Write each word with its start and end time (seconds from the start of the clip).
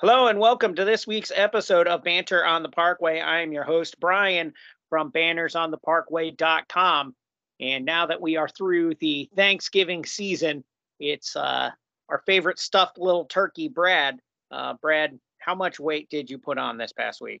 Hello 0.00 0.26
and 0.26 0.40
welcome 0.40 0.74
to 0.74 0.84
this 0.84 1.06
week's 1.06 1.30
episode 1.32 1.86
of 1.86 2.02
Banners 2.02 2.42
on 2.44 2.64
the 2.64 2.68
Parkway. 2.68 3.20
I 3.20 3.42
am 3.42 3.52
your 3.52 3.62
host, 3.62 4.00
Brian 4.00 4.52
from 4.88 5.12
bannersontheparkway.com. 5.12 7.14
And 7.60 7.84
now 7.84 8.06
that 8.06 8.20
we 8.20 8.36
are 8.36 8.48
through 8.48 8.96
the 8.96 9.30
Thanksgiving 9.36 10.04
season, 10.04 10.64
it's 10.98 11.36
uh, 11.36 11.70
our 12.08 12.22
favorite 12.26 12.58
stuffed 12.58 12.98
little 12.98 13.26
turkey, 13.26 13.68
Brad. 13.68 14.18
Uh, 14.50 14.74
Brad, 14.82 15.16
how 15.38 15.54
much 15.54 15.78
weight 15.78 16.10
did 16.10 16.28
you 16.28 16.38
put 16.38 16.58
on 16.58 16.76
this 16.76 16.92
past 16.92 17.20
week? 17.20 17.40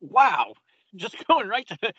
Wow, 0.00 0.54
just 0.94 1.16
going 1.26 1.48
right 1.48 1.66
to 1.66 1.92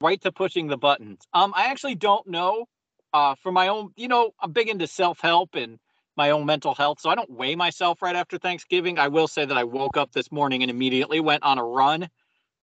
right 0.00 0.20
to 0.22 0.32
pushing 0.32 0.68
the 0.68 0.76
buttons. 0.76 1.20
Um, 1.32 1.52
I 1.56 1.66
actually 1.66 1.94
don't 1.94 2.26
know. 2.26 2.66
Uh, 3.12 3.34
for 3.42 3.50
my 3.50 3.68
own, 3.68 3.90
you 3.96 4.06
know, 4.06 4.32
I'm 4.40 4.52
big 4.52 4.68
into 4.68 4.86
self 4.86 5.20
help 5.20 5.54
and 5.54 5.78
my 6.16 6.30
own 6.30 6.44
mental 6.44 6.74
health. 6.74 7.00
So 7.00 7.08
I 7.08 7.14
don't 7.14 7.30
weigh 7.30 7.54
myself 7.54 8.02
right 8.02 8.16
after 8.16 8.38
Thanksgiving. 8.38 8.98
I 8.98 9.08
will 9.08 9.28
say 9.28 9.44
that 9.44 9.56
I 9.56 9.64
woke 9.64 9.96
up 9.96 10.12
this 10.12 10.30
morning 10.30 10.62
and 10.62 10.70
immediately 10.70 11.20
went 11.20 11.42
on 11.44 11.58
a 11.58 11.64
run. 11.64 12.08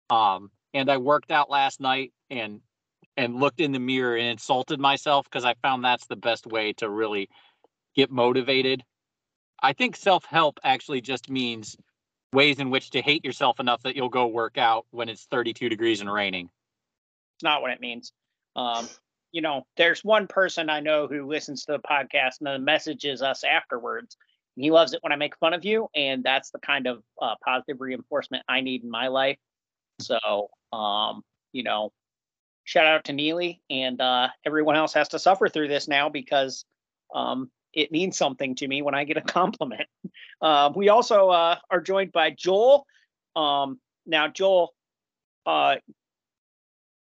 Um, 0.10 0.50
and 0.74 0.90
I 0.90 0.98
worked 0.98 1.32
out 1.32 1.50
last 1.50 1.80
night 1.80 2.12
and 2.30 2.62
and 3.18 3.36
looked 3.36 3.60
in 3.60 3.74
the 3.74 3.80
mirror 3.80 4.16
and 4.16 4.28
insulted 4.28 4.80
myself 4.80 5.26
because 5.26 5.44
I 5.44 5.54
found 5.62 5.84
that's 5.84 6.08
the 6.08 6.16
best 6.16 6.48
way 6.48 6.74
to 6.74 6.90
really 6.90 7.30
get 7.94 8.10
motivated. 8.10 8.84
I 9.62 9.74
think 9.74 9.96
self-help 9.96 10.60
actually 10.64 11.02
just 11.02 11.30
means 11.30 11.76
ways 12.34 12.60
in 12.60 12.70
which 12.70 12.92
to 12.92 13.02
hate 13.02 13.26
yourself 13.26 13.60
enough 13.60 13.84
that 13.84 13.96
you'll 13.96 14.10
go 14.10 14.28
work 14.28 14.58
out 14.58 14.86
when 14.92 15.10
it's 15.10 15.26
32 15.26 15.68
degrees 15.68 16.00
and 16.00 16.12
raining. 16.12 16.50
It's 17.42 17.44
not 17.44 17.64
what 17.64 17.72
it 17.72 17.82
means. 17.82 18.14
Um, 18.56 18.88
you 19.32 19.42
know, 19.42 19.64
there's 19.76 20.04
one 20.04 20.28
person 20.28 20.70
I 20.70 20.80
know 20.80 21.08
who 21.08 21.26
listens 21.26 21.66
to 21.66 21.72
the 21.72 21.80
podcast 21.80 22.38
and 22.40 22.46
then 22.46 22.64
messages 22.64 23.24
us 23.24 23.44
afterwards. 23.44 24.16
He 24.56 24.70
loves 24.70 24.94
it 24.94 25.00
when 25.02 25.12
I 25.12 25.16
make 25.16 25.36
fun 25.38 25.56
of 25.56 25.66
you, 25.66 25.88
and 25.96 26.24
that's 26.24 26.52
the 26.52 26.60
kind 26.60 26.86
of 26.86 27.02
uh, 27.20 27.34
positive 27.44 27.82
reinforcement 27.82 28.44
I 28.48 28.62
need 28.62 28.84
in 28.84 28.92
my 28.92 29.08
life. 29.08 29.40
So, 30.02 30.52
um, 30.72 31.24
you 31.52 31.64
know, 31.64 31.92
shout 32.64 32.86
out 32.86 33.06
to 33.06 33.14
Neely, 33.14 33.60
and 33.72 34.00
uh, 34.00 34.28
everyone 34.46 34.76
else 34.76 34.94
has 34.94 35.08
to 35.10 35.18
suffer 35.18 35.50
through 35.50 35.70
this 35.70 35.88
now 35.88 36.10
because 36.10 36.64
um, 37.16 37.50
it 37.74 37.92
means 37.92 38.18
something 38.18 38.54
to 38.58 38.68
me 38.68 38.84
when 38.84 38.94
I 38.94 39.04
get 39.04 39.18
a 39.18 39.22
compliment. 39.40 39.90
Uh, 40.44 40.72
we 40.76 40.90
also 40.90 41.30
uh, 41.30 41.56
are 41.72 41.82
joined 41.82 42.12
by 42.12 42.30
Joel. 42.30 42.86
Um, 43.36 43.80
now, 44.06 44.28
Joel, 44.28 44.76
uh, 45.48 45.78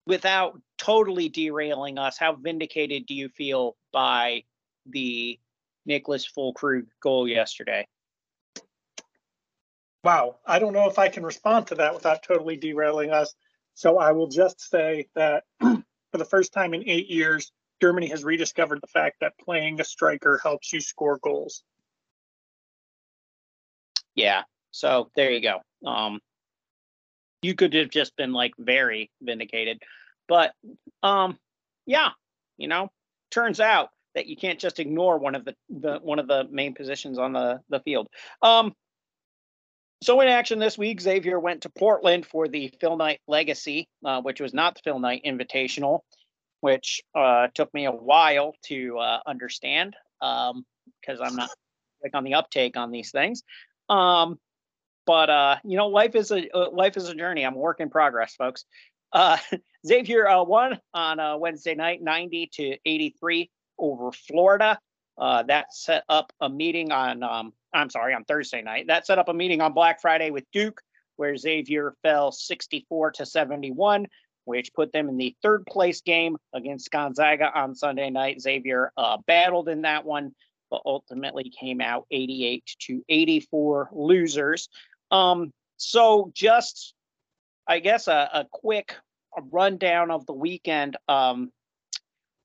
without 0.08 0.58
totally 0.78 1.28
derailing 1.28 1.98
us, 1.98 2.16
how 2.16 2.34
vindicated 2.34 3.04
do 3.04 3.12
you 3.12 3.28
feel 3.28 3.76
by 3.92 4.42
the 4.86 5.38
Nicholas 5.84 6.26
Füllkrug 6.26 6.86
goal 7.02 7.28
yesterday? 7.28 7.86
Wow, 10.02 10.36
I 10.46 10.60
don't 10.60 10.72
know 10.72 10.88
if 10.88 10.98
I 10.98 11.08
can 11.08 11.24
respond 11.24 11.66
to 11.66 11.74
that 11.74 11.92
without 11.92 12.22
totally 12.22 12.56
derailing 12.56 13.10
us. 13.10 13.34
So 13.74 13.98
I 13.98 14.12
will 14.12 14.28
just 14.28 14.70
say 14.70 15.08
that 15.14 15.44
for 15.60 15.82
the 16.14 16.24
first 16.24 16.54
time 16.54 16.72
in 16.72 16.88
eight 16.88 17.10
years, 17.10 17.52
Germany 17.82 18.08
has 18.08 18.24
rediscovered 18.24 18.80
the 18.80 18.86
fact 18.86 19.16
that 19.20 19.34
playing 19.38 19.78
a 19.78 19.84
striker 19.84 20.40
helps 20.42 20.72
you 20.72 20.80
score 20.80 21.18
goals. 21.22 21.62
Yeah, 24.14 24.44
so 24.70 25.10
there 25.14 25.30
you 25.30 25.42
go. 25.42 25.58
Um, 25.86 26.20
you 27.42 27.54
could 27.54 27.74
have 27.74 27.90
just 27.90 28.16
been 28.16 28.32
like 28.32 28.52
very 28.58 29.10
vindicated. 29.20 29.82
But 30.28 30.52
um, 31.02 31.38
yeah, 31.86 32.10
you 32.56 32.68
know, 32.68 32.90
turns 33.30 33.60
out 33.60 33.90
that 34.14 34.26
you 34.26 34.36
can't 34.36 34.58
just 34.58 34.80
ignore 34.80 35.18
one 35.18 35.34
of 35.34 35.44
the, 35.44 35.54
the 35.68 35.98
one 36.02 36.18
of 36.18 36.26
the 36.26 36.46
main 36.50 36.74
positions 36.74 37.18
on 37.18 37.32
the 37.32 37.60
the 37.68 37.80
field. 37.80 38.08
Um, 38.42 38.74
so 40.02 40.20
in 40.20 40.28
action 40.28 40.58
this 40.58 40.78
week, 40.78 41.00
Xavier 41.00 41.40
went 41.40 41.62
to 41.62 41.70
Portland 41.70 42.24
for 42.24 42.46
the 42.46 42.72
Phil 42.80 42.96
Knight 42.96 43.20
Legacy, 43.26 43.88
uh, 44.04 44.22
which 44.22 44.40
was 44.40 44.54
not 44.54 44.76
the 44.76 44.80
Phil 44.84 44.98
Knight 45.00 45.22
Invitational, 45.26 46.00
which 46.60 47.02
uh, 47.14 47.48
took 47.54 47.72
me 47.74 47.86
a 47.86 47.92
while 47.92 48.54
to 48.66 48.98
uh, 48.98 49.20
understand 49.26 49.96
because 50.20 51.20
um, 51.20 51.22
I'm 51.22 51.36
not 51.36 51.50
like 52.02 52.14
on 52.14 52.24
the 52.24 52.34
uptake 52.34 52.76
on 52.76 52.92
these 52.92 53.10
things. 53.10 53.42
Um, 53.88 54.38
but 55.08 55.30
uh, 55.30 55.56
you 55.64 55.78
know, 55.78 55.88
life 55.88 56.14
is 56.14 56.30
a 56.30 56.54
uh, 56.54 56.70
life 56.70 56.98
is 56.98 57.08
a 57.08 57.14
journey. 57.14 57.42
I'm 57.46 57.54
a 57.54 57.58
work 57.58 57.80
in 57.80 57.88
progress, 57.88 58.34
folks. 58.34 58.66
Uh, 59.10 59.38
Xavier 59.86 60.28
uh, 60.28 60.44
won 60.44 60.78
on 60.92 61.18
uh, 61.18 61.38
Wednesday 61.38 61.74
night, 61.74 62.02
90 62.02 62.50
to 62.52 62.76
83 62.84 63.50
over 63.78 64.12
Florida. 64.12 64.78
Uh, 65.16 65.44
that 65.44 65.74
set 65.74 66.04
up 66.10 66.30
a 66.42 66.50
meeting 66.50 66.92
on, 66.92 67.22
um, 67.22 67.54
I'm 67.72 67.88
sorry, 67.88 68.12
on 68.12 68.24
Thursday 68.24 68.60
night. 68.60 68.88
That 68.88 69.06
set 69.06 69.18
up 69.18 69.30
a 69.30 69.34
meeting 69.34 69.62
on 69.62 69.72
Black 69.72 70.02
Friday 70.02 70.30
with 70.30 70.44
Duke, 70.52 70.82
where 71.16 71.34
Xavier 71.34 71.94
fell 72.02 72.30
64 72.30 73.12
to 73.12 73.24
71, 73.24 74.08
which 74.44 74.74
put 74.74 74.92
them 74.92 75.08
in 75.08 75.16
the 75.16 75.34
third 75.42 75.64
place 75.64 76.02
game 76.02 76.36
against 76.52 76.90
Gonzaga 76.90 77.50
on 77.58 77.74
Sunday 77.74 78.10
night. 78.10 78.42
Xavier 78.42 78.92
uh, 78.98 79.16
battled 79.26 79.70
in 79.70 79.82
that 79.82 80.04
one, 80.04 80.34
but 80.70 80.82
ultimately 80.84 81.50
came 81.58 81.80
out 81.80 82.06
88 82.10 82.62
to 82.80 83.02
84 83.08 83.88
losers. 83.92 84.68
Um, 85.10 85.52
so 85.76 86.30
just 86.34 86.94
I 87.66 87.80
guess 87.80 88.08
a, 88.08 88.30
a 88.32 88.46
quick 88.50 88.96
rundown 89.50 90.10
of 90.10 90.26
the 90.26 90.32
weekend. 90.32 90.96
Um, 91.08 91.52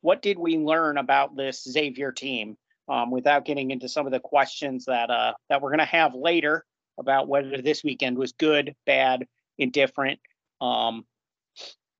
what 0.01 0.21
did 0.21 0.37
we 0.37 0.57
learn 0.57 0.97
about 0.97 1.35
this 1.35 1.63
Xavier 1.63 2.11
team 2.11 2.57
um, 2.89 3.09
without 3.09 3.45
getting 3.45 3.71
into 3.71 3.87
some 3.87 4.05
of 4.05 4.11
the 4.11 4.19
questions 4.19 4.85
that 4.85 5.09
uh, 5.09 5.33
that 5.49 5.61
we're 5.61 5.69
going 5.69 5.79
to 5.79 5.85
have 5.85 6.13
later 6.13 6.65
about 6.99 7.27
whether 7.27 7.61
this 7.61 7.83
weekend 7.83 8.17
was 8.17 8.33
good, 8.33 8.75
bad, 8.85 9.25
indifferent? 9.57 10.19
Um, 10.59 11.05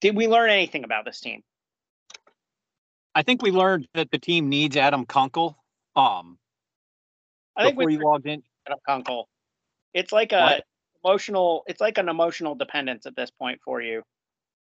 did 0.02 0.16
we 0.16 0.28
learn 0.28 0.50
anything 0.50 0.84
about 0.84 1.06
this 1.06 1.22
team? 1.22 1.42
I 3.16 3.24
think 3.24 3.42
we 3.42 3.52
learned 3.52 3.88
that 3.94 4.12
the 4.12 4.20
team 4.20 4.50
needs 4.50 4.76
Adam 4.76 5.06
Kunkel. 5.06 5.58
Um, 5.96 6.38
I 7.56 7.64
think 7.64 7.78
before 7.78 7.88
we 7.88 7.98
logged 8.00 8.26
in, 8.26 8.44
Adam 8.68 8.80
Kunkel. 8.86 9.30
It's 9.94 10.12
like 10.12 10.32
a 10.32 10.42
what? 10.42 10.64
emotional 11.04 11.64
it's 11.68 11.82
like 11.82 11.98
an 11.98 12.10
emotional 12.10 12.56
dependence 12.56 13.06
at 13.06 13.16
this 13.16 13.30
point 13.32 13.62
for 13.64 13.82
you. 13.82 14.04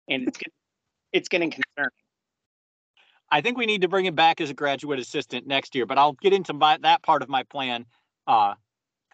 And 0.10 0.28
it's 0.28 0.40
it's 1.14 1.30
getting 1.30 1.52
concerning. 1.52 1.92
I 3.30 3.42
think 3.42 3.58
we 3.58 3.66
need 3.66 3.82
to 3.82 3.88
bring 3.88 4.06
him 4.06 4.16
back 4.16 4.42
as 4.42 4.50
a 4.50 4.54
graduate 4.54 5.00
assistant 5.00 5.48
next 5.48 5.76
year 5.76 5.86
but 5.86 5.98
i'll 5.98 6.14
get 6.14 6.34
into 6.34 6.54
my, 6.54 6.78
that 6.82 7.02
part 7.04 7.22
of 7.22 7.30
my 7.30 7.44
plan 7.44 7.86
uh 8.28 8.56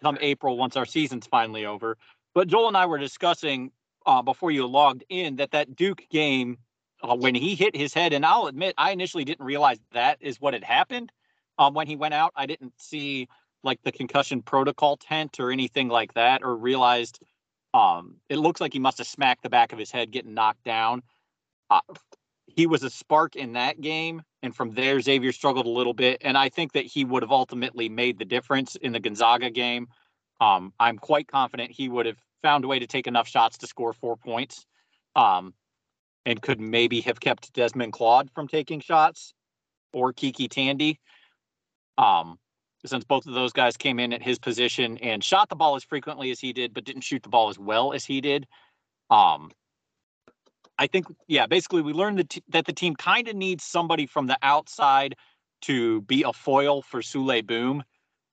come 0.02 0.18
april 0.20 0.56
once 0.56 0.76
our 0.76 0.86
season's 0.86 1.26
finally 1.26 1.66
over. 1.66 1.96
But 2.34 2.48
joel 2.48 2.68
and 2.68 2.76
i 2.76 2.86
were 2.86 2.98
discussing 2.98 3.70
uh, 4.06 4.22
before 4.22 4.50
you 4.50 4.66
logged 4.66 5.04
in 5.08 5.36
that 5.36 5.50
that 5.50 5.76
duke 5.76 6.02
game 6.10 6.58
uh, 7.02 7.14
when 7.14 7.34
he 7.34 7.54
hit 7.54 7.76
his 7.76 7.92
head 7.92 8.12
and 8.12 8.24
i'll 8.24 8.46
admit 8.46 8.74
i 8.78 8.90
initially 8.92 9.24
didn't 9.24 9.44
realize 9.44 9.78
that 9.92 10.18
is 10.20 10.40
what 10.40 10.54
had 10.54 10.64
happened. 10.64 11.12
Um, 11.58 11.74
when 11.74 11.86
he 11.86 11.96
went 11.96 12.14
out 12.14 12.32
i 12.36 12.46
didn't 12.46 12.72
see 12.78 13.28
like 13.62 13.80
the 13.82 13.92
concussion 13.92 14.42
protocol 14.42 14.96
tent 14.96 15.40
or 15.40 15.50
anything 15.50 15.88
like 15.88 16.14
that, 16.14 16.42
or 16.42 16.56
realized 16.56 17.20
um, 17.74 18.16
it 18.28 18.36
looks 18.36 18.60
like 18.60 18.72
he 18.72 18.78
must 18.78 18.98
have 18.98 19.06
smacked 19.06 19.42
the 19.42 19.50
back 19.50 19.72
of 19.72 19.78
his 19.78 19.90
head 19.90 20.10
getting 20.10 20.34
knocked 20.34 20.64
down. 20.64 21.02
Uh, 21.70 21.80
he 22.46 22.66
was 22.66 22.82
a 22.82 22.90
spark 22.90 23.36
in 23.36 23.52
that 23.52 23.80
game, 23.80 24.22
and 24.42 24.54
from 24.54 24.70
there 24.70 25.00
Xavier 25.00 25.32
struggled 25.32 25.66
a 25.66 25.70
little 25.70 25.92
bit, 25.92 26.18
and 26.22 26.36
I 26.36 26.48
think 26.48 26.72
that 26.72 26.86
he 26.86 27.04
would 27.04 27.22
have 27.22 27.32
ultimately 27.32 27.88
made 27.88 28.18
the 28.18 28.24
difference 28.24 28.74
in 28.76 28.92
the 28.92 29.00
Gonzaga 29.00 29.50
game. 29.50 29.88
Um, 30.40 30.72
I'm 30.80 30.98
quite 30.98 31.28
confident 31.28 31.70
he 31.70 31.88
would 31.88 32.06
have 32.06 32.18
found 32.42 32.64
a 32.64 32.68
way 32.68 32.78
to 32.78 32.86
take 32.86 33.06
enough 33.06 33.28
shots 33.28 33.58
to 33.58 33.66
score 33.66 33.92
four 33.92 34.16
points, 34.16 34.64
um, 35.14 35.52
and 36.24 36.40
could 36.40 36.60
maybe 36.60 37.00
have 37.02 37.20
kept 37.20 37.52
Desmond 37.52 37.92
Claude 37.92 38.30
from 38.34 38.48
taking 38.48 38.80
shots 38.80 39.34
or 39.92 40.12
KyKy 40.12 40.48
Tandy. 40.48 41.00
Um, 41.98 42.38
since 42.86 43.04
both 43.04 43.26
of 43.26 43.34
those 43.34 43.52
guys 43.52 43.76
came 43.76 43.98
in 43.98 44.12
at 44.12 44.22
his 44.22 44.38
position 44.38 44.98
and 44.98 45.22
shot 45.22 45.48
the 45.48 45.56
ball 45.56 45.76
as 45.76 45.84
frequently 45.84 46.30
as 46.30 46.40
he 46.40 46.52
did, 46.52 46.72
but 46.72 46.84
didn't 46.84 47.02
shoot 47.02 47.22
the 47.22 47.28
ball 47.28 47.48
as 47.48 47.58
well 47.58 47.92
as 47.92 48.04
he 48.04 48.20
did. 48.20 48.46
Um, 49.10 49.50
I 50.78 50.86
think, 50.86 51.06
yeah, 51.26 51.46
basically 51.46 51.82
we 51.82 51.92
learned 51.92 52.18
that, 52.18 52.28
t- 52.28 52.42
that 52.50 52.66
the 52.66 52.72
team 52.72 52.94
kind 52.94 53.26
of 53.26 53.34
needs 53.34 53.64
somebody 53.64 54.06
from 54.06 54.26
the 54.28 54.38
outside 54.42 55.16
to 55.62 56.02
be 56.02 56.22
a 56.22 56.32
foil 56.32 56.82
for 56.82 57.00
Souley 57.00 57.44
Boum. 57.44 57.82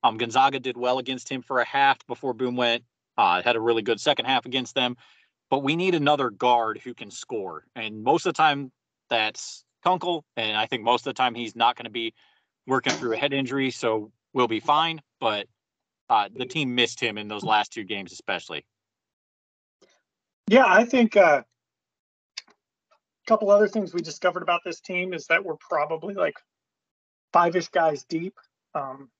Um, 0.04 0.16
Gonzaga 0.16 0.60
did 0.60 0.76
well 0.76 0.98
against 0.98 1.28
him 1.28 1.42
for 1.42 1.58
a 1.58 1.64
half 1.64 2.06
before 2.06 2.34
Boum 2.34 2.54
went. 2.54 2.84
Uh, 3.18 3.42
had 3.42 3.56
a 3.56 3.60
really 3.60 3.82
good 3.82 4.00
second 4.00 4.26
half 4.26 4.46
against 4.46 4.74
them, 4.74 4.96
but 5.50 5.62
we 5.62 5.74
need 5.74 5.94
another 5.94 6.30
guard 6.30 6.78
who 6.84 6.94
can 6.94 7.10
score. 7.10 7.64
And 7.74 8.04
most 8.04 8.26
of 8.26 8.34
the 8.34 8.36
time, 8.36 8.70
that's 9.08 9.64
Kunkel, 9.82 10.24
and 10.36 10.56
I 10.56 10.66
think 10.66 10.82
most 10.82 11.06
of 11.06 11.10
the 11.10 11.14
time 11.14 11.34
he's 11.34 11.56
not 11.56 11.76
going 11.76 11.86
to 11.86 11.90
be 11.90 12.14
working 12.66 12.92
through 12.92 13.14
a 13.14 13.16
head 13.16 13.32
injury. 13.32 13.70
So 13.70 14.12
will 14.32 14.48
be 14.48 14.60
fine, 14.60 15.00
but 15.20 15.46
uh, 16.08 16.28
the 16.34 16.46
team 16.46 16.74
missed 16.74 17.00
him 17.00 17.18
in 17.18 17.28
those 17.28 17.44
last 17.44 17.72
two 17.72 17.84
games, 17.84 18.12
especially. 18.12 18.64
Yeah, 20.48 20.64
I 20.66 20.84
think 20.84 21.16
uh, 21.16 21.42
couple 23.26 23.50
other 23.50 23.68
things 23.68 23.92
we 23.92 24.00
discovered 24.00 24.42
about 24.42 24.62
this 24.64 24.80
team 24.80 25.12
is 25.12 25.26
that 25.26 25.44
we're 25.44 25.56
probably 25.56 26.14
like 26.14 26.36
five-ish 27.32 27.68
guys 27.68 28.04
deep. 28.04 28.34
Um, 28.74 29.10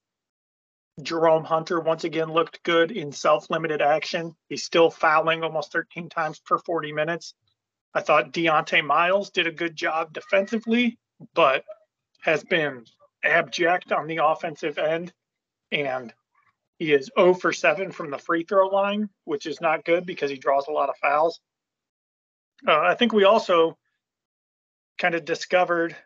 Jerome 1.02 1.44
Hunter 1.44 1.80
once 1.80 2.04
again 2.04 2.32
looked 2.32 2.62
good 2.62 2.90
in 2.90 3.12
self-limited 3.12 3.82
action. 3.82 4.34
He's 4.48 4.64
still 4.64 4.90
fouling 4.90 5.42
almost 5.42 5.72
13 5.72 6.08
times 6.08 6.38
per 6.38 6.58
40 6.58 6.92
minutes. 6.92 7.34
I 7.92 8.00
thought 8.00 8.32
Dieonte 8.32 8.84
Miles 8.84 9.30
did 9.30 9.46
a 9.46 9.52
good 9.52 9.76
job 9.76 10.12
defensively, 10.12 10.98
but 11.34 11.64
has 12.22 12.44
been 12.44 12.84
abject 13.24 13.92
on 13.92 14.06
the 14.06 14.20
offensive 14.22 14.78
end. 14.78 15.12
And 15.72 16.12
he 16.78 16.92
is 16.92 17.10
0 17.18 17.34
for 17.34 17.52
7 17.52 17.90
from 17.90 18.10
the 18.10 18.18
free 18.18 18.44
throw 18.44 18.68
line, 18.68 19.08
which 19.24 19.46
is 19.46 19.60
not 19.60 19.84
good 19.84 20.06
because 20.06 20.30
he 20.30 20.36
draws 20.36 20.68
a 20.68 20.72
lot 20.72 20.88
of 20.88 20.96
fouls. 20.98 21.40
Uh, 22.66 22.78
I 22.78 22.94
think 22.94 23.12
we 23.12 23.24
also 23.24 23.76
kind 24.98 25.14
of 25.14 25.24
discovered 25.24 25.96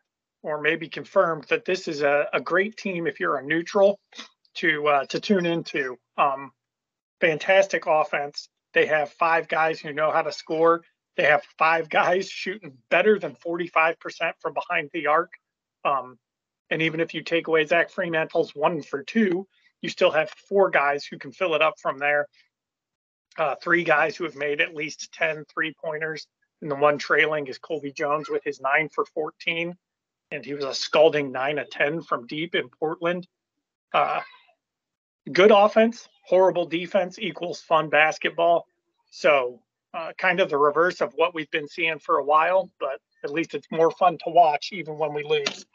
or 0.42 0.60
maybe 0.60 0.88
confirmed 0.88 1.44
that 1.50 1.64
this 1.64 1.86
is 1.86 2.02
a, 2.02 2.26
a 2.32 2.40
great 2.40 2.76
team 2.76 3.06
if 3.06 3.20
you're 3.20 3.36
a 3.36 3.44
neutral 3.44 4.00
to 4.54 4.86
uh, 4.88 5.04
to 5.06 5.20
tune 5.20 5.46
into. 5.46 5.98
Um, 6.16 6.52
fantastic 7.20 7.84
offense. 7.86 8.48
They 8.72 8.86
have 8.86 9.10
five 9.12 9.48
guys 9.48 9.80
who 9.80 9.92
know 9.92 10.10
how 10.10 10.22
to 10.22 10.32
score. 10.32 10.82
They 11.16 11.24
have 11.24 11.42
five 11.58 11.88
guys 11.90 12.28
shooting 12.30 12.78
better 12.90 13.18
than 13.18 13.36
45% 13.36 13.96
from 14.40 14.54
behind 14.54 14.90
the 14.92 15.08
arc. 15.08 15.32
Um, 15.84 16.18
and 16.70 16.82
even 16.82 17.00
if 17.00 17.14
you 17.14 17.22
take 17.22 17.48
away 17.48 17.66
Zach 17.66 17.90
Freemantle's 17.90 18.54
one 18.54 18.82
for 18.82 19.02
two, 19.02 19.46
you 19.80 19.88
still 19.88 20.10
have 20.10 20.30
four 20.48 20.70
guys 20.70 21.04
who 21.04 21.18
can 21.18 21.32
fill 21.32 21.54
it 21.54 21.62
up 21.62 21.78
from 21.80 21.98
there. 21.98 22.26
Uh, 23.36 23.54
three 23.62 23.84
guys 23.84 24.16
who 24.16 24.24
have 24.24 24.36
made 24.36 24.60
at 24.60 24.74
least 24.74 25.12
10 25.12 25.44
three 25.52 25.74
pointers. 25.82 26.26
And 26.62 26.70
the 26.70 26.76
one 26.76 26.98
trailing 26.98 27.46
is 27.46 27.58
Colby 27.58 27.92
Jones 27.92 28.28
with 28.28 28.44
his 28.44 28.60
nine 28.60 28.88
for 28.88 29.04
14. 29.06 29.76
And 30.30 30.44
he 30.44 30.54
was 30.54 30.64
a 30.64 30.74
scalding 30.74 31.32
nine 31.32 31.58
of 31.58 31.70
10 31.70 32.02
from 32.02 32.26
deep 32.26 32.54
in 32.54 32.68
Portland. 32.68 33.26
Uh, 33.92 34.20
good 35.32 35.50
offense, 35.50 36.08
horrible 36.26 36.66
defense 36.66 37.18
equals 37.18 37.60
fun 37.60 37.88
basketball. 37.88 38.66
So, 39.10 39.60
uh, 39.92 40.12
kind 40.18 40.38
of 40.38 40.50
the 40.50 40.58
reverse 40.58 41.00
of 41.00 41.12
what 41.16 41.34
we've 41.34 41.50
been 41.50 41.66
seeing 41.66 41.98
for 41.98 42.18
a 42.18 42.24
while, 42.24 42.70
but 42.78 43.00
at 43.24 43.32
least 43.32 43.54
it's 43.54 43.66
more 43.72 43.90
fun 43.90 44.18
to 44.18 44.30
watch 44.30 44.70
even 44.72 44.98
when 44.98 45.12
we 45.12 45.24
lose. 45.24 45.66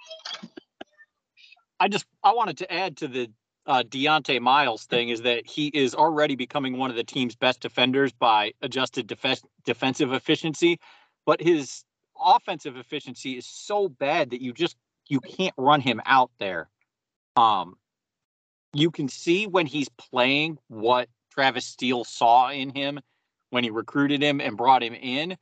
I 1.79 1.87
just 1.87 2.05
I 2.23 2.33
wanted 2.33 2.57
to 2.59 2.73
add 2.73 2.97
to 2.97 3.07
the 3.07 3.31
uh, 3.65 3.83
Dieonte 3.83 4.39
Miles 4.41 4.85
thing 4.85 5.09
is 5.09 5.21
that 5.23 5.47
he 5.47 5.67
is 5.67 5.95
already 5.95 6.35
becoming 6.35 6.77
one 6.77 6.89
of 6.89 6.95
the 6.95 7.03
team's 7.03 7.35
best 7.35 7.61
defenders 7.61 8.11
by 8.13 8.53
adjusted 8.61 9.07
def- 9.07 9.43
defensive 9.65 10.13
efficiency, 10.13 10.79
but 11.25 11.41
his 11.41 11.83
offensive 12.23 12.77
efficiency 12.77 13.37
is 13.37 13.45
so 13.45 13.89
bad 13.89 14.29
that 14.29 14.41
you 14.41 14.53
just 14.53 14.77
you 15.07 15.19
can't 15.19 15.53
run 15.57 15.81
him 15.81 16.01
out 16.05 16.31
there. 16.39 16.69
Um, 17.35 17.75
you 18.73 18.91
can 18.91 19.07
see 19.07 19.47
when 19.47 19.65
he's 19.65 19.89
playing 19.89 20.57
what 20.67 21.09
Travis 21.31 21.65
Steele 21.65 22.03
saw 22.03 22.49
in 22.49 22.69
him 22.69 22.99
when 23.49 23.63
he 23.63 23.69
recruited 23.69 24.21
him 24.21 24.41
and 24.41 24.57
brought 24.57 24.83
him 24.83 24.93
in, 24.93 25.37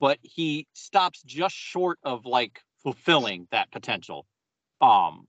but 0.00 0.18
he 0.22 0.66
stops 0.74 1.22
just 1.22 1.54
short 1.54 1.98
of 2.02 2.26
like 2.26 2.60
fulfilling 2.82 3.46
that 3.50 3.70
potential. 3.70 4.26
Um, 4.80 5.26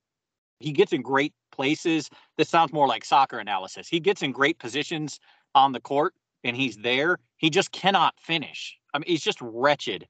he 0.59 0.71
gets 0.71 0.93
in 0.93 1.01
great 1.01 1.33
places. 1.51 2.09
This 2.37 2.49
sounds 2.49 2.73
more 2.73 2.87
like 2.87 3.05
soccer 3.05 3.39
analysis. 3.39 3.87
He 3.87 3.99
gets 3.99 4.21
in 4.21 4.31
great 4.31 4.59
positions 4.59 5.19
on 5.53 5.71
the 5.71 5.79
court 5.79 6.13
and 6.43 6.55
he's 6.55 6.77
there. 6.77 7.17
He 7.37 7.49
just 7.49 7.71
cannot 7.71 8.13
finish. 8.19 8.77
I 8.93 8.99
mean, 8.99 9.07
he's 9.07 9.23
just 9.23 9.39
wretched 9.41 10.07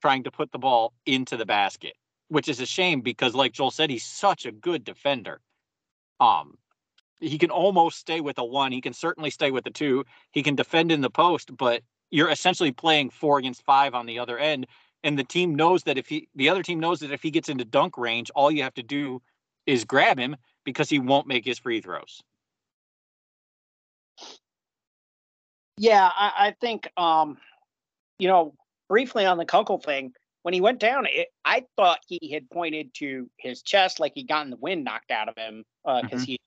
trying 0.00 0.24
to 0.24 0.30
put 0.30 0.52
the 0.52 0.58
ball 0.58 0.92
into 1.06 1.36
the 1.36 1.46
basket, 1.46 1.94
which 2.28 2.48
is 2.48 2.60
a 2.60 2.66
shame 2.66 3.00
because, 3.00 3.34
like 3.34 3.52
Joel 3.52 3.70
said, 3.70 3.90
he's 3.90 4.04
such 4.04 4.46
a 4.46 4.52
good 4.52 4.84
defender. 4.84 5.40
Um, 6.20 6.58
he 7.20 7.38
can 7.38 7.50
almost 7.50 7.98
stay 7.98 8.20
with 8.20 8.38
a 8.38 8.44
one. 8.44 8.72
He 8.72 8.80
can 8.80 8.92
certainly 8.92 9.30
stay 9.30 9.50
with 9.50 9.64
the 9.64 9.70
two. 9.70 10.04
He 10.32 10.42
can 10.42 10.56
defend 10.56 10.90
in 10.90 11.00
the 11.00 11.10
post, 11.10 11.56
but 11.56 11.82
you're 12.10 12.30
essentially 12.30 12.72
playing 12.72 13.10
four 13.10 13.38
against 13.38 13.64
five 13.64 13.94
on 13.94 14.06
the 14.06 14.18
other 14.18 14.38
end. 14.38 14.66
And 15.04 15.18
the 15.18 15.24
team 15.24 15.54
knows 15.54 15.84
that 15.84 15.98
if 15.98 16.08
he, 16.08 16.28
the 16.34 16.48
other 16.48 16.62
team 16.62 16.78
knows 16.78 17.00
that 17.00 17.12
if 17.12 17.22
he 17.22 17.30
gets 17.30 17.48
into 17.48 17.64
dunk 17.64 17.96
range, 17.96 18.30
all 18.34 18.50
you 18.50 18.62
have 18.62 18.74
to 18.74 18.82
do 18.82 19.22
is 19.66 19.84
grab 19.84 20.18
him 20.18 20.36
because 20.64 20.88
he 20.88 20.98
won't 20.98 21.26
make 21.26 21.44
his 21.44 21.58
free 21.58 21.80
throws. 21.80 22.22
Yeah, 25.78 26.08
I, 26.14 26.32
I 26.38 26.54
think 26.60 26.88
um, 26.96 27.38
you 28.18 28.28
know, 28.28 28.54
briefly 28.88 29.26
on 29.26 29.38
the 29.38 29.44
Kunkel 29.44 29.78
thing, 29.78 30.12
when 30.42 30.54
he 30.54 30.60
went 30.60 30.78
down, 30.78 31.06
it, 31.08 31.28
I 31.44 31.64
thought 31.76 32.00
he 32.06 32.30
had 32.32 32.48
pointed 32.50 32.94
to 32.94 33.28
his 33.36 33.62
chest 33.62 34.00
like 34.00 34.12
he'd 34.14 34.28
gotten 34.28 34.50
the 34.50 34.56
wind 34.56 34.84
knocked 34.84 35.10
out 35.10 35.28
of 35.28 35.36
him 35.36 35.64
because 35.84 36.02
uh, 36.04 36.16
mm-hmm. 36.16 36.22
he 36.22 36.38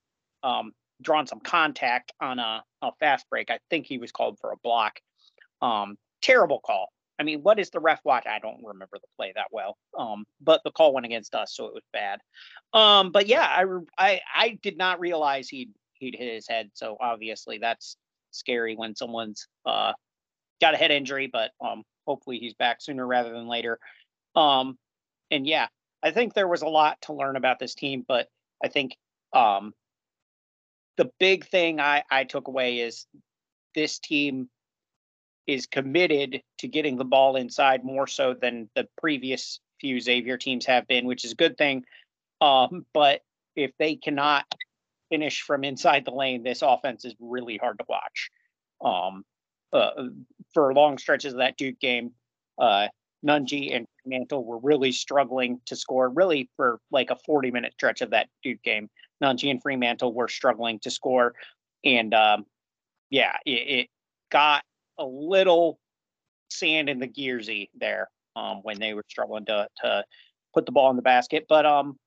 um 0.43 0.71
drawn 1.01 1.27
some 1.27 1.39
contact 1.39 2.13
on 2.21 2.39
a, 2.39 2.63
a 2.81 2.91
fast 2.99 3.25
break. 3.29 3.49
I 3.49 3.59
think 3.69 3.85
he 3.85 3.97
was 3.97 4.11
called 4.11 4.39
for 4.39 4.51
a 4.51 4.57
block. 4.57 4.99
Um, 5.61 5.97
terrible 6.21 6.59
call. 6.59 6.89
I 7.19 7.23
mean, 7.23 7.41
what 7.41 7.59
is 7.59 7.69
the 7.69 7.79
ref 7.79 8.01
watch? 8.03 8.25
I 8.27 8.39
don't 8.39 8.63
remember 8.63 8.97
the 8.99 9.07
play 9.17 9.31
that 9.35 9.47
well. 9.51 9.77
Um, 9.97 10.25
but 10.41 10.61
the 10.63 10.71
call 10.71 10.93
went 10.93 11.05
against 11.05 11.33
us, 11.33 11.53
so 11.55 11.65
it 11.65 11.73
was 11.73 11.83
bad. 11.93 12.19
Um, 12.73 13.11
but 13.11 13.27
yeah, 13.27 13.45
I 13.45 13.63
I 13.97 14.21
I 14.35 14.59
did 14.61 14.77
not 14.77 14.99
realize 14.99 15.47
he'd 15.47 15.71
he'd 15.93 16.15
hit 16.15 16.33
his 16.33 16.47
head. 16.47 16.71
So 16.73 16.97
obviously 16.99 17.57
that's 17.57 17.97
scary 18.31 18.75
when 18.75 18.95
someone's 18.95 19.47
uh 19.65 19.93
got 20.61 20.73
a 20.73 20.77
head 20.77 20.91
injury, 20.91 21.27
but 21.31 21.51
um 21.65 21.83
hopefully 22.05 22.37
he's 22.37 22.53
back 22.53 22.81
sooner 22.81 23.05
rather 23.05 23.31
than 23.31 23.47
later. 23.47 23.79
Um, 24.35 24.77
and 25.31 25.47
yeah, 25.47 25.67
I 26.03 26.11
think 26.11 26.33
there 26.33 26.47
was 26.47 26.61
a 26.61 26.67
lot 26.67 27.01
to 27.03 27.13
learn 27.13 27.35
about 27.37 27.59
this 27.59 27.75
team, 27.75 28.03
but 28.05 28.27
I 28.63 28.67
think 28.67 28.97
um 29.33 29.73
the 30.97 31.09
big 31.19 31.47
thing 31.47 31.79
I 31.79 32.03
I 32.11 32.25
took 32.25 32.47
away 32.49 32.79
is 32.79 33.05
this 33.73 33.99
team 33.99 34.49
is 35.47 35.67
committed 35.67 36.41
to 36.59 36.67
getting 36.67 36.97
the 36.97 37.05
ball 37.05 37.35
inside 37.35 37.83
more 37.83 38.07
so 38.07 38.33
than 38.33 38.69
the 38.75 38.87
previous 38.97 39.59
few 39.79 39.99
Xavier 39.99 40.37
teams 40.37 40.65
have 40.65 40.87
been, 40.87 41.05
which 41.05 41.25
is 41.25 41.33
a 41.33 41.35
good 41.35 41.57
thing. 41.57 41.83
Um, 42.41 42.85
but 42.93 43.21
if 43.55 43.71
they 43.77 43.95
cannot 43.95 44.45
finish 45.09 45.41
from 45.41 45.63
inside 45.63 46.05
the 46.05 46.11
lane, 46.11 46.43
this 46.43 46.61
offense 46.61 47.05
is 47.05 47.15
really 47.19 47.57
hard 47.57 47.79
to 47.79 47.85
watch. 47.87 48.31
Um, 48.83 49.23
uh, 49.71 50.07
for 50.53 50.73
long 50.73 50.97
stretches 50.97 51.33
of 51.33 51.39
that 51.39 51.57
Duke 51.57 51.79
game, 51.79 52.11
uh, 52.57 52.87
Nunge 53.25 53.75
and 53.75 53.87
Mantle 54.05 54.43
were 54.43 54.59
really 54.59 54.91
struggling 54.91 55.59
to 55.65 55.75
score. 55.75 56.09
Really, 56.09 56.49
for 56.55 56.79
like 56.91 57.09
a 57.09 57.17
40 57.25 57.51
minute 57.51 57.73
stretch 57.73 58.01
of 58.01 58.11
that 58.11 58.27
Duke 58.43 58.61
game, 58.63 58.89
Nunge 59.21 59.49
and 59.49 59.61
Freemantle 59.61 60.13
were 60.13 60.27
struggling 60.27 60.79
to 60.79 60.91
score, 60.91 61.33
and 61.83 62.13
um, 62.13 62.45
yeah, 63.09 63.37
it, 63.45 63.49
it 63.51 63.87
got 64.31 64.63
a 64.97 65.05
little 65.05 65.79
sand 66.49 66.89
in 66.89 66.99
the 66.99 67.07
gearsy 67.07 67.69
there 67.77 68.09
um, 68.35 68.59
when 68.63 68.79
they 68.79 68.93
were 68.93 69.05
struggling 69.09 69.45
to 69.45 69.67
to 69.83 70.03
put 70.53 70.65
the 70.65 70.71
ball 70.71 70.89
in 70.89 70.95
the 70.95 71.01
basket. 71.01 71.45
But 71.47 71.65
um, 71.65 71.97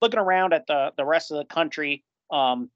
looking 0.00 0.20
around 0.20 0.52
at 0.52 0.66
the 0.66 0.92
the 0.96 1.04
rest 1.04 1.30
of 1.30 1.38
the 1.38 1.44
country, 1.44 2.04
um, 2.30 2.70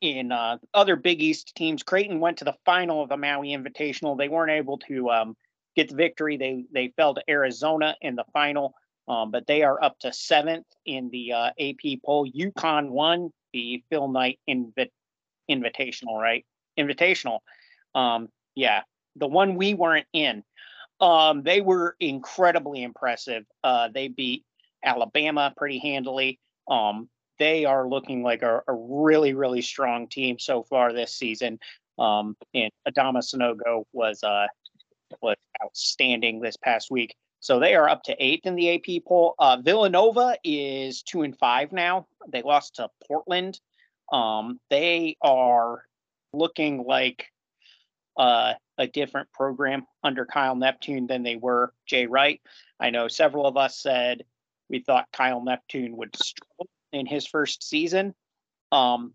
in 0.00 0.30
uh, 0.32 0.58
other 0.74 0.96
Big 0.96 1.22
East 1.22 1.54
teams, 1.56 1.82
Creighton 1.82 2.20
went 2.20 2.38
to 2.38 2.44
the 2.44 2.54
final 2.64 3.02
of 3.02 3.08
the 3.08 3.16
Maui 3.16 3.48
Invitational. 3.48 4.16
They 4.16 4.28
weren't 4.28 4.52
able 4.52 4.78
to 4.88 5.10
um, 5.10 5.36
get 5.74 5.88
the 5.88 5.96
victory. 5.96 6.36
They 6.36 6.64
they 6.72 6.92
fell 6.96 7.14
to 7.14 7.22
Arizona 7.28 7.96
in 8.00 8.14
the 8.14 8.24
final, 8.32 8.74
um, 9.08 9.30
but 9.30 9.46
they 9.46 9.62
are 9.62 9.82
up 9.82 9.98
to 10.00 10.12
seventh 10.12 10.66
in 10.84 11.10
the 11.10 11.32
uh, 11.32 11.50
AP 11.58 12.00
poll. 12.04 12.28
UConn 12.30 12.90
won 12.90 13.30
the 13.52 13.82
Phil 13.90 14.08
Knight 14.08 14.38
Invi- 14.48 14.90
Invitational, 15.50 16.20
right? 16.20 16.44
Invitational. 16.78 17.38
Um, 17.94 18.28
yeah, 18.56 18.82
the 19.14 19.28
one 19.28 19.54
we 19.54 19.74
weren't 19.74 20.06
in. 20.12 20.42
Um, 20.98 21.42
they 21.42 21.60
were 21.60 21.94
incredibly 22.00 22.82
impressive. 22.82 23.44
Uh, 23.62 23.88
they 23.92 24.08
beat 24.08 24.44
Alabama 24.84 25.52
pretty 25.56 25.78
handily. 25.78 26.40
Um, 26.68 27.08
they 27.38 27.66
are 27.66 27.86
looking 27.86 28.22
like 28.22 28.42
a, 28.42 28.62
a, 28.66 28.72
really, 28.72 29.34
really 29.34 29.60
strong 29.60 30.08
team 30.08 30.38
so 30.38 30.62
far 30.62 30.92
this 30.92 31.14
season. 31.14 31.58
Um, 31.98 32.34
and 32.54 32.70
Adama 32.88 33.18
Sanogo 33.18 33.84
was 33.92 34.24
uh, 34.24 34.46
was 35.20 35.36
outstanding 35.62 36.40
this 36.40 36.56
past 36.56 36.90
week. 36.90 37.14
So 37.40 37.60
they 37.60 37.74
are 37.74 37.88
up 37.88 38.02
to 38.04 38.16
eighth 38.18 38.46
in 38.46 38.56
the 38.56 38.74
AP 38.74 39.04
poll. 39.06 39.34
Uh, 39.38 39.58
Villanova 39.62 40.36
is 40.42 41.02
two 41.02 41.22
and 41.22 41.36
five 41.38 41.72
now. 41.72 42.06
They 42.28 42.42
lost 42.42 42.76
to 42.76 42.88
Portland. 43.06 43.60
Um, 44.10 44.58
they 44.70 45.16
are 45.20 45.84
looking 46.32 46.84
like 46.84 47.26
uh, 48.16 48.54
a 48.78 48.86
different 48.86 49.32
program 49.32 49.86
under 50.02 50.26
Kyle 50.26 50.56
Neptune 50.56 51.06
than 51.06 51.22
they 51.22 51.36
were 51.36 51.72
Jay 51.86 52.06
Wright. 52.06 52.40
I 52.80 52.90
know 52.90 53.08
several 53.08 53.46
of 53.46 53.56
us 53.56 53.78
said 53.78 54.24
we 54.68 54.80
thought 54.80 55.06
Kyle 55.12 55.42
Neptune 55.42 55.96
would 55.96 56.16
struggle 56.16 56.68
in 56.92 57.06
his 57.06 57.26
first 57.26 57.62
season. 57.62 58.14
Um, 58.72 59.14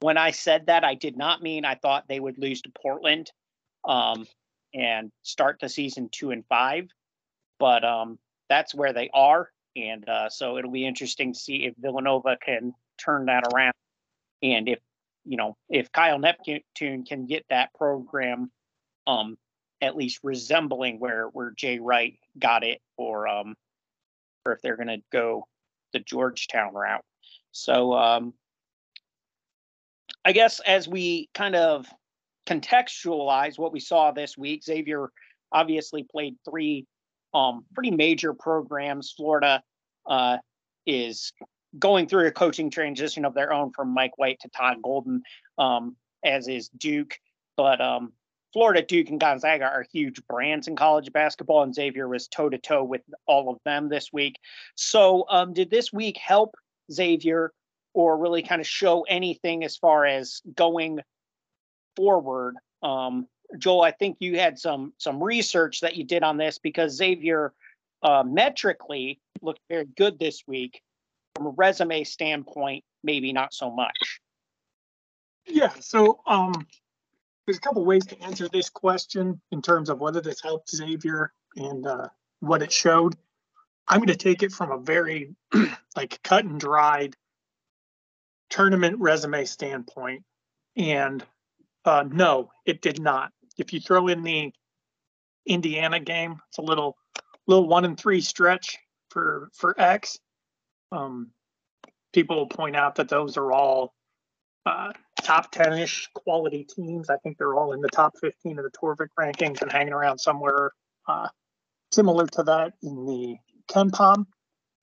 when 0.00 0.16
I 0.16 0.30
said 0.30 0.66
that, 0.66 0.84
I 0.84 0.94
did 0.94 1.16
not 1.16 1.42
mean 1.42 1.64
I 1.64 1.74
thought 1.74 2.08
they 2.08 2.20
would 2.20 2.38
lose 2.38 2.62
to 2.62 2.70
Portland 2.82 3.30
um, 3.84 4.26
and 4.74 5.10
start 5.22 5.58
the 5.60 5.68
season 5.68 6.08
two 6.10 6.30
and 6.30 6.44
five. 6.48 6.88
but 7.58 7.84
um, 7.84 8.18
that's 8.48 8.74
where 8.74 8.92
they 8.92 9.10
are. 9.12 9.50
And 9.76 10.08
uh, 10.08 10.28
so 10.28 10.58
it'll 10.58 10.70
be 10.70 10.86
interesting 10.86 11.32
to 11.32 11.38
see 11.38 11.66
if 11.66 11.74
Villanova 11.78 12.36
can 12.44 12.74
turn 12.98 13.26
that 13.26 13.44
around. 13.52 13.74
And 14.42 14.68
if, 14.68 14.78
you 15.28 15.36
know, 15.36 15.56
if 15.68 15.92
Kyle 15.92 16.18
Neptune 16.18 17.04
can 17.04 17.26
get 17.26 17.44
that 17.50 17.72
program 17.74 18.50
um, 19.06 19.36
at 19.80 19.94
least 19.94 20.20
resembling 20.22 20.98
where 20.98 21.26
where 21.26 21.52
Jay 21.56 21.78
Wright 21.78 22.14
got 22.38 22.64
it, 22.64 22.80
or 22.96 23.28
um, 23.28 23.54
or 24.44 24.52
if 24.52 24.62
they're 24.62 24.76
going 24.76 24.88
to 24.88 25.02
go 25.12 25.46
the 25.92 26.00
Georgetown 26.00 26.74
route. 26.74 27.04
So 27.52 27.92
um, 27.92 28.32
I 30.24 30.32
guess 30.32 30.60
as 30.60 30.88
we 30.88 31.28
kind 31.34 31.54
of 31.54 31.86
contextualize 32.46 33.58
what 33.58 33.72
we 33.72 33.80
saw 33.80 34.10
this 34.10 34.36
week, 34.36 34.64
Xavier 34.64 35.10
obviously 35.52 36.04
played 36.10 36.36
three 36.48 36.86
um, 37.34 37.66
pretty 37.74 37.90
major 37.90 38.32
programs. 38.32 39.12
Florida 39.14 39.62
uh, 40.06 40.38
is 40.86 41.32
going 41.78 42.06
through 42.06 42.26
a 42.26 42.32
coaching 42.32 42.70
transition 42.70 43.24
of 43.24 43.34
their 43.34 43.52
own 43.52 43.72
from 43.72 43.94
Mike 43.94 44.16
White 44.18 44.40
to 44.40 44.48
Todd 44.48 44.78
Golden, 44.82 45.22
um, 45.58 45.96
as 46.24 46.48
is 46.48 46.68
Duke. 46.70 47.18
But 47.56 47.80
um, 47.80 48.12
Florida, 48.52 48.82
Duke, 48.82 49.10
and 49.10 49.20
Gonzaga 49.20 49.64
are 49.64 49.84
huge 49.92 50.24
brands 50.26 50.68
in 50.68 50.76
college 50.76 51.12
basketball, 51.12 51.62
and 51.62 51.74
Xavier 51.74 52.08
was 52.08 52.28
toe 52.28 52.48
to 52.48 52.58
toe 52.58 52.84
with 52.84 53.02
all 53.26 53.50
of 53.50 53.58
them 53.64 53.88
this 53.88 54.12
week. 54.12 54.36
So, 54.74 55.26
um, 55.28 55.52
did 55.52 55.70
this 55.70 55.92
week 55.92 56.16
help 56.16 56.54
Xavier 56.90 57.52
or 57.94 58.16
really 58.16 58.42
kind 58.42 58.60
of 58.60 58.66
show 58.66 59.02
anything 59.02 59.64
as 59.64 59.76
far 59.76 60.06
as 60.06 60.40
going 60.54 61.00
forward? 61.96 62.54
Um, 62.82 63.26
Joel, 63.58 63.82
I 63.82 63.90
think 63.92 64.18
you 64.20 64.38
had 64.38 64.58
some 64.58 64.92
some 64.98 65.22
research 65.22 65.80
that 65.80 65.96
you 65.96 66.04
did 66.04 66.22
on 66.22 66.36
this 66.36 66.58
because 66.58 66.96
Xavier 66.96 67.52
uh, 68.02 68.22
metrically 68.26 69.20
looked 69.42 69.60
very 69.68 69.86
good 69.96 70.18
this 70.18 70.42
week. 70.46 70.82
From 71.38 71.46
a 71.46 71.50
resume 71.50 72.02
standpoint, 72.02 72.82
maybe 73.04 73.32
not 73.32 73.54
so 73.54 73.70
much. 73.70 74.20
Yeah. 75.46 75.70
So, 75.78 76.18
um, 76.26 76.66
there's 77.46 77.58
a 77.58 77.60
couple 77.60 77.84
ways 77.84 78.04
to 78.06 78.20
answer 78.24 78.48
this 78.48 78.68
question 78.68 79.40
in 79.52 79.62
terms 79.62 79.88
of 79.88 80.00
whether 80.00 80.20
this 80.20 80.42
helped 80.42 80.68
Xavier 80.68 81.32
and 81.54 81.86
uh, 81.86 82.08
what 82.40 82.60
it 82.62 82.72
showed. 82.72 83.14
I'm 83.86 84.00
going 84.00 84.08
to 84.08 84.16
take 84.16 84.42
it 84.42 84.50
from 84.50 84.72
a 84.72 84.78
very 84.78 85.36
like 85.96 86.20
cut 86.24 86.44
and 86.44 86.58
dried 86.58 87.14
tournament 88.50 88.98
resume 88.98 89.44
standpoint, 89.44 90.24
and 90.76 91.24
uh, 91.84 92.02
no, 92.10 92.50
it 92.66 92.82
did 92.82 93.00
not. 93.00 93.30
If 93.56 93.72
you 93.72 93.78
throw 93.78 94.08
in 94.08 94.24
the 94.24 94.52
Indiana 95.46 96.00
game, 96.00 96.40
it's 96.48 96.58
a 96.58 96.62
little 96.62 96.96
little 97.46 97.68
one 97.68 97.84
and 97.84 97.96
three 97.96 98.22
stretch 98.22 98.76
for 99.10 99.50
for 99.54 99.80
X. 99.80 100.18
Um, 100.92 101.30
people 102.12 102.46
point 102.46 102.76
out 102.76 102.96
that 102.96 103.08
those 103.08 103.36
are 103.36 103.52
all 103.52 103.94
uh, 104.66 104.92
top 105.22 105.50
10 105.50 105.78
ish 105.78 106.08
quality 106.14 106.64
teams. 106.64 107.10
I 107.10 107.16
think 107.18 107.38
they're 107.38 107.54
all 107.54 107.72
in 107.72 107.80
the 107.80 107.88
top 107.88 108.14
15 108.20 108.58
of 108.58 108.64
the 108.64 108.70
Torvik 108.70 109.08
rankings 109.18 109.62
and 109.62 109.70
hanging 109.70 109.92
around 109.92 110.18
somewhere 110.18 110.72
uh, 111.06 111.28
similar 111.92 112.26
to 112.26 112.42
that 112.44 112.74
in 112.82 113.06
the 113.06 113.36
KenPom. 113.70 114.26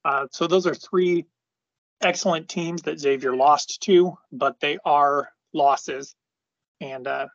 Uh, 0.03 0.27
so 0.31 0.47
those 0.47 0.67
are 0.67 0.75
three 0.75 1.25
excellent 2.01 2.50
teams 2.50 2.83
that 2.83 3.00
Xavier 3.00 3.35
lost 3.35 3.81
to, 3.83 4.17
but 4.31 4.59
they 4.59 4.77
are 4.85 5.29
losses. 5.53 6.15
And 6.81 7.07
uh, 7.07 7.27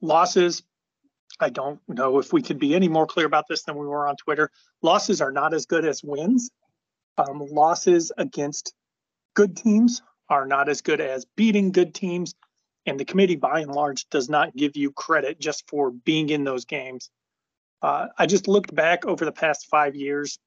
losses, 0.00 0.62
I 1.40 1.48
don't 1.48 1.80
know 1.88 2.18
if 2.18 2.32
we 2.32 2.42
could 2.42 2.58
be 2.58 2.74
any 2.74 2.88
more 2.88 3.06
clear 3.06 3.26
about 3.26 3.46
this 3.48 3.62
than 3.62 3.76
we 3.76 3.86
were 3.86 4.06
on 4.06 4.16
Twitter. 4.16 4.50
Losses 4.82 5.20
are 5.20 5.32
not 5.32 5.54
as 5.54 5.66
good 5.66 5.84
as 5.84 6.02
wins. 6.04 6.50
Um, 7.18 7.46
losses 7.50 8.10
against 8.16 8.74
good 9.34 9.56
teams 9.56 10.02
are 10.28 10.46
not 10.46 10.68
as 10.68 10.80
good 10.80 11.00
as 11.00 11.26
beating 11.36 11.72
good 11.72 11.94
teams. 11.94 12.34
And 12.86 12.98
the 12.98 13.04
committee, 13.04 13.36
by 13.36 13.60
and 13.60 13.70
large, 13.70 14.08
does 14.08 14.28
not 14.28 14.56
give 14.56 14.76
you 14.76 14.90
credit 14.92 15.38
just 15.38 15.68
for 15.68 15.90
being 15.90 16.30
in 16.30 16.44
those 16.44 16.64
games. 16.64 17.10
Uh, 17.80 18.08
I 18.18 18.26
just 18.26 18.48
looked 18.48 18.74
back 18.74 19.04
over 19.04 19.24
the 19.24 19.32
past 19.32 19.66
five 19.70 19.94
years. 19.94 20.38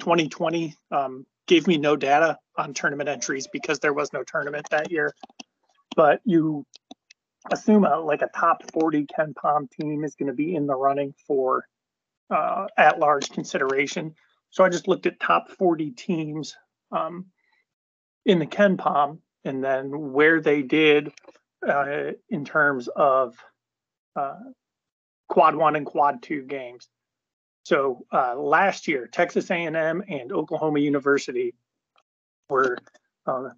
2020 0.00 0.74
um, 0.90 1.26
gave 1.46 1.66
me 1.66 1.76
no 1.76 1.96
data 1.96 2.38
on 2.56 2.72
tournament 2.72 3.08
entries 3.08 3.46
because 3.52 3.78
there 3.80 3.92
was 3.92 4.12
no 4.12 4.22
tournament 4.22 4.66
that 4.70 4.90
year. 4.90 5.12
But 5.96 6.20
you 6.24 6.64
assume 7.50 7.84
a, 7.84 7.98
like 7.98 8.22
a 8.22 8.28
top 8.28 8.62
40 8.72 9.06
KenPom 9.06 9.70
team 9.70 10.04
is 10.04 10.14
going 10.14 10.28
to 10.28 10.34
be 10.34 10.54
in 10.54 10.66
the 10.66 10.76
running 10.76 11.14
for 11.26 11.66
uh, 12.30 12.66
at 12.78 12.98
large 12.98 13.30
consideration. 13.30 14.14
So 14.52 14.64
I 14.64 14.68
just 14.68 14.86
looked 14.86 15.06
at 15.06 15.18
top 15.18 15.50
40 15.50 15.90
teams 15.92 16.56
um, 16.92 17.26
in 18.26 18.38
the 18.38 18.46
KenPom 18.46 19.18
and 19.44 19.64
then 19.64 20.12
where 20.12 20.40
they 20.40 20.62
did 20.62 21.10
uh, 21.66 22.12
in 22.28 22.44
terms 22.44 22.88
of 22.88 23.34
uh, 24.14 24.36
quad 25.28 25.56
one 25.56 25.74
and 25.74 25.86
quad 25.86 26.22
two 26.22 26.42
games. 26.42 26.86
So 27.64 28.04
uh, 28.12 28.36
last 28.36 28.88
year, 28.88 29.06
Texas 29.06 29.50
A&M 29.50 30.04
and 30.06 30.32
Oklahoma 30.32 30.80
University 30.80 31.54
were 32.50 32.76
uh, 33.26 33.50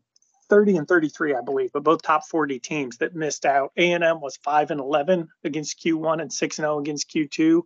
30 0.48 0.76
and 0.76 0.86
33, 0.86 1.34
I 1.34 1.40
believe, 1.40 1.72
but 1.72 1.82
both 1.82 2.02
top 2.02 2.24
40 2.28 2.60
teams 2.60 2.98
that 2.98 3.16
missed 3.16 3.46
out. 3.46 3.72
A&M 3.76 4.20
was 4.20 4.36
5 4.36 4.70
and 4.70 4.80
11 4.80 5.28
against 5.42 5.82
Q1 5.82 6.22
and 6.22 6.32
6 6.32 6.58
and 6.58 6.64
0 6.64 6.78
against 6.78 7.10
Q2. 7.10 7.62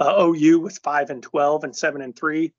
Uh, 0.00 0.14
OU 0.18 0.60
was 0.60 0.78
5 0.78 1.10
and 1.10 1.22
12 1.22 1.64
and 1.64 1.76
7 1.76 2.00
and 2.00 2.16
3. 2.16 2.52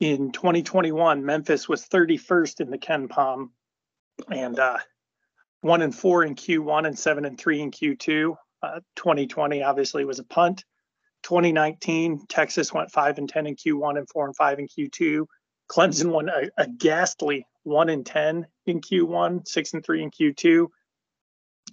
In 0.00 0.30
2021, 0.30 1.24
Memphis 1.24 1.68
was 1.68 1.84
31st 1.84 2.60
in 2.60 2.70
the 2.70 2.78
KenPom 2.78 3.50
and 4.30 4.58
uh, 4.58 4.78
one 5.60 5.82
and 5.82 5.94
four 5.94 6.22
in 6.22 6.36
Q1 6.36 6.86
and 6.86 6.96
seven 6.96 7.24
and 7.24 7.38
three 7.38 7.60
in 7.60 7.72
Q2. 7.72 8.36
Uh, 8.62 8.80
2020 8.94 9.62
obviously 9.64 10.04
was 10.04 10.20
a 10.20 10.24
punt. 10.24 10.64
2019, 11.24 12.26
Texas 12.28 12.72
went 12.72 12.92
five 12.92 13.18
and 13.18 13.28
10 13.28 13.48
in 13.48 13.56
Q1 13.56 13.98
and 13.98 14.08
four 14.08 14.26
and 14.26 14.36
five 14.36 14.60
in 14.60 14.68
Q2. 14.68 15.26
Clemson 15.68 16.10
won 16.10 16.28
a, 16.28 16.48
a 16.56 16.68
ghastly 16.68 17.44
one 17.64 17.88
and 17.88 18.06
10 18.06 18.46
in 18.66 18.80
Q1, 18.80 19.48
six 19.48 19.74
and 19.74 19.84
three 19.84 20.02
in 20.04 20.12
Q2. 20.12 20.68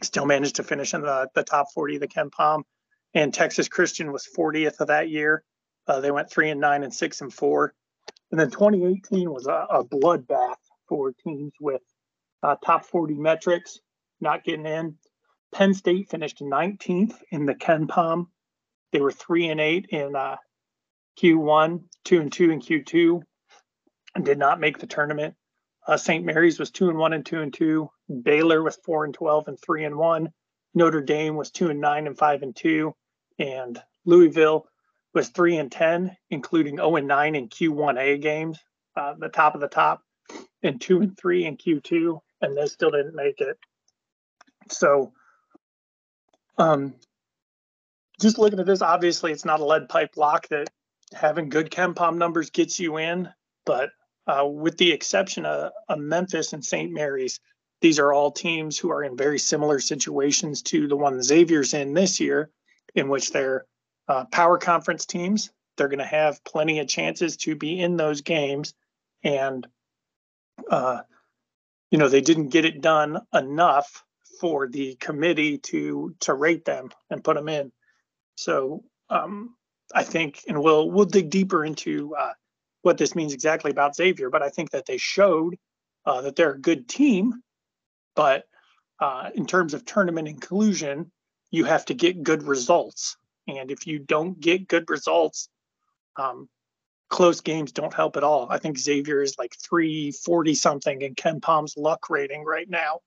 Still 0.02 0.26
managed 0.26 0.56
to 0.56 0.64
finish 0.64 0.96
in 0.96 1.02
the, 1.02 1.30
the 1.36 1.44
top 1.44 1.68
40 1.76 1.96
of 1.96 2.02
the 2.02 2.08
KenPom. 2.08 2.64
And 3.14 3.32
Texas 3.32 3.70
Christian 3.70 4.12
was 4.12 4.28
40th 4.36 4.80
of 4.80 4.88
that 4.88 5.10
year. 5.10 5.44
Uh, 5.88 6.02
they 6.02 6.10
went 6.10 6.32
three 6.32 6.50
and 6.50 6.60
nine 6.60 6.84
and 6.84 6.94
six 6.94 7.22
and 7.22 7.32
four. 7.32 7.76
And 8.32 8.40
then 8.40 8.52
2018 8.52 9.32
was 9.32 9.48
a, 9.48 9.66
a 9.70 9.84
bloodbath 9.84 10.56
for 10.88 11.14
teams 11.24 11.54
with 11.60 11.82
uh, 12.44 12.56
top 12.64 12.86
40 12.86 13.16
metrics, 13.16 13.80
not 14.20 14.44
getting 14.44 14.66
in. 14.66 14.96
Penn 15.54 15.74
State 15.74 16.10
finished 16.10 16.40
19th 16.40 17.16
in 17.32 17.46
the 17.46 17.56
KenPom. 17.56 18.28
They 18.92 19.00
were 19.00 19.12
three 19.12 19.48
and 19.48 19.62
eight 19.62 19.88
in 19.90 20.16
uh, 20.16 20.38
Q1, 21.22 21.84
two 22.04 22.20
and 22.20 22.32
two 22.32 22.52
in 22.52 22.60
Q2, 22.60 23.22
and 24.16 24.26
did 24.26 24.38
not 24.38 24.60
make 24.60 24.80
the 24.80 24.88
tournament. 24.88 25.36
Uh, 25.88 25.98
St. 25.98 26.26
Mary's 26.26 26.60
was 26.60 26.72
two 26.72 26.90
and 26.90 26.98
one 26.98 27.14
and 27.14 27.26
two 27.26 27.42
and 27.42 27.54
two. 27.54 27.90
Baylor 28.24 28.64
was 28.64 28.78
four 28.84 29.06
and 29.06 29.14
12 29.14 29.48
and 29.48 29.60
three 29.60 29.86
and 29.86 29.96
one. 29.96 30.30
Notre 30.74 31.02
Dame 31.02 31.36
was 31.36 31.52
two 31.52 31.70
and 31.70 31.80
nine 31.80 32.08
and 32.08 32.18
five 32.18 32.42
and 32.42 32.56
two. 32.56 32.94
And 33.40 33.82
Louisville 34.06 34.66
was 35.16 35.30
three 35.30 35.58
and 35.58 35.72
10, 35.72 36.16
including 36.30 36.76
0 36.78 36.98
and 36.98 37.08
nine 37.08 37.36
in 37.36 37.50
Q1A 37.50 38.22
games, 38.22 38.60
uh, 38.96 39.16
the 39.18 39.30
top 39.30 39.56
of 39.56 39.62
the 39.62 39.68
top, 39.68 40.04
and 40.62 40.80
two 40.80 41.02
and 41.02 41.18
three 41.18 41.46
in 41.46 41.58
Q2 41.58 42.20
and 42.42 42.58
they 42.58 42.66
still 42.68 42.92
didn't 42.92 43.16
make 43.16 43.42
it. 43.42 43.58
So, 44.70 45.14
um, 46.58 46.96
just 48.22 48.38
looking 48.38 48.60
at 48.60 48.66
this, 48.66 48.82
obviously 48.82 49.32
it's 49.32 49.46
not 49.46 49.60
a 49.60 49.66
lead 49.66 49.90
pipe 49.90 50.16
lock 50.16 50.48
that 50.50 50.70
having 51.14 51.50
good 51.50 51.70
KenPom 51.70 52.18
numbers 52.18 52.50
gets 52.50 52.80
you 52.80 52.98
in, 52.98 53.30
but 53.66 53.90
uh, 54.28 54.46
with 54.46 54.78
the 54.78 54.92
exception 54.92 55.46
of, 55.46 55.72
of 55.90 56.00
Memphis 56.00 56.54
and 56.54 56.64
St. 56.64 56.92
Mary's, 56.92 57.40
these 57.82 58.00
are 58.00 58.14
all 58.14 58.32
teams 58.32 58.78
who 58.78 58.90
are 58.90 59.04
in 59.04 59.18
very 59.18 59.38
similar 59.38 59.80
situations 59.80 60.62
to 60.64 60.88
the 60.88 60.96
one 60.96 61.22
Xavier's 61.22 61.74
in 61.74 61.94
this 61.94 62.20
year, 62.20 62.50
in 62.96 63.10
which 63.10 63.32
they're 63.32 63.66
uh, 64.08 64.26
power 64.26 64.58
conference 64.58 65.06
teams. 65.06 65.52
They're 65.78 65.88
going 65.88 66.00
to 66.00 66.06
have 66.06 66.44
plenty 66.44 66.80
of 66.80 66.88
chances 66.88 67.38
to 67.38 67.56
be 67.56 67.80
in 67.80 67.98
those 67.98 68.22
games, 68.22 68.74
and 69.24 69.68
uh, 70.70 71.02
you 71.92 71.98
know, 71.98 72.08
they 72.08 72.22
didn't 72.22 72.50
get 72.50 72.66
it 72.66 72.82
done 72.82 73.20
enough 73.34 74.04
for 74.40 74.68
the 74.68 74.96
committee 74.96 75.58
to 75.58 76.16
to 76.22 76.34
rate 76.34 76.66
them 76.66 76.90
and 77.10 77.24
put 77.24 77.36
them 77.36 77.50
in. 77.50 77.72
So 78.36 78.84
um, 79.10 79.56
I 79.94 80.04
think, 80.04 80.44
and 80.48 80.62
we'll 80.62 80.90
we'll 80.90 81.06
dig 81.06 81.30
deeper 81.30 81.64
into 81.64 82.16
uh, 82.16 82.34
what 82.82 82.98
this 82.98 83.16
means 83.16 83.34
exactly 83.34 83.72
about 83.72 83.96
Xavier. 83.96 84.30
But 84.30 84.44
I 84.44 84.50
think 84.50 84.72
that 84.72 84.86
they 84.86 84.98
showed 84.98 85.58
uh, 86.06 86.22
that 86.22 86.36
they're 86.36 86.54
a 86.54 86.60
good 86.60 86.88
team. 86.88 87.42
But 88.16 88.46
uh, 89.00 89.30
in 89.36 89.46
terms 89.46 89.74
of 89.74 89.86
tournament 89.86 90.28
inclusion, 90.28 91.12
you 91.52 91.66
have 91.66 91.86
to 91.86 91.94
get 91.94 92.24
good 92.24 92.44
results. 92.44 93.18
And 93.48 93.72
if 93.72 93.88
you 93.88 94.00
don't 94.00 94.40
get 94.40 94.68
good 94.68 94.90
results, 94.90 95.50
um, 96.18 96.50
close 97.10 97.42
games 97.42 97.72
don't 97.72 97.94
help 97.94 98.18
at 98.18 98.24
all. 98.24 98.48
I 98.50 98.58
think 98.58 98.78
Xavier 98.78 99.22
is 99.22 99.38
like 99.38 99.56
340 99.58 100.54
something 100.56 101.02
in 101.02 101.16
KenPom's 101.16 101.78
luck 101.78 102.10
rating 102.10 102.44
right 102.44 102.70
now, 102.70 103.00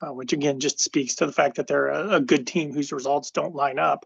uh, 0.00 0.12
which 0.12 0.32
again 0.32 0.60
just 0.60 0.80
speaks 0.80 1.16
to 1.16 1.26
the 1.26 1.32
fact 1.32 1.56
that 1.56 1.66
they're 1.66 1.88
a, 1.88 2.16
a 2.16 2.20
good 2.20 2.46
team 2.46 2.72
whose 2.72 2.92
results 2.92 3.30
don't 3.30 3.54
line 3.54 3.78
up. 3.78 4.04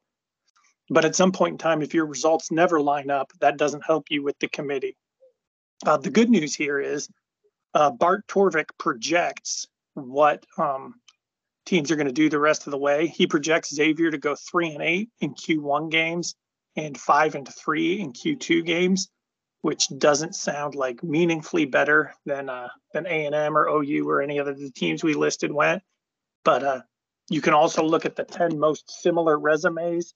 But 0.91 1.05
at 1.05 1.17
some 1.17 1.33
point 1.33 1.53
in 1.53 1.59
time, 1.59 1.83
if 1.83 1.95
your 1.95 2.07
results 2.07 2.51
never 2.51 2.81
line 2.81 3.11
up, 3.11 3.33
that 3.41 3.57
doesn't 3.57 3.85
help 3.85 4.07
you 4.11 4.23
with 4.23 4.39
the 4.41 4.49
committee. 4.49 4.97
Uh, 5.87 5.97
the 5.97 6.11
good 6.11 6.29
news 6.29 6.55
here 6.55 6.81
is 6.81 7.09
uh, 7.75 7.91
Bart 7.91 8.27
Torvik 8.27 8.71
projects 8.79 9.69
what 9.95 10.45
um, 10.59 10.95
teams 11.67 11.90
are 11.90 11.97
going 11.97 12.07
to 12.07 12.12
do 12.12 12.29
the 12.29 12.38
rest 12.38 12.67
of 12.67 12.71
the 12.71 12.79
way. 12.79 13.07
He 13.07 13.26
projects 13.26 13.75
Xavier 13.75 14.11
to 14.11 14.19
go 14.19 14.35
three 14.35 14.71
and 14.71 14.83
eight 14.83 15.11
in 15.21 15.35
Q1 15.35 15.90
games 15.90 16.35
and 16.76 16.99
five 16.99 17.35
and 17.35 17.49
three 17.49 18.00
in 18.00 18.12
Q2 18.12 18.64
games, 18.64 19.09
which 19.62 19.88
doesn't 19.99 20.35
sound 20.35 20.75
like 20.75 21.02
meaningfully 21.02 21.67
better 21.67 22.14
than 22.26 22.49
uh, 22.49 22.69
than 22.93 23.07
A 23.07 23.26
and 23.26 23.35
M 23.35 23.57
or 23.57 23.69
OU 23.69 24.09
or 24.09 24.23
any 24.23 24.40
other 24.40 24.52
of 24.52 24.59
the 24.59 24.71
teams 24.71 25.05
we 25.05 25.14
listed 25.14 25.52
went. 25.52 25.83
But 26.45 26.62
uh, 26.62 26.81
you 27.29 27.40
can 27.40 27.55
also 27.55 27.83
look 27.83 28.07
at 28.07 28.17
the 28.17 28.25
ten 28.25 28.59
most 28.59 28.90
similar 29.02 29.38
resumes 29.38 30.14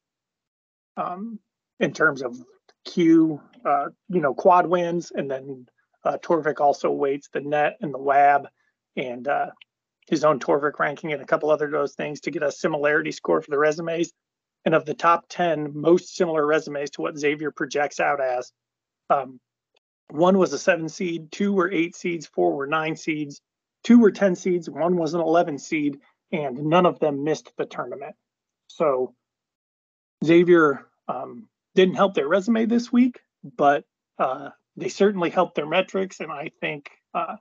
um, 0.97 1.39
in 1.81 1.93
terms 1.93 2.23
of 2.23 2.37
Q, 2.85 3.41
uh, 3.65 3.87
you 4.09 4.21
know, 4.21 4.35
quad 4.35 4.67
wins, 4.67 5.11
and 5.15 5.31
then 5.31 5.67
uh, 6.05 6.19
Torvik 6.19 6.61
also 6.61 6.91
weights 6.91 7.29
the 7.33 7.41
net 7.41 7.77
and 7.81 7.93
the 7.93 7.99
WAB 7.99 8.49
and 8.97 9.27
uh, 9.27 9.47
his 10.07 10.25
own 10.25 10.39
Torvik 10.39 10.79
ranking 10.79 11.13
and 11.13 11.23
a 11.23 11.27
couple 11.27 11.51
other 11.51 11.71
those 11.71 11.95
things 11.95 12.21
to 12.23 12.31
get 12.31 12.43
a 12.43 12.53
similarity 12.53 13.13
score 13.13 13.41
for 13.41 13.51
the 13.51 13.59
resumes. 13.59 14.13
And 14.65 14.75
of 14.75 14.85
the 14.85 14.95
top 14.95 15.27
10 15.29 15.73
most 15.75 16.17
similar 16.17 16.45
resumes 16.47 16.91
to 16.91 17.03
what 17.03 17.19
Xavier 17.19 17.51
projects 17.51 18.01
out 18.01 18.21
as, 18.21 18.53
um, 19.11 19.41
one 20.09 20.39
was 20.39 20.53
a 20.53 20.59
seven 20.59 20.89
seed, 20.89 21.33
two 21.33 21.53
were 21.53 21.71
eight 21.71 21.97
seeds, 21.97 22.27
four 22.27 22.55
were 22.55 22.67
nine 22.67 22.97
seeds, 22.97 23.41
two 23.83 23.99
were 23.99 24.11
10 24.11 24.37
seeds, 24.37 24.69
one 24.69 24.97
was 24.97 25.15
an 25.15 25.21
11 25.21 25.59
seed, 25.59 25.99
and 26.33 26.65
none 26.65 26.87
of 26.87 26.99
them 26.99 27.25
missed 27.25 27.53
the 27.57 27.67
tournament. 27.67 28.15
So 28.69 29.15
Xavier 30.25 30.87
um, 31.09 31.49
didn't 31.75 31.95
help 31.95 32.15
their 32.15 32.29
resume 32.29 32.67
this 32.67 32.93
week, 32.93 33.21
but 33.43 33.85
uh, 34.19 34.51
they 34.77 34.89
certainly 34.89 35.31
helped 35.31 35.55
their 35.55 35.67
metrics. 35.67 36.21
And 36.21 36.33
I 36.33 36.51
think 36.61 36.91
uh, 37.13 37.37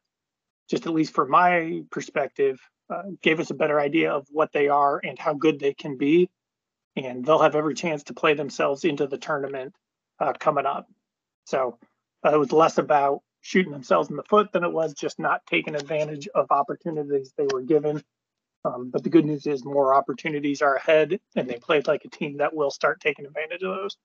just 0.73 0.87
at 0.87 0.93
least 0.93 1.13
from 1.13 1.29
my 1.29 1.83
perspective, 1.91 2.59
uh, 2.89 3.03
gave 3.21 3.39
us 3.39 3.51
a 3.51 3.53
better 3.53 3.79
idea 3.79 4.11
of 4.11 4.25
what 4.31 4.51
they 4.53 4.69
are 4.69 4.99
and 5.03 5.19
how 5.19 5.31
good 5.31 5.59
they 5.59 5.71
can 5.71 5.99
be. 5.99 6.31
And 6.95 7.23
they'll 7.23 7.43
have 7.43 7.55
every 7.55 7.75
chance 7.75 8.01
to 8.05 8.15
play 8.15 8.33
themselves 8.33 8.83
into 8.83 9.05
the 9.05 9.19
tournament 9.19 9.75
uh, 10.19 10.33
coming 10.33 10.65
up. 10.65 10.87
So 11.45 11.77
uh, 12.25 12.33
it 12.33 12.39
was 12.39 12.51
less 12.51 12.79
about 12.79 13.21
shooting 13.41 13.71
themselves 13.71 14.09
in 14.09 14.15
the 14.15 14.23
foot 14.23 14.51
than 14.51 14.63
it 14.63 14.73
was 14.73 14.95
just 14.95 15.19
not 15.19 15.45
taking 15.45 15.75
advantage 15.75 16.27
of 16.33 16.47
opportunities 16.49 17.31
they 17.37 17.47
were 17.53 17.61
given. 17.61 18.03
Um, 18.65 18.89
but 18.89 19.03
the 19.03 19.11
good 19.11 19.25
news 19.25 19.45
is 19.45 19.63
more 19.63 19.93
opportunities 19.93 20.63
are 20.63 20.75
ahead, 20.75 21.19
and 21.35 21.47
they 21.47 21.57
played 21.57 21.85
like 21.85 22.03
a 22.05 22.09
team 22.09 22.37
that 22.37 22.55
will 22.55 22.71
start 22.71 22.99
taking 22.99 23.27
advantage 23.27 23.61
of 23.61 23.75
those. 23.75 23.95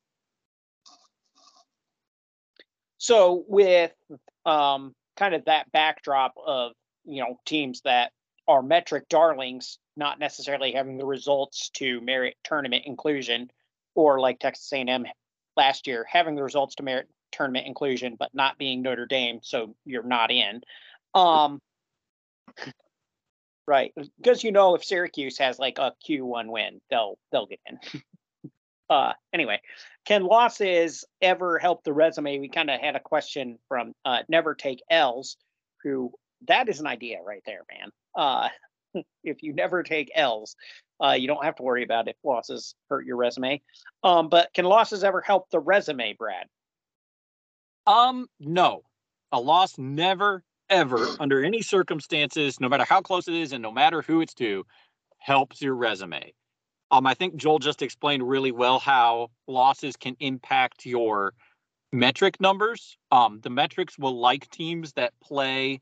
So 2.98 3.42
with 3.48 3.94
um, 4.44 4.94
kind 5.18 5.34
of 5.34 5.44
that 5.46 5.70
backdrop 5.72 6.34
of 6.46 6.72
you 7.04 7.22
know 7.22 7.38
teams 7.44 7.80
that 7.82 8.12
are 8.46 8.62
metric 8.62 9.08
darlings 9.08 9.78
not 9.96 10.20
necessarily 10.20 10.72
having 10.72 10.96
the 10.96 11.04
results 11.04 11.70
to 11.70 12.00
merit 12.00 12.36
tournament 12.44 12.84
inclusion 12.86 13.50
or 13.94 14.20
like 14.20 14.38
texas 14.38 14.72
a&m 14.72 15.04
last 15.56 15.86
year 15.86 16.06
having 16.10 16.36
the 16.36 16.42
results 16.42 16.76
to 16.76 16.82
merit 16.82 17.08
tournament 17.32 17.66
inclusion 17.66 18.14
but 18.18 18.32
not 18.32 18.56
being 18.58 18.80
notre 18.80 19.06
dame 19.06 19.40
so 19.42 19.74
you're 19.84 20.02
not 20.02 20.30
in. 20.30 20.62
Um 21.14 21.60
right 23.66 23.92
because 24.16 24.42
you 24.42 24.52
know 24.52 24.74
if 24.74 24.84
syracuse 24.84 25.36
has 25.36 25.58
like 25.58 25.78
a 25.78 25.92
q1 26.08 26.48
win 26.48 26.80
they'll 26.88 27.18
they'll 27.30 27.46
get 27.46 27.60
in 27.66 27.78
uh 28.90 29.12
anyway 29.32 29.60
can 30.06 30.24
losses 30.24 31.04
ever 31.22 31.58
help 31.58 31.84
the 31.84 31.92
resume 31.92 32.38
we 32.38 32.48
kind 32.48 32.70
of 32.70 32.80
had 32.80 32.96
a 32.96 33.00
question 33.00 33.58
from 33.68 33.92
uh 34.04 34.20
never 34.28 34.54
take 34.54 34.80
l's 34.90 35.36
who 35.82 36.12
that 36.46 36.68
is 36.68 36.80
an 36.80 36.86
idea 36.86 37.18
right 37.24 37.42
there 37.46 37.62
man 37.70 37.90
uh 38.16 38.48
if 39.24 39.42
you 39.42 39.52
never 39.52 39.82
take 39.82 40.10
l's 40.14 40.56
uh 41.04 41.12
you 41.12 41.26
don't 41.28 41.44
have 41.44 41.56
to 41.56 41.62
worry 41.62 41.82
about 41.84 42.08
if 42.08 42.16
losses 42.24 42.74
hurt 42.90 43.06
your 43.06 43.16
resume 43.16 43.60
um 44.04 44.28
but 44.28 44.52
can 44.54 44.64
losses 44.64 45.04
ever 45.04 45.20
help 45.20 45.50
the 45.50 45.60
resume 45.60 46.14
brad 46.18 46.46
Um, 47.86 48.28
no. 48.40 48.82
A 49.32 49.40
loss 49.40 49.78
never, 49.78 50.44
ever, 50.70 51.16
under 51.20 51.44
any 51.44 51.62
circumstances, 51.62 52.60
no 52.60 52.68
matter 52.68 52.84
how 52.84 53.00
close 53.02 53.28
it 53.28 53.34
is 53.34 53.52
and 53.52 53.62
no 53.62 53.72
matter 53.72 54.02
who 54.02 54.20
it's 54.20 54.34
to, 54.34 54.64
helps 55.18 55.60
your 55.62 55.74
resume. 55.74 56.32
Um, 56.90 57.06
I 57.06 57.14
think 57.14 57.36
Joel 57.36 57.58
just 57.58 57.82
explained 57.82 58.28
really 58.28 58.52
well 58.52 58.78
how 58.78 59.30
losses 59.46 59.96
can 59.96 60.16
impact 60.20 60.86
your 60.86 61.34
metric 61.92 62.40
numbers. 62.40 62.96
Um, 63.10 63.40
the 63.42 63.50
metrics 63.50 63.98
will 63.98 64.18
like 64.18 64.50
teams 64.50 64.92
that 64.94 65.12
play 65.22 65.80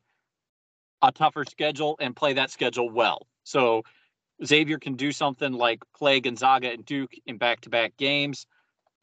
a 1.02 1.12
tougher 1.12 1.44
schedule 1.44 1.96
and 2.00 2.16
play 2.16 2.32
that 2.34 2.50
schedule 2.50 2.90
well. 2.90 3.26
So 3.44 3.82
Xavier 4.44 4.78
can 4.78 4.94
do 4.94 5.12
something 5.12 5.52
like 5.52 5.82
play 5.96 6.20
Gonzaga 6.20 6.70
and 6.72 6.84
Duke 6.84 7.12
in 7.26 7.38
back-to-back 7.38 7.96
games 7.96 8.46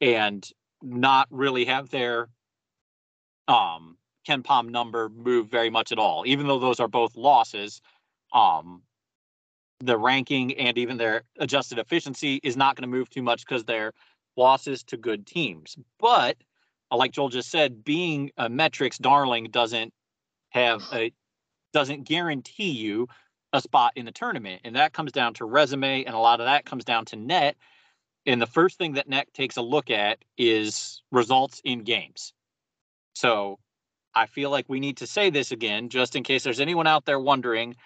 and 0.00 0.46
not 0.82 1.26
really 1.30 1.64
have 1.64 1.88
their 1.88 2.28
um 3.48 3.96
KenPom 4.28 4.70
number 4.70 5.08
move 5.08 5.48
very 5.48 5.70
much 5.70 5.92
at 5.92 5.98
all, 5.98 6.24
even 6.26 6.46
though 6.46 6.58
those 6.58 6.80
are 6.80 6.88
both 6.88 7.16
losses. 7.16 7.80
Um, 8.32 8.82
the 9.84 9.98
ranking 9.98 10.54
and 10.58 10.78
even 10.78 10.96
their 10.96 11.22
adjusted 11.38 11.78
efficiency 11.78 12.40
is 12.42 12.56
not 12.56 12.76
going 12.76 12.88
to 12.88 12.96
move 12.96 13.10
too 13.10 13.22
much 13.22 13.46
because 13.46 13.64
they're 13.64 13.92
losses 14.36 14.82
to 14.84 14.96
good 14.96 15.26
teams. 15.26 15.76
But 15.98 16.36
uh, 16.90 16.96
like 16.96 17.12
Joel 17.12 17.28
just 17.28 17.50
said, 17.50 17.84
being 17.84 18.30
a 18.36 18.48
metrics 18.48 18.98
darling 18.98 19.48
doesn't 19.50 19.92
have 20.50 20.82
a 20.92 21.12
doesn't 21.72 22.04
guarantee 22.04 22.70
you 22.70 23.08
a 23.52 23.60
spot 23.60 23.92
in 23.96 24.04
the 24.04 24.12
tournament, 24.12 24.62
and 24.64 24.76
that 24.76 24.92
comes 24.92 25.12
down 25.12 25.34
to 25.34 25.44
resume, 25.44 26.04
and 26.04 26.14
a 26.14 26.18
lot 26.18 26.40
of 26.40 26.46
that 26.46 26.64
comes 26.64 26.84
down 26.84 27.04
to 27.06 27.16
net. 27.16 27.56
And 28.26 28.40
the 28.40 28.46
first 28.46 28.78
thing 28.78 28.94
that 28.94 29.08
net 29.08 29.32
takes 29.34 29.56
a 29.56 29.62
look 29.62 29.90
at 29.90 30.18
is 30.38 31.02
results 31.12 31.60
in 31.64 31.84
games. 31.84 32.32
So 33.14 33.58
I 34.14 34.26
feel 34.26 34.50
like 34.50 34.66
we 34.68 34.80
need 34.80 34.98
to 34.98 35.06
say 35.06 35.30
this 35.30 35.52
again, 35.52 35.88
just 35.88 36.16
in 36.16 36.22
case 36.22 36.42
there's 36.42 36.60
anyone 36.60 36.86
out 36.86 37.04
there 37.04 37.20
wondering. 37.20 37.76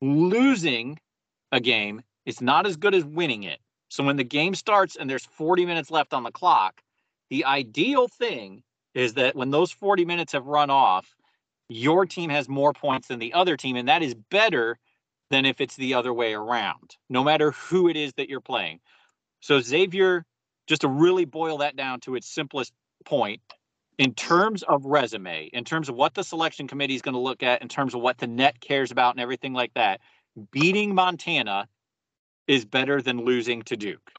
Losing 0.00 0.98
a 1.52 1.60
game 1.60 2.02
is 2.26 2.40
not 2.40 2.66
as 2.66 2.76
good 2.76 2.94
as 2.94 3.04
winning 3.04 3.44
it. 3.44 3.60
So 3.88 4.02
when 4.02 4.16
the 4.16 4.24
game 4.24 4.54
starts 4.54 4.96
and 4.96 5.08
there's 5.08 5.26
40 5.26 5.66
minutes 5.66 5.90
left 5.90 6.14
on 6.14 6.22
the 6.22 6.32
clock, 6.32 6.80
the 7.30 7.44
ideal 7.44 8.08
thing 8.08 8.62
is 8.94 9.14
that 9.14 9.36
when 9.36 9.50
those 9.50 9.70
40 9.70 10.04
minutes 10.04 10.32
have 10.32 10.46
run 10.46 10.70
off, 10.70 11.14
your 11.68 12.06
team 12.06 12.30
has 12.30 12.48
more 12.48 12.72
points 12.72 13.08
than 13.08 13.18
the 13.18 13.34
other 13.34 13.56
team. 13.56 13.76
And 13.76 13.88
that 13.88 14.02
is 14.02 14.14
better 14.30 14.78
than 15.30 15.46
if 15.46 15.60
it's 15.60 15.76
the 15.76 15.94
other 15.94 16.12
way 16.12 16.34
around, 16.34 16.96
no 17.08 17.24
matter 17.24 17.52
who 17.52 17.88
it 17.88 17.96
is 17.96 18.12
that 18.14 18.28
you're 18.28 18.40
playing. 18.40 18.80
So, 19.40 19.60
Xavier, 19.60 20.24
just 20.66 20.82
to 20.82 20.88
really 20.88 21.24
boil 21.24 21.58
that 21.58 21.76
down 21.76 22.00
to 22.00 22.14
its 22.14 22.32
simplest 22.32 22.72
point, 23.04 23.40
in 23.98 24.14
terms 24.14 24.62
of 24.62 24.84
resume, 24.84 25.50
in 25.52 25.64
terms 25.64 25.88
of 25.88 25.94
what 25.94 26.14
the 26.14 26.22
selection 26.22 26.68
committee 26.68 26.94
is 26.94 27.02
going 27.02 27.14
to 27.14 27.20
look 27.20 27.42
at, 27.42 27.62
in 27.62 27.68
terms 27.68 27.94
of 27.94 28.00
what 28.00 28.18
the 28.18 28.26
net 28.26 28.60
cares 28.60 28.90
about 28.90 29.14
and 29.14 29.20
everything 29.20 29.52
like 29.52 29.72
that, 29.74 30.00
beating 30.50 30.94
Montana 30.94 31.68
is 32.46 32.64
better 32.64 33.00
than 33.00 33.24
losing 33.24 33.62
to 33.62 33.76
Duke. 33.76 34.10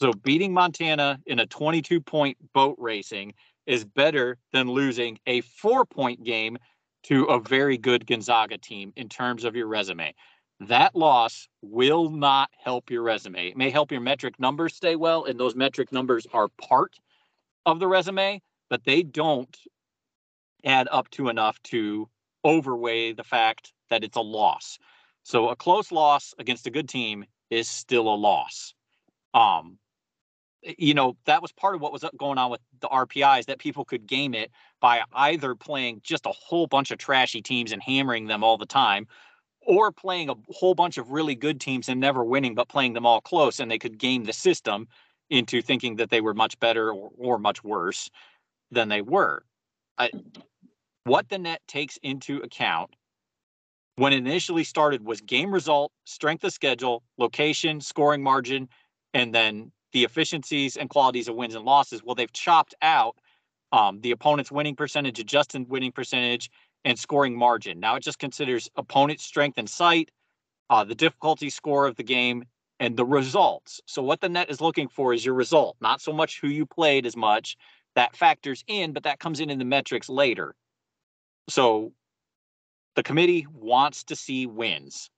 So 0.00 0.12
beating 0.12 0.52
Montana 0.52 1.18
in 1.26 1.38
a 1.38 1.46
22 1.46 2.00
point 2.00 2.36
boat 2.52 2.76
racing 2.78 3.34
is 3.66 3.84
better 3.84 4.38
than 4.52 4.70
losing 4.70 5.18
a 5.26 5.40
four 5.40 5.84
point 5.84 6.22
game 6.22 6.58
to 7.04 7.24
a 7.24 7.40
very 7.40 7.78
good 7.78 8.06
Gonzaga 8.06 8.58
team 8.58 8.92
in 8.96 9.08
terms 9.08 9.44
of 9.44 9.56
your 9.56 9.68
resume. 9.68 10.14
That 10.60 10.96
loss 10.96 11.48
will 11.62 12.10
not 12.10 12.50
help 12.58 12.90
your 12.90 13.02
resume. 13.02 13.48
It 13.48 13.56
may 13.56 13.70
help 13.70 13.92
your 13.92 14.00
metric 14.00 14.34
numbers 14.38 14.74
stay 14.74 14.96
well, 14.96 15.24
and 15.24 15.38
those 15.38 15.54
metric 15.54 15.92
numbers 15.92 16.26
are 16.32 16.48
part 16.60 16.96
of 17.66 17.78
the 17.78 17.86
resume, 17.86 18.40
but 18.70 18.84
they 18.84 19.02
don't 19.02 19.54
add 20.64 20.88
up 20.90 21.10
to 21.10 21.28
enough 21.28 21.62
to 21.64 22.08
overweigh 22.44 23.12
the 23.12 23.24
fact 23.24 23.72
that 23.90 24.04
it's 24.04 24.16
a 24.16 24.20
loss. 24.20 24.78
So 25.22 25.48
a 25.48 25.56
close 25.56 25.90
loss 25.90 26.34
against 26.38 26.66
a 26.66 26.70
good 26.70 26.88
team 26.88 27.24
is 27.50 27.68
still 27.68 28.08
a 28.08 28.14
loss. 28.14 28.74
Um, 29.34 29.78
you 30.62 30.94
know, 30.94 31.16
that 31.26 31.42
was 31.42 31.52
part 31.52 31.74
of 31.74 31.80
what 31.80 31.92
was 31.92 32.04
going 32.16 32.38
on 32.38 32.50
with 32.50 32.60
the 32.80 32.88
RPIs 32.88 33.46
that 33.46 33.58
people 33.58 33.84
could 33.84 34.06
game 34.06 34.34
it 34.34 34.50
by 34.80 35.02
either 35.12 35.54
playing 35.54 36.00
just 36.02 36.26
a 36.26 36.32
whole 36.32 36.66
bunch 36.66 36.90
of 36.90 36.98
trashy 36.98 37.42
teams 37.42 37.72
and 37.72 37.82
hammering 37.82 38.26
them 38.26 38.42
all 38.42 38.56
the 38.56 38.66
time, 38.66 39.06
or 39.60 39.92
playing 39.92 40.30
a 40.30 40.34
whole 40.50 40.74
bunch 40.74 40.98
of 40.98 41.10
really 41.10 41.34
good 41.34 41.60
teams 41.60 41.88
and 41.88 42.00
never 42.00 42.24
winning, 42.24 42.54
but 42.54 42.68
playing 42.68 42.94
them 42.94 43.06
all 43.06 43.20
close, 43.20 43.60
and 43.60 43.70
they 43.70 43.78
could 43.78 43.98
game 43.98 44.24
the 44.24 44.32
system 44.32 44.88
into 45.30 45.60
thinking 45.60 45.96
that 45.96 46.10
they 46.10 46.20
were 46.20 46.34
much 46.34 46.58
better 46.60 46.92
or, 46.92 47.10
or 47.16 47.38
much 47.38 47.62
worse. 47.62 48.10
than 48.70 48.88
they 48.88 49.02
were. 49.02 49.44
I, 49.98 50.10
what 51.04 51.28
the 51.28 51.38
net 51.38 51.62
takes 51.68 51.98
into 52.02 52.38
account 52.38 52.90
when 53.96 54.12
it 54.12 54.18
initially 54.18 54.64
started 54.64 55.04
was 55.04 55.20
game 55.20 55.52
result, 55.52 55.92
strength 56.04 56.44
of 56.44 56.52
schedule, 56.52 57.02
location, 57.18 57.80
scoring 57.80 58.22
margin, 58.22 58.68
and 59.14 59.34
then 59.34 59.72
the 59.92 60.04
efficiencies 60.04 60.76
and 60.76 60.90
qualities 60.90 61.28
of 61.28 61.34
wins 61.34 61.54
and 61.54 61.64
losses. 61.64 62.02
Well, 62.04 62.14
they've 62.14 62.32
chopped 62.32 62.74
out 62.82 63.16
um, 63.72 64.00
the 64.02 64.10
opponent's 64.10 64.52
winning 64.52 64.76
percentage, 64.76 65.18
adjusted 65.18 65.68
winning 65.68 65.92
percentage, 65.92 66.50
and 66.84 66.98
scoring 66.98 67.36
margin. 67.36 67.80
Now 67.80 67.96
it 67.96 68.02
just 68.02 68.18
considers 68.18 68.68
opponent 68.76 69.20
strength 69.20 69.58
and 69.58 69.68
sight, 69.68 70.10
uh, 70.70 70.84
the 70.84 70.94
difficulty 70.94 71.50
score 71.50 71.86
of 71.86 71.96
the 71.96 72.02
game, 72.02 72.44
and 72.78 72.96
the 72.96 73.04
results. 73.04 73.80
So 73.86 74.02
what 74.02 74.20
the 74.20 74.28
net 74.28 74.50
is 74.50 74.60
looking 74.60 74.88
for 74.88 75.14
is 75.14 75.24
your 75.24 75.34
result, 75.34 75.76
not 75.80 76.02
so 76.02 76.12
much 76.12 76.40
who 76.40 76.48
you 76.48 76.66
played 76.66 77.06
as 77.06 77.16
much. 77.16 77.56
That 77.94 78.14
factors 78.14 78.62
in, 78.66 78.92
but 78.92 79.04
that 79.04 79.18
comes 79.18 79.40
in 79.40 79.48
in 79.48 79.58
the 79.58 79.64
metrics 79.64 80.10
later. 80.10 80.54
So 81.48 81.92
the 82.96 83.02
committee 83.02 83.46
wants 83.52 84.02
to 84.04 84.16
see 84.16 84.46
wins. 84.46 85.10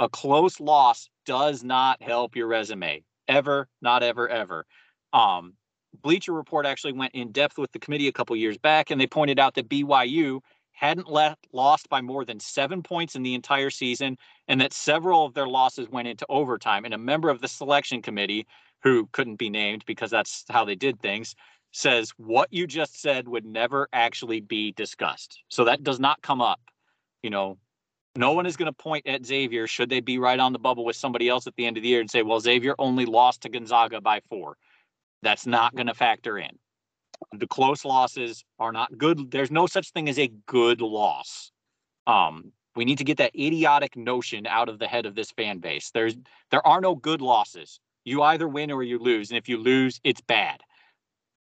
A 0.00 0.08
close 0.08 0.60
loss 0.60 1.10
does 1.26 1.64
not 1.64 2.00
help 2.00 2.36
your 2.36 2.46
resume 2.46 3.02
ever, 3.26 3.68
not 3.82 4.02
ever, 4.02 4.28
ever. 4.28 4.64
Um, 5.12 5.54
Bleacher 6.02 6.32
Report 6.32 6.64
actually 6.64 6.92
went 6.92 7.14
in 7.14 7.32
depth 7.32 7.58
with 7.58 7.72
the 7.72 7.78
committee 7.78 8.08
a 8.08 8.12
couple 8.12 8.36
years 8.36 8.56
back, 8.56 8.90
and 8.90 9.00
they 9.00 9.06
pointed 9.06 9.38
out 9.38 9.54
that 9.54 9.68
BYU 9.68 10.40
hadn't 10.70 11.10
left 11.10 11.48
lost 11.52 11.88
by 11.88 12.00
more 12.00 12.24
than 12.24 12.38
seven 12.38 12.82
points 12.82 13.16
in 13.16 13.24
the 13.24 13.34
entire 13.34 13.70
season, 13.70 14.16
and 14.46 14.60
that 14.60 14.72
several 14.72 15.24
of 15.24 15.34
their 15.34 15.48
losses 15.48 15.88
went 15.88 16.06
into 16.06 16.24
overtime. 16.28 16.84
And 16.84 16.94
a 16.94 16.98
member 16.98 17.30
of 17.30 17.40
the 17.40 17.48
selection 17.48 18.00
committee, 18.00 18.46
who 18.84 19.08
couldn't 19.10 19.36
be 19.36 19.50
named 19.50 19.82
because 19.86 20.12
that's 20.12 20.44
how 20.50 20.64
they 20.64 20.76
did 20.76 21.00
things, 21.00 21.34
says 21.72 22.12
what 22.16 22.48
you 22.52 22.64
just 22.64 23.00
said 23.00 23.26
would 23.26 23.44
never 23.44 23.88
actually 23.92 24.40
be 24.40 24.70
discussed. 24.72 25.42
So 25.48 25.64
that 25.64 25.82
does 25.82 25.98
not 25.98 26.22
come 26.22 26.40
up. 26.40 26.60
You 27.22 27.30
know, 27.30 27.58
no 28.16 28.32
one 28.32 28.46
is 28.46 28.56
going 28.56 28.72
to 28.72 28.72
point 28.72 29.06
at 29.06 29.24
Xavier 29.24 29.66
should 29.66 29.90
they 29.90 30.00
be 30.00 30.18
right 30.18 30.38
on 30.38 30.52
the 30.52 30.58
bubble 30.58 30.84
with 30.84 30.96
somebody 30.96 31.28
else 31.28 31.46
at 31.46 31.54
the 31.56 31.66
end 31.66 31.76
of 31.76 31.82
the 31.82 31.88
year 31.88 32.00
and 32.00 32.10
say, 32.10 32.22
well, 32.22 32.40
Xavier 32.40 32.74
only 32.78 33.06
lost 33.06 33.42
to 33.42 33.48
Gonzaga 33.48 34.00
by 34.00 34.20
four. 34.28 34.56
That's 35.22 35.46
not 35.46 35.74
going 35.74 35.88
to 35.88 35.94
factor 35.94 36.38
in 36.38 36.58
the 37.32 37.46
close 37.46 37.84
losses 37.84 38.44
are 38.58 38.72
not 38.72 38.96
good. 38.96 39.30
There's 39.30 39.50
no 39.50 39.66
such 39.66 39.90
thing 39.90 40.08
as 40.08 40.18
a 40.18 40.28
good 40.46 40.80
loss. 40.80 41.50
Um, 42.06 42.52
we 42.76 42.84
need 42.84 42.98
to 42.98 43.04
get 43.04 43.18
that 43.18 43.34
idiotic 43.34 43.96
notion 43.96 44.46
out 44.46 44.68
of 44.68 44.78
the 44.78 44.86
head 44.86 45.06
of 45.06 45.14
this 45.14 45.30
fan 45.32 45.58
base. 45.58 45.90
There's 45.90 46.16
there 46.50 46.66
are 46.66 46.80
no 46.80 46.94
good 46.94 47.20
losses. 47.20 47.80
You 48.04 48.22
either 48.22 48.48
win 48.48 48.70
or 48.70 48.82
you 48.82 48.98
lose, 48.98 49.30
and 49.30 49.38
if 49.38 49.48
you 49.48 49.58
lose, 49.58 50.00
it's 50.04 50.20
bad. 50.20 50.60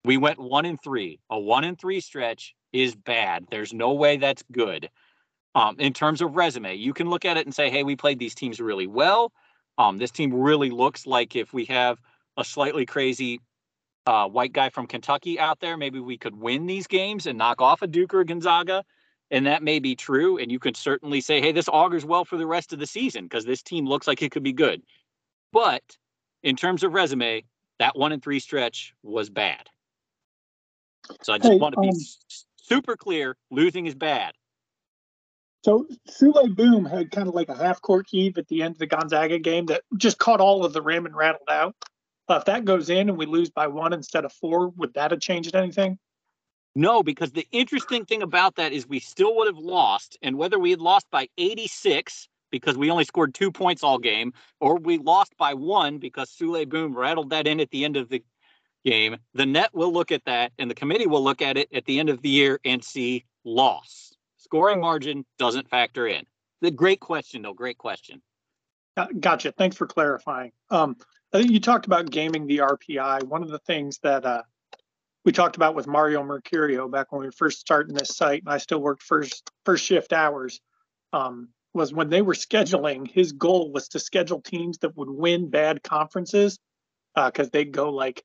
We 0.04 0.18
went 0.18 0.40
one 0.40 0.66
and 0.66 0.82
three. 0.82 1.20
A 1.30 1.40
one 1.40 1.64
and 1.64 1.80
three 1.80 2.00
stretch 2.00 2.56
is 2.74 2.96
bad. 2.96 3.46
There's 3.50 3.74
no 3.74 3.94
way 3.94 4.18
that's 4.18 4.44
good. 4.52 4.90
Um, 5.58 5.76
in 5.80 5.92
terms 5.92 6.22
of 6.22 6.36
resume, 6.36 6.76
you 6.76 6.94
can 6.94 7.10
look 7.10 7.26
at 7.26 7.36
it 7.36 7.48
and 7.48 7.56
say, 7.56 7.72
"Hey, 7.72 7.84
we 7.84 7.96
played 7.96 8.20
these 8.20 8.36
teams 8.36 8.60
really 8.60 8.86
well. 8.86 9.34
Um, 9.80 9.98
this 9.98 10.12
team 10.12 10.32
really 10.34 10.70
looks 10.70 11.08
like 11.08 11.36
if 11.36 11.52
we 11.52 11.66
have 11.66 12.00
a 12.38 12.44
slightly 12.44 12.86
crazy 12.86 13.42
uh, 14.06 14.28
white 14.28 14.54
guy 14.54 14.70
from 14.70 14.86
Kentucky 14.86 15.40
out 15.40 15.60
there, 15.60 15.76
maybe 15.76 16.00
we 16.00 16.18
could 16.18 16.36
win 16.40 16.68
these 16.68 16.86
games 16.86 17.26
and 17.26 17.40
knock 17.40 17.60
off 17.62 17.82
a 17.82 17.88
Duke 17.88 18.14
or 18.14 18.24
Gonzaga. 18.24 18.84
And 19.32 19.48
that 19.48 19.64
may 19.64 19.80
be 19.80 19.96
true. 19.96 20.38
And 20.38 20.52
you 20.52 20.60
could 20.60 20.78
certainly 20.78 21.20
say, 21.22 21.42
hey, 21.42 21.52
this 21.52 21.68
augurs 21.68 22.06
well 22.06 22.24
for 22.24 22.38
the 22.38 22.48
rest 22.48 22.72
of 22.72 22.80
the 22.80 22.88
season 22.88 23.26
because 23.26 23.44
this 23.44 23.64
team 23.64 23.86
looks 23.86 24.08
like 24.08 24.22
it 24.22 24.32
could 24.32 24.44
be 24.44 24.54
good. 24.54 24.84
But 25.52 25.98
in 26.44 26.56
terms 26.56 26.84
of 26.84 26.94
resume, 26.94 27.44
that 27.80 27.98
one 27.98 28.14
and 28.14 28.24
three 28.24 28.40
stretch 28.40 28.94
was 29.04 29.30
bad. 29.30 29.70
So 31.24 31.34
I 31.34 31.38
just 31.40 31.52
Hey, 31.52 31.60
want 31.60 31.74
to 31.74 31.82
be 31.82 31.90
um, 31.90 31.96
s- 31.96 32.46
super 32.56 32.96
clear 32.96 33.36
losing 33.52 33.88
is 33.88 33.96
bad. 33.96 34.34
So 35.64 35.88
Souley 36.10 36.56
Boum 36.56 36.86
had 36.86 37.12
kind 37.12 37.28
of 37.28 37.34
like 37.34 37.50
a 37.50 37.58
half 37.58 37.82
court 37.82 38.08
heave 38.10 38.38
at 38.38 38.48
the 38.48 38.62
end 38.62 38.76
of 38.76 38.80
the 38.80 38.88
Gonzaga 38.88 39.40
game 39.40 39.66
that 39.68 39.82
just 39.98 40.18
caught 40.18 40.40
all 40.40 40.64
of 40.64 40.74
the 40.74 40.82
rim 40.82 41.06
and 41.06 41.16
rattled 41.16 41.50
out. 41.50 41.76
If 42.30 42.46
that 42.46 42.66
goes 42.66 42.90
in 42.90 43.10
and 43.10 43.18
we 43.18 43.26
lose 43.26 43.50
by 43.50 43.68
one 43.68 43.94
instead 43.94 44.26
of 44.26 44.34
four, 44.34 44.70
would 44.70 44.94
that 44.94 45.12
have 45.12 45.20
changed 45.22 45.56
anything? 45.56 45.98
No, 46.76 47.02
because 47.02 47.32
the 47.32 47.48
interesting 47.52 48.06
thing 48.06 48.22
about 48.22 48.56
that 48.56 48.72
is 48.72 48.88
we 48.88 49.00
still 49.00 49.36
would 49.38 49.48
have 49.48 49.58
lost. 49.58 50.18
And 50.22 50.38
whether 50.38 50.60
we 50.60 50.70
had 50.70 50.82
lost 50.82 51.08
by 51.10 51.28
86 51.38 52.28
because 52.52 52.78
we 52.78 52.90
only 52.90 53.04
scored 53.04 53.34
two 53.34 53.52
points 53.52 53.84
all 53.84 53.98
game, 53.98 54.34
or 54.60 54.76
we 54.78 54.98
lost 54.98 55.36
by 55.38 55.54
one 55.54 55.98
because 55.98 56.30
Souley 56.30 56.68
Boum 56.68 56.96
rattled 56.96 57.30
that 57.32 57.48
in 57.48 57.60
at 57.60 57.70
the 57.72 57.86
end 57.86 57.98
of 57.98 58.10
the 58.10 58.24
game, 58.86 59.18
the 59.34 59.46
net 59.46 59.70
will 59.74 59.92
look 59.92 60.12
at 60.12 60.24
that 60.26 60.52
and 60.58 60.70
the 60.70 60.76
committee 60.76 61.08
will 61.08 61.24
look 61.24 61.42
at 61.42 61.58
it 61.58 61.68
at 61.74 61.86
the 61.86 62.00
end 62.00 62.10
of 62.10 62.22
the 62.22 62.30
year 62.30 62.60
and 62.64 62.84
see 62.84 63.26
loss. 63.44 64.14
Scoring 64.48 64.80
margin 64.80 65.26
doesn't 65.38 65.70
factor 65.70 66.08
in. 66.08 66.26
The 66.62 66.72
great 66.72 67.02
question, 67.02 67.42
though. 67.42 67.54
Great 67.54 67.78
question. 67.78 68.22
Uh, 68.96 69.08
Gotcha. 69.20 69.52
Thanks 69.52 69.76
for 69.76 69.88
clarifying. 69.88 70.54
Um, 70.70 70.96
I 71.34 71.40
think 71.40 71.52
you 71.52 71.60
talked 71.60 71.86
about 71.86 72.10
gaming 72.10 72.48
the 72.48 72.60
RPI. 72.60 73.24
One 73.24 73.44
of 73.44 73.50
the 73.50 73.60
things 73.60 74.00
that 74.04 74.26
uh, 74.26 74.44
we 75.26 75.34
talked 75.34 75.58
about 75.58 75.76
with 75.76 75.86
Mario 75.86 76.24
Mercurio 76.24 76.90
back 76.90 77.12
when 77.12 77.20
we 77.20 77.28
were 77.28 77.34
first 77.34 77.60
starting 77.60 77.94
this 77.94 78.16
site, 78.16 78.44
and 78.44 78.54
I 78.54 78.58
still 78.58 78.80
worked 78.80 79.04
first 79.04 79.52
first 79.66 79.84
shift 79.84 80.14
hours, 80.14 80.62
um, 81.12 81.50
was 81.74 81.92
when 81.92 82.10
they 82.10 82.22
were 82.22 82.34
scheduling. 82.34 83.06
His 83.06 83.34
goal 83.34 83.74
was 83.74 83.90
to 83.90 84.00
schedule 84.00 84.40
teams 84.40 84.78
that 84.78 84.96
would 84.96 85.10
win 85.10 85.50
bad 85.50 85.84
conferences 85.84 86.58
because 87.14 87.50
they'd 87.50 87.74
go 87.74 87.90
like 87.90 88.24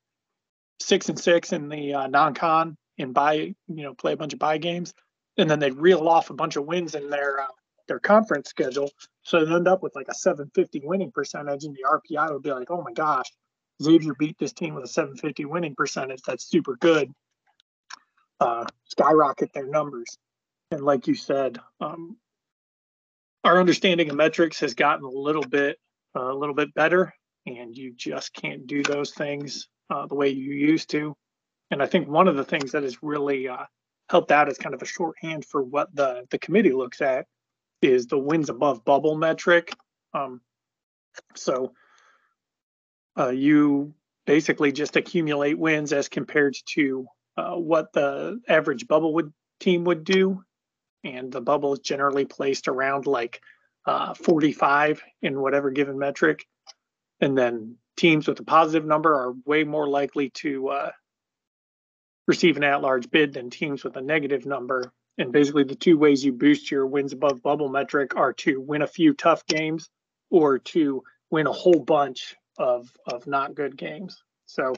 six 0.81 1.09
and 1.09 1.19
six 1.19 1.53
in 1.53 1.69
the 1.69 1.95
uh, 1.95 2.07
non-con 2.07 2.77
and 2.99 3.13
buy, 3.13 3.35
you 3.35 3.57
know, 3.67 3.95
play 3.95 4.13
a 4.13 4.17
bunch 4.17 4.33
of 4.33 4.39
buy 4.39 4.59
games, 4.59 4.95
and 5.39 5.51
then 5.51 5.59
they'd 5.59 5.77
reel 5.77 6.09
off 6.09 6.31
a 6.31 6.35
bunch 6.35 6.57
of 6.57 6.67
wins 6.67 6.95
in 6.95 7.11
their 7.11 7.41
uh, 7.41 7.47
their 7.89 7.99
conference 7.99 8.49
schedule. 8.49 8.91
So 9.23 9.45
they'd 9.45 9.55
end 9.55 9.69
up 9.69 9.83
with 9.83 9.95
like 9.95 10.09
a 10.09 10.15
750 10.15 10.83
winning 10.85 11.13
percentage, 11.13 11.65
and 11.65 11.75
the 11.75 11.85
RPI 11.89 12.33
would 12.33 12.43
be 12.43 12.53
like, 12.53 12.71
oh 12.71 12.83
my 12.83 12.93
gosh, 12.93 13.27
Xavier 13.83 14.15
beat 14.19 14.39
this 14.39 14.53
team 14.53 14.75
with 14.75 14.85
a 14.85 14.89
750 14.89 15.45
winning 15.47 15.75
percentage. 15.75 16.23
That's 16.27 16.45
super 16.45 16.77
good. 16.77 17.11
Uh, 18.41 18.65
skyrocket 18.85 19.53
their 19.53 19.67
numbers. 19.67 20.19
And 20.71 20.81
like 20.81 21.07
you 21.07 21.15
said, 21.15 21.59
um, 21.81 22.17
our 23.45 23.59
understanding 23.59 24.11
of 24.11 24.17
metrics 24.17 24.61
has 24.61 24.75
gotten 24.75 25.05
a 25.05 25.11
little 25.11 25.43
bit 25.43 25.79
uh, 26.15 26.33
a 26.33 26.35
little 26.35 26.55
bit 26.55 26.75
better, 26.75 27.15
and 27.47 27.77
you 27.77 27.93
just 27.97 28.35
can't 28.35 28.67
do 28.67 28.83
those 28.83 29.13
things 29.13 29.69
uh, 29.91 30.07
the 30.07 30.15
way 30.15 30.29
you 30.29 30.53
used 30.53 30.91
to. 30.91 31.17
And 31.71 31.83
I 31.83 31.87
think 31.87 32.07
one 32.07 32.29
of 32.29 32.37
the 32.37 32.45
things 32.45 32.73
that 32.73 32.83
has 32.83 33.03
really 33.03 33.49
uh, 33.49 33.65
helped 34.13 34.31
out 34.31 34.51
as 34.51 34.59
kind 34.59 34.75
of 34.75 34.83
a 34.83 34.87
shorthand 34.87 35.43
for 35.43 35.63
what 35.63 35.89
the 35.97 36.27
the 36.31 36.39
committee 36.39 36.73
looks 36.73 37.01
at 37.01 37.27
is 37.81 38.07
the 38.07 38.19
wins 38.19 38.51
above 38.51 38.85
bubble 38.85 39.17
metric. 39.17 39.73
Um, 40.13 40.43
so 41.35 41.73
uh, 43.19 43.31
you 43.31 43.95
basically 44.27 44.71
just 44.71 44.97
accumulate 44.97 45.59
wins 45.59 45.95
as 45.95 46.11
compared 46.11 46.55
to 46.75 47.07
uh, 47.39 47.55
what 47.55 47.91
the 47.95 48.39
average 48.47 48.87
bubble 48.87 49.15
would 49.15 49.33
team 49.61 49.85
would 49.85 50.05
do, 50.05 50.45
and 51.03 51.33
the 51.33 51.41
bubble 51.41 51.73
is 51.73 51.79
generally 51.79 52.27
placed 52.27 52.69
around 52.69 53.07
like 53.07 53.41
uh, 53.87 54.13
45 54.13 55.03
in 55.23 55.41
whatever 55.41 55.71
given 55.71 55.99
metric, 55.99 56.45
and 57.23 57.37
then 57.37 57.77
teams 57.97 58.29
with 58.29 58.39
a 58.41 58.45
positive 58.45 58.87
number 58.87 59.15
are 59.15 59.33
way 59.47 59.65
more 59.65 59.89
likely 59.89 60.29
to 60.31 60.69
uh, 60.69 60.91
receive 62.27 62.57
an 62.57 62.65
at-large 62.65 63.11
bid 63.11 63.33
than 63.33 63.51
teams 63.51 63.85
with 63.85 63.97
a 63.97 64.01
negative 64.01 64.47
number. 64.47 64.93
And 65.19 65.33
basically, 65.33 65.65
the 65.65 65.75
two 65.75 65.99
ways 65.99 66.25
you 66.25 66.33
boost 66.33 66.71
your 66.71 66.87
wins 66.87 67.13
above 67.13 67.43
bubble 67.43 67.69
metric 67.69 68.17
are 68.17 68.33
to 68.35 68.61
win 68.61 68.83
a 68.83 68.87
few 68.87 69.15
tough 69.15 69.45
games 69.47 69.91
or 70.31 70.59
to 70.59 71.03
win 71.31 71.47
a 71.47 71.53
whole 71.53 71.81
bunch 71.81 72.37
of 72.59 72.91
of 73.07 73.27
not 73.27 73.55
good 73.55 73.77
games. 73.77 74.23
So, 74.47 74.75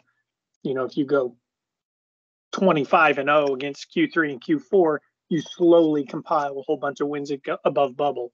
you 0.63 0.75
know, 0.75 0.85
if 0.85 0.97
you 0.97 1.05
go 1.05 1.37
25 2.53 3.19
and 3.19 3.29
0 3.29 3.55
against 3.55 3.93
Q3 3.95 4.33
and 4.33 4.43
Q4, 4.43 4.99
you 5.29 5.41
slowly 5.41 6.05
compile 6.05 6.59
a 6.59 6.63
whole 6.63 6.77
bunch 6.77 7.01
of 7.01 7.09
wins 7.09 7.33
above 7.65 7.97
bubble. 7.97 8.33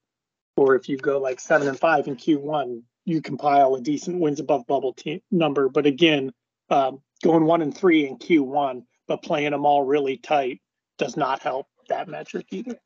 Or 0.57 0.75
if 0.75 0.89
you 0.89 0.99
go 0.99 1.19
like 1.19 1.41
7 1.41 1.67
and 1.69 1.79
5 1.79 2.09
in 2.09 2.17
Q1, 2.17 2.83
you 3.07 3.23
compile 3.23 3.75
a 3.75 3.81
decent 3.81 4.21
wins 4.21 4.41
above 4.41 4.67
bubble 4.67 4.93
team 4.93 5.21
number. 5.31 5.69
But 5.69 5.87
again, 5.87 6.33
um, 6.69 7.01
going 7.23 7.45
1 7.45 7.63
and 7.63 7.77
3 7.77 8.07
in 8.07 8.19
Q1, 8.19 8.83
but 9.11 9.25
playing 9.25 9.51
them 9.51 9.67
all 9.67 9.83
really 9.83 10.17
tight 10.17 10.61
does 10.97 11.17
not 11.17 11.43
help 11.43 11.67
that 11.89 12.07
metric 12.07 12.47
either 12.53 12.79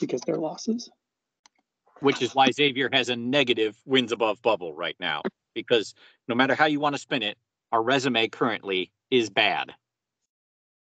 because 0.00 0.20
they're 0.20 0.36
losses. 0.36 0.88
which 1.98 2.22
is 2.22 2.36
why 2.36 2.52
Xavier 2.52 2.88
has 2.92 3.08
a 3.08 3.16
negative 3.16 3.76
wins 3.84 4.12
above 4.12 4.40
bubble 4.42 4.72
right 4.72 4.94
now. 5.00 5.22
Because 5.56 5.92
no 6.28 6.36
matter 6.36 6.54
how 6.54 6.66
you 6.66 6.78
want 6.78 6.94
to 6.94 7.00
spin 7.00 7.24
it, 7.24 7.36
our 7.72 7.82
resume 7.82 8.28
currently 8.28 8.92
is 9.10 9.28
bad. 9.28 9.74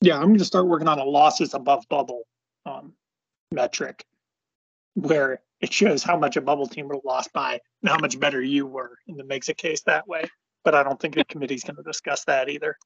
Yeah, 0.03 0.17
I'm 0.17 0.27
going 0.27 0.39
to 0.39 0.45
start 0.45 0.67
working 0.67 0.87
on 0.87 0.99
a 0.99 1.05
losses 1.05 1.55
above 1.55 1.89
bubble 1.89 2.25
um, 2.67 2.93
metric 3.53 4.05
where 4.97 5.41
it 5.63 5.73
shows 5.73 6.03
how 6.03 6.19
much 6.19 6.37
a 6.37 6.43
bubble 6.43 6.67
team 6.67 6.89
would 6.89 6.97
have 6.97 7.05
lost 7.07 7.33
by 7.33 7.59
and 7.81 7.89
how 7.89 7.97
much 7.99 8.21
better 8.21 8.43
you 8.43 8.67
were, 8.67 8.99
and 9.09 9.19
it 9.19 9.27
makes 9.27 9.49
a 9.49 9.55
case 9.55 9.81
that 9.87 10.07
way. 10.07 10.25
But 10.63 10.75
I 10.75 10.83
don't 10.83 11.01
think 11.01 11.15
the 11.15 11.25
committee's 11.25 11.65
going 11.65 11.77
to 11.77 11.83
discuss 11.83 12.27
that 12.27 12.51
either. 12.51 12.77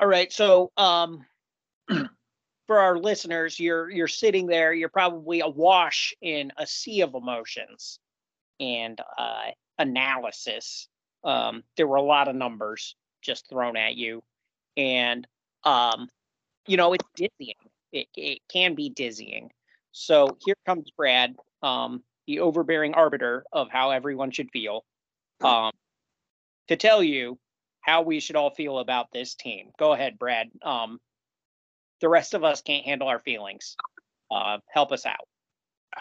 All 0.00 0.06
right, 0.08 0.32
so 0.32 0.72
um, 0.78 1.26
for 2.66 2.78
our 2.78 2.96
listeners, 2.98 3.60
you're 3.60 3.90
you're 3.90 4.08
sitting 4.08 4.46
there, 4.46 4.72
you're 4.72 4.88
probably 4.88 5.40
awash 5.40 6.14
in 6.22 6.52
a 6.56 6.66
sea 6.66 7.02
of 7.02 7.14
emotions 7.14 7.98
and 8.58 8.98
uh, 9.18 9.48
analysis. 9.78 10.88
Um, 11.22 11.64
there 11.76 11.86
were 11.86 11.98
a 11.98 12.02
lot 12.02 12.28
of 12.28 12.34
numbers 12.34 12.96
just 13.20 13.46
thrown 13.50 13.76
at 13.76 13.94
you, 13.94 14.22
and 14.74 15.26
um, 15.64 16.08
you 16.66 16.78
know 16.78 16.94
it's 16.94 17.04
dizzying. 17.14 17.56
It 17.92 18.06
it 18.16 18.38
can 18.50 18.74
be 18.74 18.88
dizzying. 18.88 19.50
So 19.92 20.38
here 20.46 20.56
comes 20.64 20.90
Brad, 20.96 21.36
um, 21.62 22.02
the 22.26 22.40
overbearing 22.40 22.94
arbiter 22.94 23.44
of 23.52 23.68
how 23.68 23.90
everyone 23.90 24.30
should 24.30 24.50
feel, 24.50 24.82
um, 25.42 25.72
to 26.68 26.76
tell 26.76 27.02
you 27.02 27.38
how 27.80 28.02
we 28.02 28.20
should 28.20 28.36
all 28.36 28.50
feel 28.50 28.78
about 28.78 29.08
this 29.12 29.34
team. 29.34 29.70
Go 29.78 29.92
ahead, 29.92 30.18
Brad. 30.18 30.50
Um, 30.62 31.00
the 32.00 32.08
rest 32.08 32.34
of 32.34 32.44
us 32.44 32.62
can't 32.62 32.84
handle 32.84 33.08
our 33.08 33.18
feelings. 33.18 33.76
Uh, 34.30 34.58
help 34.68 34.92
us 34.92 35.06
out. 35.06 35.26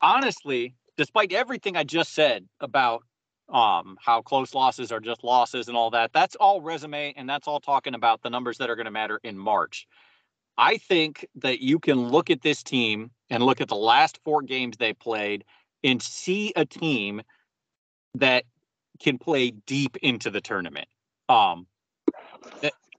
Honestly, 0.00 0.74
despite 0.96 1.32
everything 1.32 1.76
I 1.76 1.84
just 1.84 2.14
said 2.14 2.46
about 2.60 3.02
um, 3.48 3.96
how 4.00 4.22
close 4.22 4.54
losses 4.54 4.90
are 4.90 5.00
just 5.00 5.22
losses 5.22 5.68
and 5.68 5.76
all 5.76 5.90
that, 5.90 6.12
that's 6.12 6.36
all 6.36 6.60
resume 6.60 7.14
and 7.16 7.28
that's 7.28 7.46
all 7.46 7.60
talking 7.60 7.94
about 7.94 8.22
the 8.22 8.30
numbers 8.30 8.58
that 8.58 8.70
are 8.70 8.76
going 8.76 8.86
to 8.86 8.90
matter 8.90 9.20
in 9.22 9.38
March. 9.38 9.86
I 10.58 10.78
think 10.78 11.26
that 11.36 11.60
you 11.60 11.78
can 11.78 12.08
look 12.08 12.30
at 12.30 12.42
this 12.42 12.62
team 12.62 13.10
and 13.30 13.42
look 13.42 13.60
at 13.60 13.68
the 13.68 13.76
last 13.76 14.18
four 14.24 14.42
games 14.42 14.76
they 14.76 14.94
played 14.94 15.44
and 15.84 16.00
see 16.00 16.52
a 16.56 16.64
team 16.64 17.22
that 18.14 18.44
can 18.96 19.18
play 19.18 19.50
deep 19.50 19.96
into 20.02 20.30
the 20.30 20.40
tournament. 20.40 20.88
Um, 21.28 21.66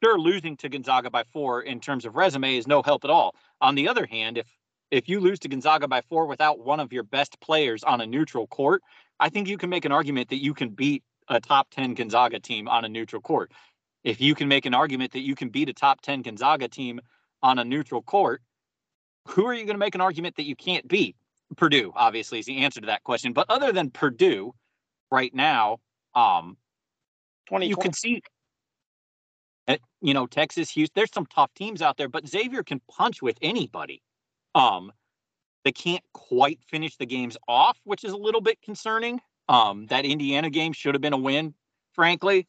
sure 0.03 0.19
losing 0.19 0.57
to 0.57 0.69
Gonzaga 0.69 1.09
by 1.09 1.23
four 1.33 1.61
in 1.61 1.79
terms 1.79 2.05
of 2.05 2.15
resume 2.15 2.57
is 2.57 2.67
no 2.67 2.81
help 2.81 3.03
at 3.03 3.09
all. 3.09 3.35
On 3.61 3.75
the 3.75 3.87
other 3.87 4.05
hand, 4.05 4.37
if 4.37 4.47
if 4.89 5.09
you 5.09 5.19
lose 5.19 5.39
to 5.39 5.49
Gonzaga 5.49 5.87
by 5.87 6.01
four 6.01 6.27
without 6.27 6.59
one 6.59 6.79
of 6.79 6.93
your 6.93 7.03
best 7.03 7.39
players 7.41 7.83
on 7.83 7.99
a 7.99 8.07
neutral 8.07 8.47
court, 8.47 8.81
I 9.19 9.27
think 9.27 9.49
you 9.49 9.57
can 9.57 9.69
make 9.69 9.83
an 9.83 9.91
argument 9.91 10.29
that 10.29 10.41
you 10.41 10.53
can 10.53 10.69
beat 10.69 11.03
a 11.27 11.41
top 11.41 11.69
10 11.71 11.93
Gonzaga 11.93 12.39
team 12.39 12.69
on 12.69 12.85
a 12.85 12.89
neutral 12.89 13.21
court. 13.21 13.51
If 14.05 14.21
you 14.21 14.33
can 14.33 14.47
make 14.47 14.65
an 14.65 14.73
argument 14.73 15.11
that 15.11 15.25
you 15.25 15.35
can 15.35 15.49
beat 15.49 15.67
a 15.67 15.73
top 15.73 15.99
10 16.01 16.21
Gonzaga 16.21 16.69
team 16.69 17.01
on 17.43 17.59
a 17.59 17.65
neutral 17.65 18.01
court, 18.01 18.41
who 19.27 19.45
are 19.45 19.53
you 19.53 19.65
going 19.65 19.75
to 19.75 19.79
make 19.79 19.95
an 19.95 19.99
argument 19.99 20.37
that 20.37 20.45
you 20.45 20.55
can't 20.55 20.87
beat? 20.87 21.17
Purdue, 21.57 21.91
obviously, 21.93 22.39
is 22.39 22.45
the 22.45 22.63
answer 22.63 22.79
to 22.79 22.87
that 22.87 23.03
question. 23.03 23.33
But 23.33 23.47
other 23.49 23.73
than 23.73 23.89
Purdue, 23.89 24.53
right 25.11 25.33
now, 25.33 25.79
um, 26.17 26.57
you 27.61 27.77
can 27.77 27.93
see 27.93 28.21
Eh, 29.67 29.77
you 30.01 30.13
know, 30.13 30.25
Texas, 30.25 30.69
Houston, 30.71 30.93
there's 30.95 31.11
some 31.11 31.25
tough 31.25 31.53
teams 31.53 31.81
out 31.81 31.97
there, 31.97 32.07
but 32.07 32.27
Xavier 32.27 32.63
can 32.63 32.79
punch 32.89 33.21
with 33.21 33.37
anybody. 33.41 34.01
Um, 34.55 34.91
they 35.63 35.71
can't 35.71 36.03
quite 36.13 36.59
finish 36.69 36.95
the 36.95 37.05
games 37.05 37.37
off, 37.47 37.77
which 37.83 38.03
is 38.03 38.13
a 38.13 38.17
little 38.17 38.41
bit 38.41 38.61
concerning. 38.61 39.19
Um, 39.49 39.87
that 39.87 40.05
Indiana 40.05 40.49
game 40.49 40.73
should 40.73 40.95
have 40.95 41.01
been 41.01 41.13
a 41.13 41.17
win, 41.17 41.53
frankly. 41.93 42.47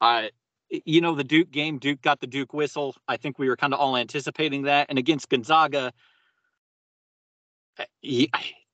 Uh, 0.00 0.24
you 0.68 1.00
know, 1.00 1.14
the 1.14 1.24
Duke 1.24 1.50
game, 1.50 1.78
Duke 1.78 2.00
got 2.02 2.20
the 2.20 2.26
Duke 2.26 2.52
whistle. 2.52 2.94
I 3.08 3.16
think 3.16 3.38
we 3.38 3.48
were 3.48 3.56
kind 3.56 3.74
of 3.74 3.80
all 3.80 3.96
anticipating 3.96 4.62
that. 4.62 4.86
And 4.88 4.98
against 4.98 5.28
Gonzaga, 5.28 5.92
eh, 7.78 7.84
he, 8.00 8.30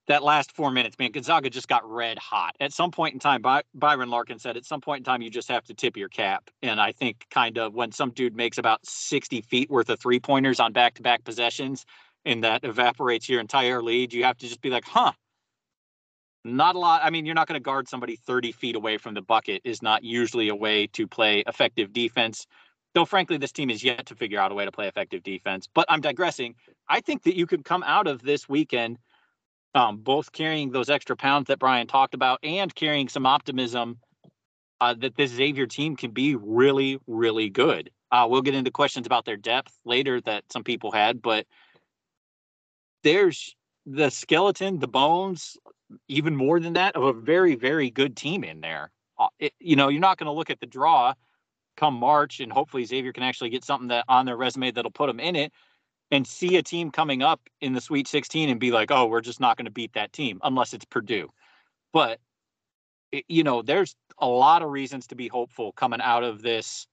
that 0.09 0.23
last 0.23 0.53
four 0.53 0.71
minutes, 0.71 0.97
man, 0.99 1.11
Gonzaga 1.11 1.51
just 1.51 1.69
got 1.69 1.89
red 1.89 2.19
hot. 2.19 2.55
At 2.61 2.73
some 2.73 2.91
point 2.91 3.15
in 3.15 3.21
time, 3.21 3.43
By- 3.43 3.63
Byron 3.75 4.09
Larkin 4.09 4.39
said, 4.39 4.57
at 4.57 4.65
some 4.65 4.81
point 4.81 5.01
in 5.01 5.05
time, 5.05 5.23
you 5.23 5.31
just 5.31 5.49
have 5.49 5.65
to 5.65 5.75
tip 5.75 5.97
your 5.97 6.09
cap. 6.09 6.49
And 6.63 6.81
I 6.81 6.93
think 6.93 7.27
kind 7.31 7.59
of 7.59 7.75
when 7.75 7.93
some 7.93 8.11
dude 8.11 8.37
makes 8.37 8.59
about 8.59 8.87
60 8.87 9.41
feet 9.43 9.71
worth 9.71 9.91
of 9.91 9.99
three 9.99 10.21
pointers 10.21 10.61
on 10.61 10.73
back 10.73 10.95
to 10.95 11.03
back 11.03 11.25
possessions 11.25 11.85
and 12.25 12.45
that 12.45 12.65
evaporates 12.65 13.29
your 13.29 13.41
entire 13.41 13.83
lead, 13.83 14.13
you 14.13 14.25
have 14.25 14.39
to 14.39 14.49
just 14.49 14.61
be 14.61 14.71
like, 14.71 14.85
huh, 14.85 15.13
not 16.45 16.77
a 16.77 16.79
lot. 16.79 17.01
I 17.03 17.11
mean, 17.11 17.27
you're 17.27 17.35
not 17.35 17.49
going 17.49 17.59
to 17.59 17.65
guard 17.65 17.89
somebody 17.89 18.17
30 18.17 18.53
feet 18.53 18.77
away 18.77 18.99
from 18.99 19.15
the 19.15 19.23
bucket, 19.23 19.63
is 19.65 19.83
not 19.83 20.05
usually 20.05 20.49
a 20.49 20.55
way 20.55 20.87
to 20.89 21.07
play 21.07 21.43
effective 21.47 21.93
defense. 21.93 22.47
Though, 22.95 23.05
frankly, 23.05 23.37
this 23.37 23.53
team 23.53 23.69
is 23.69 23.83
yet 23.83 24.07
to 24.07 24.15
figure 24.15 24.39
out 24.39 24.53
a 24.53 24.55
way 24.55 24.65
to 24.65 24.73
play 24.73 24.87
effective 24.87 25.23
defense. 25.23 25.69
But 25.73 25.87
I'm 25.89 26.01
digressing. 26.01 26.55
I 26.89 27.01
think 27.01 27.25
that 27.25 27.37
you 27.37 27.47
could 27.47 27.65
come 27.65 27.83
out 27.83 28.07
of 28.07 28.23
this 28.23 28.49
weekend 28.49 28.99
um, 29.77 29.99
both 29.99 30.33
carrying 30.33 30.71
those 30.71 30.89
extra 30.89 31.17
pounds 31.17 31.49
that 31.49 31.59
Brian 31.59 31.87
talked 31.87 32.15
about 32.15 32.41
and 32.43 32.75
carrying 32.75 33.09
some 33.09 33.27
optimism 33.27 33.99
uh, 34.81 34.95
that 34.95 35.17
this 35.17 35.31
Xavier 35.31 35.67
team 35.67 35.97
can 35.97 36.11
be 36.11 36.35
really, 36.35 36.99
really 37.07 37.51
good. 37.51 37.91
Uh, 38.11 38.27
we'll 38.29 38.43
get 38.43 38.55
into 38.55 38.71
questions 38.71 39.07
about 39.07 39.25
their 39.25 39.37
depth 39.37 39.73
later 39.85 40.21
that 40.23 40.45
some 40.51 40.65
people 40.65 40.93
had, 40.93 41.21
but 41.21 41.47
there's 43.03 43.55
the 43.85 44.11
skeleton, 44.11 44.79
the 44.79 44.89
bones, 44.89 45.57
even 46.09 46.35
more 46.35 46.59
than 46.59 46.73
that, 46.75 46.97
of 46.97 47.05
a 47.05 47.13
very, 47.13 47.55
very 47.55 47.91
good 47.91 48.17
team 48.17 48.45
in 48.45 48.61
there. 48.61 48.91
Uh, 49.19 49.29
it, 49.39 49.53
you 49.61 49.77
know, 49.77 49.89
you're 49.89 50.01
not 50.01 50.19
going 50.19 50.27
to 50.27 50.33
look 50.33 50.51
at 50.51 50.61
the 50.61 50.67
draw 50.67 51.13
come 51.77 51.95
March 51.95 52.41
and 52.41 52.51
hopefully 52.51 52.85
Xavier 52.85 53.13
can 53.13 53.23
actually 53.23 53.51
get 53.51 53.65
something 53.65 53.89
that 53.89 54.05
on 54.09 54.25
their 54.25 54.37
resume 54.37 54.71
that'll 54.71 54.91
put 54.91 55.09
them 55.09 55.21
in 55.21 55.37
it 55.37 55.53
and 56.11 56.27
see 56.27 56.57
a 56.57 56.63
team 56.63 56.91
coming 56.91 57.23
up 57.23 57.41
in 57.61 57.73
the 57.73 57.81
Sweet 57.81 58.07
16 58.07 58.49
and 58.49 58.61
be 58.61 58.71
like, 58.71 58.91
oh, 58.91 59.07
we're 59.07 59.21
just 59.21 59.41
not 59.41 59.57
going 59.57 59.65
to 59.65 59.73
beat 59.73 59.95
that 59.95 60.13
team 60.13 60.41
unless 60.43 60.73
it's 60.73 60.85
Purdue. 60.85 61.31
But, 61.93 62.21
you 63.29 63.43
know, 63.43 63.63
there's 63.63 63.97
a 64.19 64.27
lot 64.27 64.63
of 64.63 64.71
reasons 64.71 65.09
to 65.09 65.15
be 65.17 65.29
hopeful 65.29 65.73
coming 65.73 66.01
out 66.01 66.23
of 66.23 66.43
this 66.43 66.87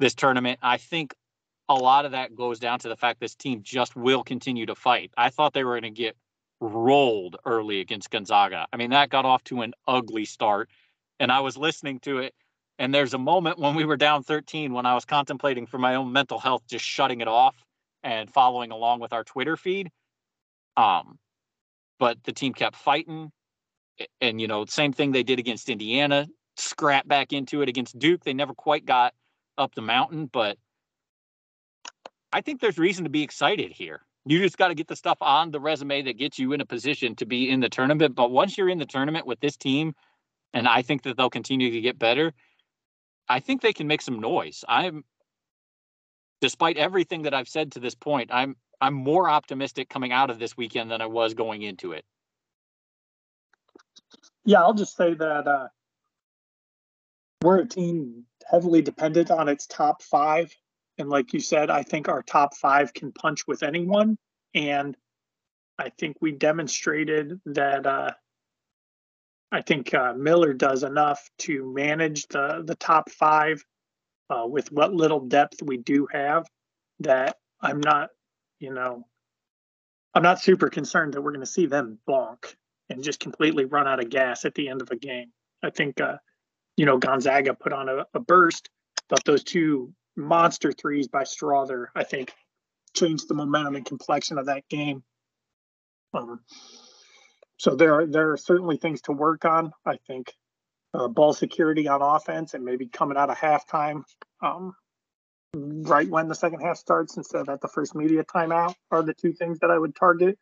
this 0.00 0.14
tournament. 0.14 0.58
I 0.60 0.76
think 0.76 1.14
a 1.68 1.74
lot 1.74 2.04
of 2.04 2.12
that 2.12 2.34
goes 2.34 2.58
down 2.58 2.80
to 2.80 2.88
the 2.88 2.96
fact 2.96 3.20
this 3.20 3.34
team 3.34 3.60
just 3.62 3.96
will 3.96 4.22
continue 4.22 4.66
to 4.66 4.74
fight. 4.74 5.12
I 5.16 5.30
thought 5.30 5.54
they 5.54 5.64
were 5.64 5.80
going 5.80 5.94
to 5.94 6.02
get 6.02 6.16
rolled 6.60 7.36
early 7.44 7.80
against 7.80 8.10
Gonzaga. 8.10 8.66
I 8.72 8.76
mean, 8.76 8.90
that 8.90 9.08
got 9.08 9.24
off 9.24 9.44
to 9.44 9.62
an 9.62 9.72
ugly 9.86 10.24
start. 10.24 10.68
And 11.20 11.30
I 11.30 11.40
was 11.40 11.56
listening 11.56 12.00
to 12.00 12.18
it. 12.18 12.34
And 12.78 12.92
there's 12.92 13.14
a 13.14 13.18
moment 13.18 13.58
when 13.58 13.76
we 13.76 13.84
were 13.84 13.96
down 13.96 14.24
13 14.24 14.72
when 14.72 14.84
I 14.84 14.94
was 14.94 15.04
contemplating 15.04 15.66
for 15.66 15.78
my 15.78 15.94
own 15.94 16.12
mental 16.12 16.40
health 16.40 16.62
just 16.66 16.84
shutting 16.84 17.20
it 17.20 17.28
off 17.28 17.54
and 18.04 18.30
following 18.30 18.70
along 18.70 19.00
with 19.00 19.12
our 19.12 19.24
Twitter 19.24 19.56
feed. 19.56 19.90
Um, 20.76 21.18
but 21.98 22.22
the 22.24 22.32
team 22.32 22.52
kept 22.52 22.76
fighting, 22.76 23.32
and 24.20 24.40
you 24.40 24.46
know, 24.46 24.64
same 24.66 24.92
thing 24.92 25.10
they 25.10 25.22
did 25.22 25.38
against 25.38 25.68
Indiana. 25.68 26.28
Scrap 26.56 27.08
back 27.08 27.32
into 27.32 27.62
it 27.62 27.68
against 27.68 27.98
Duke. 27.98 28.22
They 28.22 28.34
never 28.34 28.54
quite 28.54 28.84
got 28.84 29.14
up 29.58 29.74
the 29.74 29.82
mountain, 29.82 30.26
but 30.26 30.58
I 32.32 32.40
think 32.40 32.60
there's 32.60 32.78
reason 32.78 33.04
to 33.04 33.10
be 33.10 33.22
excited 33.22 33.72
here. 33.72 34.02
You 34.26 34.40
just 34.40 34.58
got 34.58 34.68
to 34.68 34.74
get 34.74 34.88
the 34.88 34.96
stuff 34.96 35.18
on 35.20 35.50
the 35.50 35.60
resume 35.60 36.02
that 36.02 36.18
gets 36.18 36.38
you 36.38 36.52
in 36.52 36.60
a 36.60 36.66
position 36.66 37.14
to 37.16 37.26
be 37.26 37.50
in 37.50 37.60
the 37.60 37.68
tournament. 37.68 38.14
But 38.14 38.30
once 38.30 38.56
you're 38.56 38.68
in 38.68 38.78
the 38.78 38.86
tournament 38.86 39.26
with 39.26 39.40
this 39.40 39.56
team, 39.56 39.94
and 40.52 40.66
I 40.66 40.82
think 40.82 41.02
that 41.02 41.16
they'll 41.16 41.30
continue 41.30 41.70
to 41.70 41.80
get 41.80 41.98
better, 41.98 42.32
I 43.28 43.40
think 43.40 43.60
they 43.60 43.72
can 43.72 43.86
make 43.86 44.02
some 44.02 44.20
noise. 44.20 44.64
I'm 44.68 45.04
despite 46.44 46.76
everything 46.76 47.22
that 47.22 47.32
I've 47.32 47.48
said 47.48 47.72
to 47.72 47.80
this 47.80 47.94
point, 47.94 48.28
I'm 48.30 48.54
I'm 48.78 48.92
more 48.92 49.30
optimistic 49.30 49.88
coming 49.88 50.12
out 50.12 50.28
of 50.28 50.38
this 50.38 50.54
weekend 50.58 50.90
than 50.90 51.00
I 51.00 51.06
was 51.06 51.32
going 51.32 51.62
into 51.62 51.92
it. 51.92 52.04
Yeah, 54.44 54.60
I'll 54.60 54.74
just 54.74 54.94
say 54.94 55.14
that 55.14 55.48
uh, 55.48 55.68
we're 57.40 57.60
a 57.60 57.66
team 57.66 58.26
heavily 58.46 58.82
dependent 58.82 59.30
on 59.30 59.48
its 59.48 59.66
top 59.66 60.02
five. 60.02 60.54
And 60.98 61.08
like 61.08 61.32
you 61.32 61.40
said, 61.40 61.70
I 61.70 61.82
think 61.82 62.10
our 62.10 62.22
top 62.22 62.54
five 62.54 62.92
can 62.92 63.10
punch 63.10 63.46
with 63.46 63.62
anyone. 63.62 64.18
And 64.54 64.94
I 65.78 65.88
think 65.98 66.18
we 66.20 66.32
demonstrated 66.32 67.40
that 67.46 67.86
uh, 67.86 68.10
I 69.50 69.62
think 69.62 69.94
uh, 69.94 70.12
Miller 70.12 70.52
does 70.52 70.82
enough 70.82 71.26
to 71.38 71.72
manage 71.72 72.26
the, 72.28 72.62
the 72.66 72.74
top 72.74 73.08
five 73.08 73.64
uh, 74.30 74.46
with 74.46 74.70
what 74.72 74.94
little 74.94 75.20
depth 75.20 75.62
we 75.62 75.76
do 75.76 76.06
have 76.12 76.46
that 77.00 77.36
I'm 77.60 77.80
not, 77.80 78.10
you 78.58 78.72
know, 78.72 79.06
I'm 80.14 80.22
not 80.22 80.40
super 80.40 80.68
concerned 80.68 81.14
that 81.14 81.22
we're 81.22 81.32
going 81.32 81.44
to 81.44 81.50
see 81.50 81.66
them 81.66 81.98
bonk 82.08 82.54
and 82.88 83.02
just 83.02 83.20
completely 83.20 83.64
run 83.64 83.88
out 83.88 84.02
of 84.02 84.10
gas 84.10 84.44
at 84.44 84.54
the 84.54 84.68
end 84.68 84.82
of 84.82 84.90
a 84.90 84.96
game. 84.96 85.32
I 85.62 85.70
think, 85.70 86.00
uh, 86.00 86.16
you 86.76 86.86
know, 86.86 86.98
Gonzaga 86.98 87.54
put 87.54 87.72
on 87.72 87.88
a, 87.88 88.06
a 88.14 88.20
burst, 88.20 88.68
but 89.08 89.24
those 89.24 89.42
two 89.42 89.92
monster 90.16 90.72
threes 90.72 91.08
by 91.08 91.22
Strawther, 91.22 91.86
I 91.94 92.04
think, 92.04 92.32
changed 92.94 93.28
the 93.28 93.34
momentum 93.34 93.76
and 93.76 93.84
complexion 93.84 94.38
of 94.38 94.46
that 94.46 94.68
game. 94.68 95.02
Um, 96.12 96.40
so 97.56 97.74
there 97.74 97.94
are 97.94 98.06
there 98.06 98.32
are 98.32 98.36
certainly 98.36 98.76
things 98.76 99.00
to 99.02 99.12
work 99.12 99.44
on. 99.44 99.72
I 99.84 99.96
think 100.06 100.32
uh, 100.94 101.08
ball 101.08 101.32
security 101.32 101.88
on 101.88 102.00
offense 102.00 102.54
and 102.54 102.64
maybe 102.64 102.86
coming 102.86 103.18
out 103.18 103.28
of 103.28 103.36
halftime 103.36 104.04
um, 104.40 104.74
right 105.54 106.08
when 106.08 106.28
the 106.28 106.34
second 106.34 106.60
half 106.60 106.76
starts 106.76 107.16
instead 107.16 107.40
of 107.40 107.48
at 107.48 107.60
the 107.60 107.68
first 107.68 107.94
media 107.94 108.24
timeout 108.24 108.74
are 108.90 109.02
the 109.02 109.14
two 109.14 109.32
things 109.32 109.58
that 109.60 109.70
I 109.70 109.78
would 109.78 109.96
target. 109.96 110.38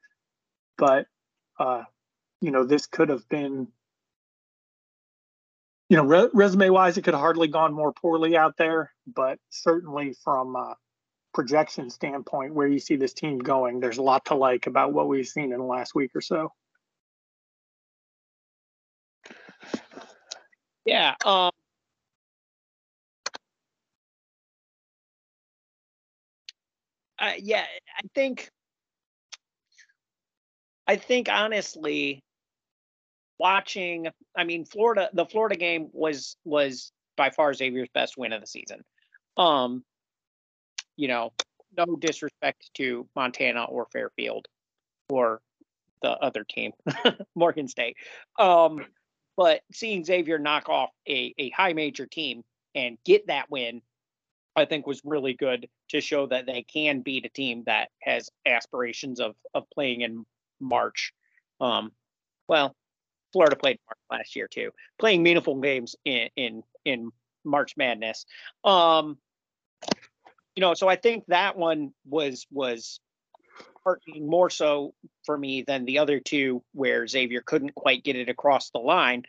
But, 0.76 1.06
uh, 1.58 1.84
you 2.40 2.50
know, 2.50 2.64
this 2.64 2.86
could 2.86 3.08
have 3.08 3.26
been, 3.28 3.68
you 5.88 5.96
know, 5.96 6.04
re- 6.04 6.30
resume 6.32 6.70
wise, 6.70 6.96
it 6.98 7.02
could 7.02 7.14
hardly 7.14 7.48
gone 7.48 7.72
more 7.72 7.92
poorly 7.92 8.36
out 8.36 8.56
there, 8.56 8.92
but 9.06 9.38
certainly 9.50 10.14
from 10.24 10.56
a 10.56 10.76
projection 11.34 11.88
standpoint, 11.88 12.54
where 12.54 12.66
you 12.66 12.78
see 12.78 12.96
this 12.96 13.14
team 13.14 13.38
going, 13.38 13.80
there's 13.80 13.98
a 13.98 14.02
lot 14.02 14.26
to 14.26 14.34
like 14.34 14.66
about 14.66 14.92
what 14.92 15.08
we've 15.08 15.26
seen 15.26 15.52
in 15.52 15.58
the 15.58 15.64
last 15.64 15.94
week 15.94 16.10
or 16.14 16.20
so. 16.20 16.52
Yeah. 20.84 21.14
Um, 21.24 21.50
yeah, 27.38 27.64
I 27.96 28.02
think, 28.14 28.50
I 30.86 30.96
think 30.96 31.28
honestly, 31.28 32.22
watching, 33.38 34.08
I 34.36 34.44
mean, 34.44 34.64
Florida, 34.64 35.08
the 35.12 35.26
Florida 35.26 35.56
game 35.56 35.88
was 35.92 36.36
was 36.44 36.92
by 37.16 37.30
far 37.30 37.52
Xavier's 37.54 37.88
best 37.94 38.16
win 38.16 38.32
of 38.32 38.40
the 38.40 38.46
season. 38.46 38.82
Um, 39.36 39.84
you 40.96 41.08
know, 41.08 41.32
no 41.76 41.96
disrespect 41.96 42.70
to 42.74 43.08
Montana 43.16 43.64
or 43.64 43.86
Fairfield 43.92 44.46
or 45.08 45.40
the 46.02 46.10
other 46.10 46.44
team, 46.44 46.72
Morgan 47.34 47.68
State. 47.68 47.96
Um, 48.38 48.84
but 49.36 49.62
seeing 49.72 50.04
Xavier 50.04 50.38
knock 50.38 50.68
off 50.68 50.90
a, 51.08 51.34
a 51.38 51.50
high 51.50 51.72
major 51.72 52.06
team 52.06 52.42
and 52.74 52.98
get 53.04 53.26
that 53.26 53.50
win, 53.50 53.82
I 54.54 54.64
think 54.64 54.86
was 54.86 55.00
really 55.04 55.34
good 55.34 55.68
to 55.90 56.00
show 56.00 56.26
that 56.26 56.46
they 56.46 56.62
can 56.62 57.00
beat 57.00 57.24
a 57.24 57.30
team 57.30 57.64
that 57.66 57.88
has 58.02 58.30
aspirations 58.46 59.20
of 59.20 59.34
of 59.54 59.64
playing 59.72 60.02
in 60.02 60.24
March. 60.60 61.12
Um, 61.60 61.92
well, 62.48 62.74
Florida 63.32 63.56
played 63.56 63.78
March 63.86 63.98
last 64.20 64.36
year 64.36 64.48
too, 64.48 64.70
playing 64.98 65.22
meaningful 65.22 65.60
games 65.60 65.96
in 66.04 66.28
in 66.36 66.62
in 66.84 67.10
March 67.44 67.76
Madness. 67.76 68.26
Um, 68.64 69.18
you 70.54 70.60
know, 70.60 70.74
so 70.74 70.88
I 70.88 70.96
think 70.96 71.24
that 71.28 71.56
one 71.56 71.92
was 72.06 72.46
was 72.50 73.00
more 74.16 74.50
so 74.50 74.94
for 75.24 75.36
me 75.36 75.62
than 75.62 75.84
the 75.84 75.98
other 75.98 76.20
two 76.20 76.62
where 76.72 77.06
Xavier 77.06 77.42
couldn't 77.42 77.74
quite 77.74 78.04
get 78.04 78.16
it 78.16 78.28
across 78.28 78.70
the 78.70 78.78
line. 78.78 79.24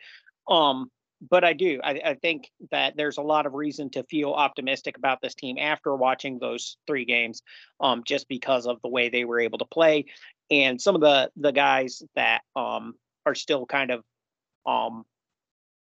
Um, 0.48 0.90
but 1.26 1.42
I 1.42 1.54
do. 1.54 1.80
I, 1.82 2.00
I, 2.04 2.14
think 2.14 2.50
that 2.70 2.96
there's 2.98 3.16
a 3.16 3.22
lot 3.22 3.46
of 3.46 3.54
reason 3.54 3.88
to 3.90 4.02
feel 4.04 4.32
optimistic 4.32 4.98
about 4.98 5.22
this 5.22 5.34
team 5.34 5.56
after 5.58 5.94
watching 5.94 6.38
those 6.38 6.76
three 6.86 7.06
games, 7.06 7.40
um, 7.80 8.02
just 8.04 8.28
because 8.28 8.66
of 8.66 8.82
the 8.82 8.90
way 8.90 9.08
they 9.08 9.24
were 9.24 9.40
able 9.40 9.58
to 9.58 9.64
play 9.64 10.04
and 10.50 10.80
some 10.80 10.94
of 10.94 11.00
the 11.00 11.30
the 11.36 11.52
guys 11.52 12.02
that 12.14 12.42
um, 12.56 12.94
are 13.26 13.34
still 13.34 13.66
kind 13.66 13.90
of 13.90 14.02
um, 14.66 15.04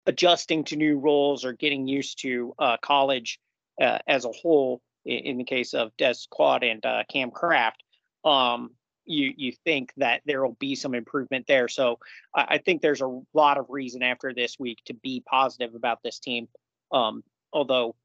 adjusting 0.05 0.63
to 0.65 0.75
new 0.75 0.99
roles 0.99 1.45
or 1.45 1.53
getting 1.53 1.87
used 1.87 2.21
to 2.21 2.53
uh, 2.59 2.77
college 2.81 3.39
uh, 3.81 3.99
as 4.07 4.25
a 4.25 4.31
whole. 4.31 4.81
In, 5.05 5.17
in, 5.19 5.37
the 5.37 5.43
case 5.43 5.73
of 5.73 5.91
Des 5.97 6.15
Claude 6.31 6.63
and 6.63 6.85
uh, 6.85 7.03
Kam 7.09 7.29
Craft, 7.29 7.82
um, 8.25 8.71
you 9.05 9.33
you 9.35 9.53
think 9.65 9.91
that 9.97 10.21
there 10.25 10.43
will 10.43 10.57
be 10.59 10.75
some 10.75 10.95
improvement 10.95 11.45
there. 11.47 11.67
So 11.67 11.99
I, 12.35 12.45
I, 12.49 12.57
think 12.57 12.81
there's 12.81 13.01
a 13.01 13.21
lot 13.33 13.57
of 13.57 13.65
reason 13.69 14.01
after 14.01 14.33
this 14.33 14.57
week 14.57 14.79
to 14.85 14.93
be 14.93 15.21
positive 15.25 15.75
about 15.75 15.99
this 16.03 16.19
team. 16.19 16.47
Um, 16.91 17.23
although 17.51 17.95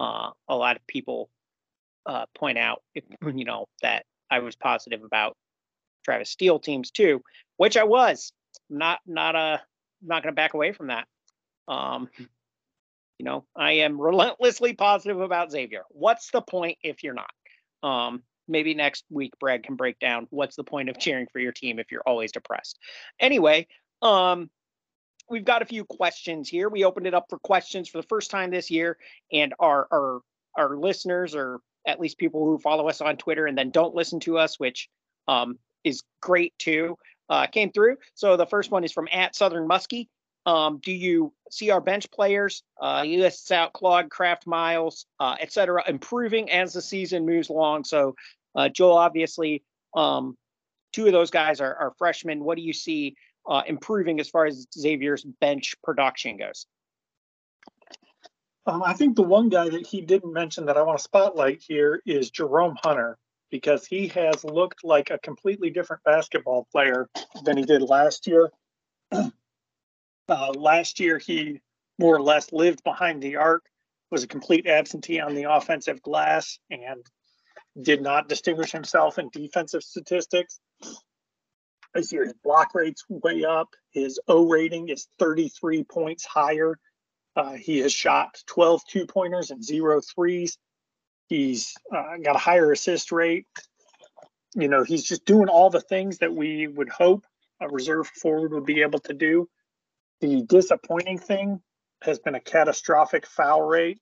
uh, 0.00 0.30
a 0.48 0.56
lot 0.56 0.76
of 0.76 0.86
people 0.86 1.28
uh, 2.06 2.26
point 2.34 2.58
out, 2.58 2.82
you 2.94 3.44
know, 3.44 3.66
that 3.82 4.06
I 4.30 4.38
was 4.40 4.56
positive 4.56 5.04
about 5.04 5.36
Travis 6.04 6.30
Steele 6.30 6.58
teams 6.58 6.90
too, 6.90 7.22
which 7.56 7.76
I 7.76 7.84
was. 7.84 8.32
Not 8.70 9.00
not 9.06 9.34
uh 9.34 9.58
not 10.02 10.22
going 10.22 10.32
to 10.32 10.36
back 10.36 10.54
away 10.54 10.72
from 10.72 10.88
that. 10.88 11.06
Um, 11.68 12.08
you 13.18 13.24
know, 13.24 13.44
I 13.56 13.72
am 13.72 14.00
relentlessly 14.00 14.74
positive 14.74 15.20
about 15.20 15.50
Xavier. 15.50 15.82
What's 15.90 16.30
the 16.30 16.40
point 16.40 16.78
if 16.82 17.02
you're 17.02 17.14
not? 17.14 17.30
Um, 17.82 18.22
maybe 18.48 18.74
next 18.74 19.04
week 19.10 19.32
Brad 19.38 19.62
can 19.62 19.76
break 19.76 19.98
down 19.98 20.26
what's 20.30 20.56
the 20.56 20.64
point 20.64 20.88
of 20.88 20.98
cheering 20.98 21.26
for 21.32 21.38
your 21.38 21.52
team 21.52 21.78
if 21.78 21.90
you're 21.90 22.02
always 22.06 22.32
depressed. 22.32 22.78
Anyway, 23.20 23.66
um 24.02 24.50
we've 25.30 25.44
got 25.44 25.62
a 25.62 25.66
few 25.66 25.84
questions 25.84 26.48
here. 26.48 26.68
We 26.68 26.84
opened 26.84 27.06
it 27.06 27.14
up 27.14 27.26
for 27.30 27.38
questions 27.38 27.88
for 27.88 27.98
the 27.98 28.06
first 28.08 28.30
time 28.30 28.50
this 28.50 28.70
year 28.70 28.98
and 29.32 29.54
our 29.58 29.86
our 29.90 30.20
our 30.56 30.76
listeners 30.76 31.34
or 31.34 31.60
at 31.86 32.00
least 32.00 32.18
people 32.18 32.44
who 32.44 32.58
follow 32.58 32.88
us 32.88 33.00
on 33.00 33.16
Twitter 33.16 33.46
and 33.46 33.56
then 33.58 33.70
don't 33.70 33.94
listen 33.94 34.20
to 34.20 34.38
us, 34.38 34.58
which 34.58 34.88
um 35.28 35.58
is 35.84 36.02
great 36.20 36.52
too, 36.58 36.96
uh 37.28 37.46
came 37.46 37.72
through. 37.72 37.96
So 38.14 38.36
the 38.36 38.46
first 38.46 38.70
one 38.70 38.84
is 38.84 38.92
from 38.92 39.08
at 39.12 39.34
Southern 39.34 39.68
Muskie. 39.68 40.08
Um, 40.46 40.78
do 40.82 40.92
you 40.92 41.32
see 41.50 41.70
our 41.70 41.80
bench 41.80 42.10
players, 42.10 42.62
uh, 42.80 43.04
out 43.52 43.72
Claude, 43.72 44.10
Craft, 44.10 44.46
Miles, 44.46 45.06
uh, 45.18 45.36
et 45.40 45.52
cetera, 45.52 45.82
improving 45.88 46.50
as 46.50 46.74
the 46.74 46.82
season 46.82 47.24
moves 47.24 47.48
along? 47.48 47.84
So, 47.84 48.14
uh, 48.54 48.68
Joel, 48.68 48.98
obviously, 48.98 49.62
um, 49.94 50.36
two 50.92 51.06
of 51.06 51.12
those 51.12 51.30
guys 51.30 51.60
are, 51.60 51.74
are 51.74 51.94
freshmen. 51.96 52.44
What 52.44 52.56
do 52.56 52.62
you 52.62 52.72
see 52.74 53.16
uh, 53.48 53.62
improving 53.66 54.20
as 54.20 54.28
far 54.28 54.46
as 54.46 54.66
Xavier's 54.74 55.24
bench 55.24 55.74
production 55.82 56.36
goes? 56.36 56.66
Um, 58.66 58.82
I 58.82 58.94
think 58.94 59.16
the 59.16 59.22
one 59.22 59.50
guy 59.50 59.68
that 59.68 59.86
he 59.86 60.00
didn't 60.00 60.32
mention 60.32 60.66
that 60.66 60.76
I 60.76 60.82
want 60.82 60.98
to 60.98 61.04
spotlight 61.04 61.62
here 61.66 62.00
is 62.06 62.30
Jerome 62.30 62.76
Hunter 62.82 63.18
because 63.50 63.86
he 63.86 64.08
has 64.08 64.42
looked 64.42 64.84
like 64.84 65.10
a 65.10 65.18
completely 65.18 65.70
different 65.70 66.02
basketball 66.02 66.66
player 66.72 67.08
than 67.44 67.56
he 67.56 67.64
did 67.64 67.82
last 67.82 68.26
year. 68.26 68.50
Uh, 70.28 70.52
last 70.52 71.00
year, 71.00 71.18
he 71.18 71.60
more 71.98 72.16
or 72.16 72.22
less 72.22 72.52
lived 72.52 72.82
behind 72.82 73.22
the 73.22 73.36
arc, 73.36 73.64
was 74.10 74.22
a 74.22 74.28
complete 74.28 74.66
absentee 74.66 75.20
on 75.20 75.34
the 75.34 75.50
offensive 75.50 76.02
glass, 76.02 76.58
and 76.70 77.06
did 77.80 78.00
not 78.00 78.28
distinguish 78.28 78.72
himself 78.72 79.18
in 79.18 79.28
defensive 79.30 79.82
statistics. 79.82 80.60
This 81.94 82.12
year, 82.12 82.24
his 82.24 82.34
block 82.42 82.74
rate's 82.74 83.04
way 83.08 83.44
up. 83.44 83.68
His 83.92 84.18
O 84.26 84.48
rating 84.48 84.88
is 84.88 85.06
33 85.18 85.84
points 85.84 86.24
higher. 86.24 86.78
Uh, 87.36 87.52
he 87.52 87.78
has 87.78 87.92
shot 87.92 88.42
12 88.46 88.82
two 88.88 89.06
pointers 89.06 89.50
and 89.50 89.62
zero 89.62 90.00
threes. 90.00 90.58
He's 91.28 91.74
uh, 91.94 92.16
got 92.22 92.36
a 92.36 92.40
higher 92.40 92.70
assist 92.72 93.12
rate. 93.12 93.46
You 94.54 94.68
know, 94.68 94.84
he's 94.84 95.04
just 95.04 95.24
doing 95.24 95.48
all 95.48 95.70
the 95.70 95.80
things 95.80 96.18
that 96.18 96.32
we 96.32 96.66
would 96.66 96.88
hope 96.88 97.24
a 97.60 97.68
reserve 97.68 98.06
forward 98.08 98.52
would 98.52 98.66
be 98.66 98.82
able 98.82 99.00
to 99.00 99.14
do. 99.14 99.48
The 100.24 100.40
disappointing 100.40 101.18
thing 101.18 101.60
has 102.00 102.18
been 102.18 102.34
a 102.34 102.40
catastrophic 102.40 103.26
foul 103.26 103.60
rate. 103.60 103.98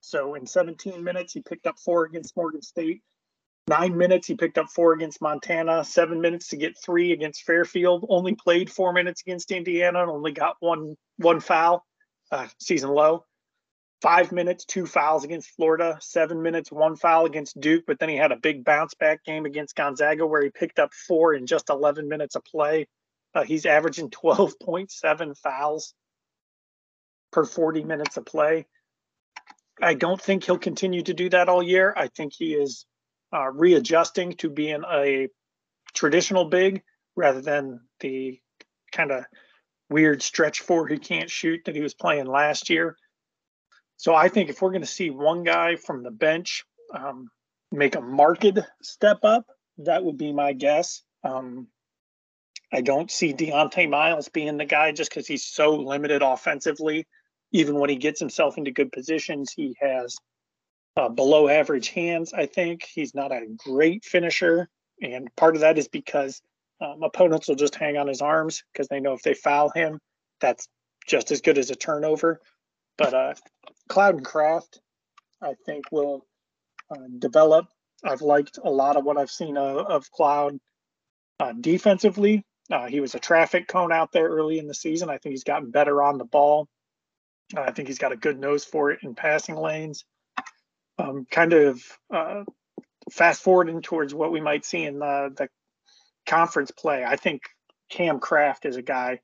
So 0.00 0.34
in 0.34 0.44
17 0.44 1.04
minutes, 1.04 1.32
he 1.32 1.40
picked 1.40 1.68
up 1.68 1.78
four 1.78 2.04
against 2.04 2.36
Morgan 2.36 2.62
State. 2.62 3.02
Nine 3.68 3.96
minutes, 3.96 4.26
he 4.26 4.34
picked 4.34 4.58
up 4.58 4.70
four 4.74 4.92
against 4.92 5.22
Montana. 5.22 5.84
Seven 5.84 6.20
minutes 6.20 6.48
to 6.48 6.56
get 6.56 6.76
three 6.84 7.12
against 7.12 7.44
Fairfield. 7.44 8.06
Only 8.08 8.34
played 8.34 8.72
four 8.72 8.92
minutes 8.92 9.20
against 9.20 9.52
Indiana 9.52 10.02
and 10.02 10.10
only 10.10 10.32
got 10.32 10.56
one 10.58 10.96
one 11.18 11.38
foul, 11.38 11.86
uh, 12.32 12.48
season 12.58 12.90
low. 12.90 13.24
Five 14.02 14.32
minutes, 14.32 14.64
two 14.64 14.84
fouls 14.84 15.22
against 15.22 15.50
Florida. 15.50 15.96
Seven 16.00 16.42
minutes, 16.42 16.72
one 16.72 16.96
foul 16.96 17.26
against 17.26 17.60
Duke. 17.60 17.84
But 17.86 18.00
then 18.00 18.08
he 18.08 18.16
had 18.16 18.32
a 18.32 18.36
big 18.36 18.64
bounce 18.64 18.94
back 18.94 19.22
game 19.22 19.46
against 19.46 19.76
Gonzaga 19.76 20.26
where 20.26 20.42
he 20.42 20.50
picked 20.50 20.80
up 20.80 20.92
four 20.92 21.34
in 21.34 21.46
just 21.46 21.70
11 21.70 22.08
minutes 22.08 22.34
of 22.34 22.44
play. 22.44 22.88
Uh, 23.34 23.44
he's 23.44 23.66
averaging 23.66 24.10
12.7 24.10 25.38
fouls 25.38 25.94
per 27.32 27.44
40 27.44 27.84
minutes 27.84 28.16
of 28.16 28.26
play. 28.26 28.66
I 29.80 29.94
don't 29.94 30.20
think 30.20 30.44
he'll 30.44 30.58
continue 30.58 31.02
to 31.02 31.14
do 31.14 31.30
that 31.30 31.48
all 31.48 31.62
year. 31.62 31.94
I 31.96 32.08
think 32.08 32.32
he 32.34 32.54
is 32.54 32.86
uh, 33.32 33.50
readjusting 33.50 34.32
to 34.38 34.50
being 34.50 34.82
a 34.90 35.28
traditional 35.94 36.44
big 36.44 36.82
rather 37.16 37.40
than 37.40 37.80
the 38.00 38.40
kind 38.92 39.10
of 39.10 39.24
weird 39.88 40.22
stretch 40.22 40.60
four 40.60 40.86
he 40.86 40.98
can't 40.98 41.30
shoot 41.30 41.60
that 41.64 41.74
he 41.74 41.82
was 41.82 41.94
playing 41.94 42.26
last 42.26 42.70
year. 42.70 42.96
So 43.96 44.14
I 44.14 44.28
think 44.28 44.48
if 44.48 44.62
we're 44.62 44.70
going 44.70 44.80
to 44.82 44.86
see 44.86 45.10
one 45.10 45.44
guy 45.44 45.76
from 45.76 46.02
the 46.02 46.10
bench 46.10 46.64
um, 46.94 47.28
make 47.70 47.96
a 47.96 48.00
marked 48.00 48.58
step 48.82 49.18
up, 49.24 49.46
that 49.78 50.04
would 50.04 50.16
be 50.16 50.32
my 50.32 50.52
guess. 50.52 51.02
Um, 51.22 51.68
I 52.72 52.82
don't 52.82 53.10
see 53.10 53.34
Dieonte 53.34 53.88
Miles 53.88 54.28
being 54.28 54.56
the 54.56 54.64
guy 54.64 54.92
just 54.92 55.10
because 55.10 55.26
he's 55.26 55.44
so 55.44 55.74
limited 55.74 56.22
offensively. 56.22 57.06
Even 57.52 57.76
when 57.80 57.90
he 57.90 57.96
gets 57.96 58.20
himself 58.20 58.58
into 58.58 58.70
good 58.70 58.92
positions, 58.92 59.52
he 59.52 59.76
has 59.80 60.16
uh, 60.96 61.08
below 61.08 61.48
average 61.48 61.88
hands. 61.88 62.32
I 62.32 62.46
think 62.46 62.84
he's 62.84 63.14
not 63.14 63.32
a 63.32 63.46
great 63.58 64.04
finisher, 64.04 64.68
and 65.02 65.34
part 65.36 65.56
of 65.56 65.62
that 65.62 65.78
is 65.78 65.88
because 65.88 66.40
um, 66.80 67.02
opponents 67.02 67.48
will 67.48 67.56
just 67.56 67.74
hang 67.74 67.96
on 67.96 68.06
his 68.06 68.22
arms 68.22 68.62
because 68.72 68.88
they 68.88 69.00
know 69.00 69.14
if 69.14 69.22
they 69.22 69.34
foul 69.34 69.70
him, 69.74 69.98
that's 70.40 70.68
just 71.06 71.30
as 71.30 71.40
good 71.40 71.58
as 71.58 71.70
a 71.70 71.74
turnover. 71.74 72.40
But 72.96 73.14
uh, 73.14 73.34
Claude 73.88 74.16
and 74.16 74.24
Craft, 74.24 74.80
I 75.42 75.54
think, 75.66 75.86
will 75.90 76.24
uh, 76.90 77.06
develop. 77.18 77.66
I've 78.04 78.22
liked 78.22 78.58
a 78.62 78.70
lot 78.70 78.96
of 78.96 79.04
what 79.04 79.18
I've 79.18 79.30
seen 79.30 79.56
of, 79.56 79.86
of 79.86 80.10
Claude 80.10 80.58
uh, 81.38 81.52
defensively. 81.58 82.44
Uh, 82.70 82.86
he 82.86 83.00
was 83.00 83.14
a 83.14 83.18
traffic 83.18 83.66
cone 83.66 83.92
out 83.92 84.12
there 84.12 84.28
early 84.28 84.58
in 84.58 84.68
the 84.68 84.74
season. 84.74 85.10
I 85.10 85.18
think 85.18 85.32
he's 85.32 85.44
gotten 85.44 85.70
better 85.70 86.02
on 86.02 86.18
the 86.18 86.24
ball. 86.24 86.68
I 87.56 87.72
think 87.72 87.88
he's 87.88 87.98
got 87.98 88.12
a 88.12 88.16
good 88.16 88.38
nose 88.38 88.64
for 88.64 88.92
it 88.92 89.00
in 89.02 89.14
passing 89.14 89.56
lanes. 89.56 90.04
Um, 90.98 91.26
kind 91.30 91.52
of 91.52 91.82
uh, 92.14 92.44
fast 93.10 93.42
forwarding 93.42 93.82
towards 93.82 94.14
what 94.14 94.30
we 94.30 94.40
might 94.40 94.64
see 94.64 94.84
in 94.84 94.98
the, 94.98 95.32
the 95.36 95.48
conference 96.26 96.70
play. 96.70 97.04
I 97.04 97.16
think 97.16 97.42
Kam 97.88 98.20
Craft 98.20 98.66
is 98.66 98.76
a 98.76 98.82
guy 98.82 99.20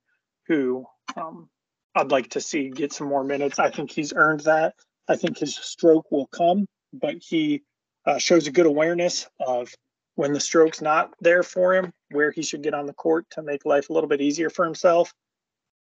who 0.48 0.86
um, 1.16 1.48
I'd 1.94 2.10
like 2.10 2.30
to 2.30 2.40
see 2.40 2.70
get 2.70 2.92
some 2.92 3.08
more 3.08 3.24
minutes. 3.24 3.58
I 3.58 3.70
think 3.70 3.90
he's 3.90 4.12
earned 4.14 4.40
that. 4.40 4.74
I 5.08 5.16
think 5.16 5.38
his 5.38 5.54
stroke 5.54 6.10
will 6.10 6.26
come, 6.26 6.66
but 6.92 7.16
he 7.20 7.62
uh, 8.06 8.18
shows 8.18 8.46
a 8.48 8.52
good 8.52 8.66
awareness 8.66 9.28
of 9.38 9.72
when 10.16 10.32
the 10.32 10.40
stroke's 10.40 10.80
not 10.80 11.12
there 11.20 11.42
for 11.42 11.74
him, 11.74 11.92
where 12.10 12.30
he 12.30 12.42
should 12.42 12.62
get 12.62 12.74
on 12.74 12.86
the 12.86 12.92
court 12.94 13.26
to 13.30 13.42
make 13.42 13.64
life 13.64 13.88
a 13.88 13.92
little 13.92 14.08
bit 14.08 14.20
easier 14.20 14.50
for 14.50 14.64
himself. 14.64 15.12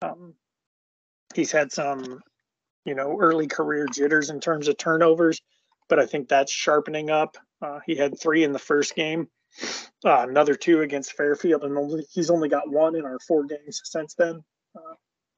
Um, 0.02 0.36
he's 1.34 1.52
had 1.52 1.72
some, 1.72 2.22
you 2.86 2.96
know, 2.96 3.18
early 3.20 3.48
career 3.48 3.88
jitters 3.92 4.30
in 4.30 4.40
terms 4.40 4.68
of 4.68 4.78
turnovers, 4.78 5.42
but 5.90 6.00
I 6.00 6.06
think 6.06 6.28
that's 6.28 6.52
sharpening 6.52 7.10
up. 7.10 7.38
Uh, 7.62 7.80
he 7.86 7.96
had 7.96 8.20
three 8.20 8.44
in 8.44 8.52
the 8.52 8.60
first 8.60 8.94
game, 8.94 9.30
uh, 10.06 10.26
another 10.28 10.56
two 10.56 10.82
against 10.82 11.14
Fairfield, 11.14 11.64
and 11.64 11.78
only, 11.78 12.06
he's 12.12 12.30
only 12.30 12.50
got 12.50 12.70
one 12.70 12.96
in 12.96 13.06
our 13.06 13.20
four 13.26 13.46
games 13.46 13.82
since 13.86 14.16
then, 14.16 14.44
uh, 14.76 14.96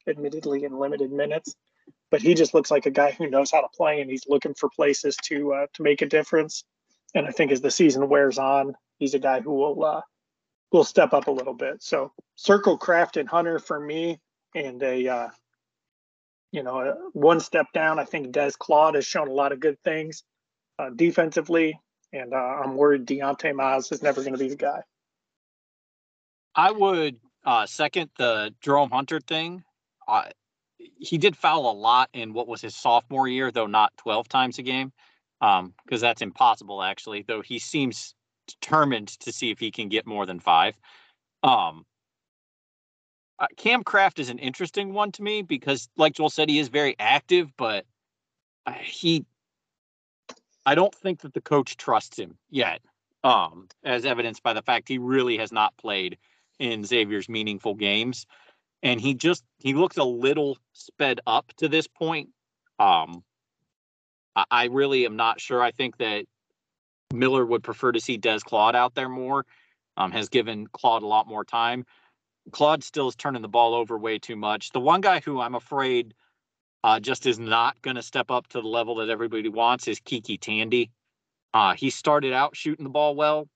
admittedly 0.09 0.63
in 0.63 0.77
limited 0.77 1.11
minutes. 1.11 1.55
But 2.09 2.21
he 2.21 2.33
just 2.33 2.53
looks 2.53 2.71
like 2.71 2.85
a 2.85 2.91
guy 2.91 3.11
who 3.11 3.29
knows 3.29 3.51
how 3.51 3.61
to 3.61 3.67
play, 3.75 4.01
and 4.01 4.09
he's 4.09 4.25
looking 4.27 4.55
for 4.55 4.69
places 4.75 5.15
to 5.25 5.53
uh, 5.53 5.65
to 5.73 5.83
make 5.83 6.01
a 6.01 6.05
difference. 6.07 6.63
And 7.13 7.27
I 7.27 7.31
think 7.31 7.51
as 7.51 7.61
the 7.61 7.71
season 7.71 8.09
wears 8.09 8.37
on, 8.37 8.75
he's 8.97 9.13
a 9.13 9.19
guy 9.19 9.41
who 9.41 9.53
will 9.53 9.83
uh, 9.83 10.01
will 10.71 10.83
step 10.83 11.13
up 11.13 11.27
a 11.27 11.31
little 11.31 11.53
bit. 11.53 11.81
So 11.81 12.11
circle 12.35 12.77
Craft 12.77 13.17
and 13.17 13.27
Hunter 13.27 13.59
for 13.59 13.79
me, 13.79 14.19
and 14.55 14.81
a 14.83 15.07
uh, 15.07 15.29
you 16.51 16.63
know 16.63 16.79
a 16.79 16.95
one 17.13 17.39
step 17.39 17.67
down. 17.73 17.99
I 17.99 18.05
think 18.05 18.31
Des 18.31 18.51
Claude 18.57 18.95
has 18.95 19.05
shown 19.05 19.27
a 19.27 19.33
lot 19.33 19.51
of 19.51 19.59
good 19.59 19.77
things 19.83 20.23
uh, 20.79 20.89
defensively, 20.95 21.79
and 22.13 22.33
uh, 22.33 22.37
I'm 22.37 22.75
worried 22.75 23.05
Dieonte 23.05 23.53
Miles 23.53 23.91
is 23.91 24.01
never 24.01 24.21
going 24.21 24.33
to 24.33 24.39
be 24.39 24.49
the 24.49 24.55
guy. 24.55 24.81
I 26.55 26.71
would 26.71 27.17
uh, 27.45 27.65
second 27.65 28.09
the 28.17 28.53
Jerome 28.61 28.91
Hunter 28.91 29.19
thing. 29.19 29.63
Uh, 30.07 30.23
he 30.99 31.17
did 31.17 31.35
foul 31.35 31.69
a 31.69 31.73
lot 31.73 32.09
in 32.13 32.33
what 32.33 32.47
was 32.47 32.61
his 32.61 32.75
sophomore 32.75 33.27
year, 33.27 33.51
though 33.51 33.67
not 33.67 33.95
12 33.97 34.27
times 34.27 34.57
a 34.57 34.63
game, 34.63 34.91
because 35.39 35.59
um, 35.59 35.73
that's 35.89 36.21
impossible 36.21 36.81
actually. 36.81 37.23
Though 37.27 37.41
he 37.41 37.59
seems 37.59 38.15
determined 38.47 39.07
to 39.19 39.31
see 39.31 39.51
if 39.51 39.59
he 39.59 39.71
can 39.71 39.89
get 39.89 40.07
more 40.07 40.25
than 40.25 40.39
five. 40.39 40.75
Um, 41.43 41.85
uh, 43.39 43.47
Kam 43.55 43.83
Craft 43.83 44.19
is 44.19 44.29
an 44.29 44.39
interesting 44.39 44.93
one 44.93 45.11
to 45.13 45.21
me 45.21 45.41
because, 45.43 45.89
like 45.95 46.13
Joel 46.13 46.29
said, 46.29 46.49
he 46.49 46.59
is 46.59 46.69
very 46.69 46.95
active, 46.99 47.51
but 47.57 47.85
uh, 48.65 48.71
he, 48.71 49.25
I 50.65 50.75
don't 50.75 50.95
think 50.95 51.21
that 51.21 51.33
the 51.33 51.41
coach 51.41 51.77
trusts 51.77 52.17
him 52.17 52.37
yet, 52.49 52.81
um, 53.23 53.67
as 53.83 54.05
evidenced 54.05 54.41
by 54.41 54.53
the 54.53 54.63
fact 54.63 54.87
he 54.87 54.97
really 54.97 55.37
has 55.37 55.51
not 55.51 55.77
played 55.77 56.17
in 56.59 56.83
Xavier's 56.83 57.29
meaningful 57.29 57.75
games, 57.75 58.25
and 58.81 58.99
he 58.99 59.13
just 59.13 59.43
he 59.59 59.73
looks 59.75 59.97
a 59.97 60.03
little 60.03 60.57
sped 60.73 61.19
up 61.27 61.53
to 61.57 61.67
this 61.67 61.87
point. 61.87 62.29
Um, 62.79 63.23
I, 64.35 64.45
I 64.49 64.65
really 64.65 65.05
am 65.05 65.15
not 65.15 65.39
sure. 65.39 65.61
I 65.61 65.71
think 65.71 65.97
that 65.97 66.25
Miller 67.13 67.45
would 67.45 67.63
prefer 67.63 67.91
to 67.91 67.99
see 67.99 68.17
Des 68.17 68.39
Claude 68.39 68.75
out 68.75 68.95
there 68.95 69.09
more. 69.09 69.45
Um, 69.95 70.11
has 70.11 70.29
given 70.29 70.67
Claude 70.67 71.01
a 71.01 71.07
lot 71.07 71.27
more 71.27 71.43
time. 71.43 71.83
Claude 72.51 72.83
still 72.83 73.07
is 73.07 73.15
turning 73.15 73.41
the 73.41 73.47
ball 73.47 73.73
over 73.73 73.97
way 73.97 74.19
too 74.19 74.35
much. 74.35 74.69
The 74.69 74.79
one 74.79 75.01
guy 75.01 75.21
who 75.21 75.41
I'm 75.41 75.55
afraid 75.55 76.13
uh, 76.83 76.99
just 76.99 77.25
is 77.25 77.39
not 77.39 77.81
going 77.81 77.95
to 77.95 78.03
step 78.03 78.29
up 78.29 78.47
to 78.49 78.61
the 78.61 78.67
level 78.67 78.95
that 78.95 79.09
everybody 79.09 79.49
wants 79.49 79.87
is 79.87 79.99
KyKy 79.99 80.39
Tandy. 80.39 80.91
Uh, 81.53 81.73
he 81.73 81.89
started 81.89 82.31
out 82.31 82.55
shooting 82.55 82.83
the 82.83 82.89
ball 82.89 83.15
well, 83.15 83.47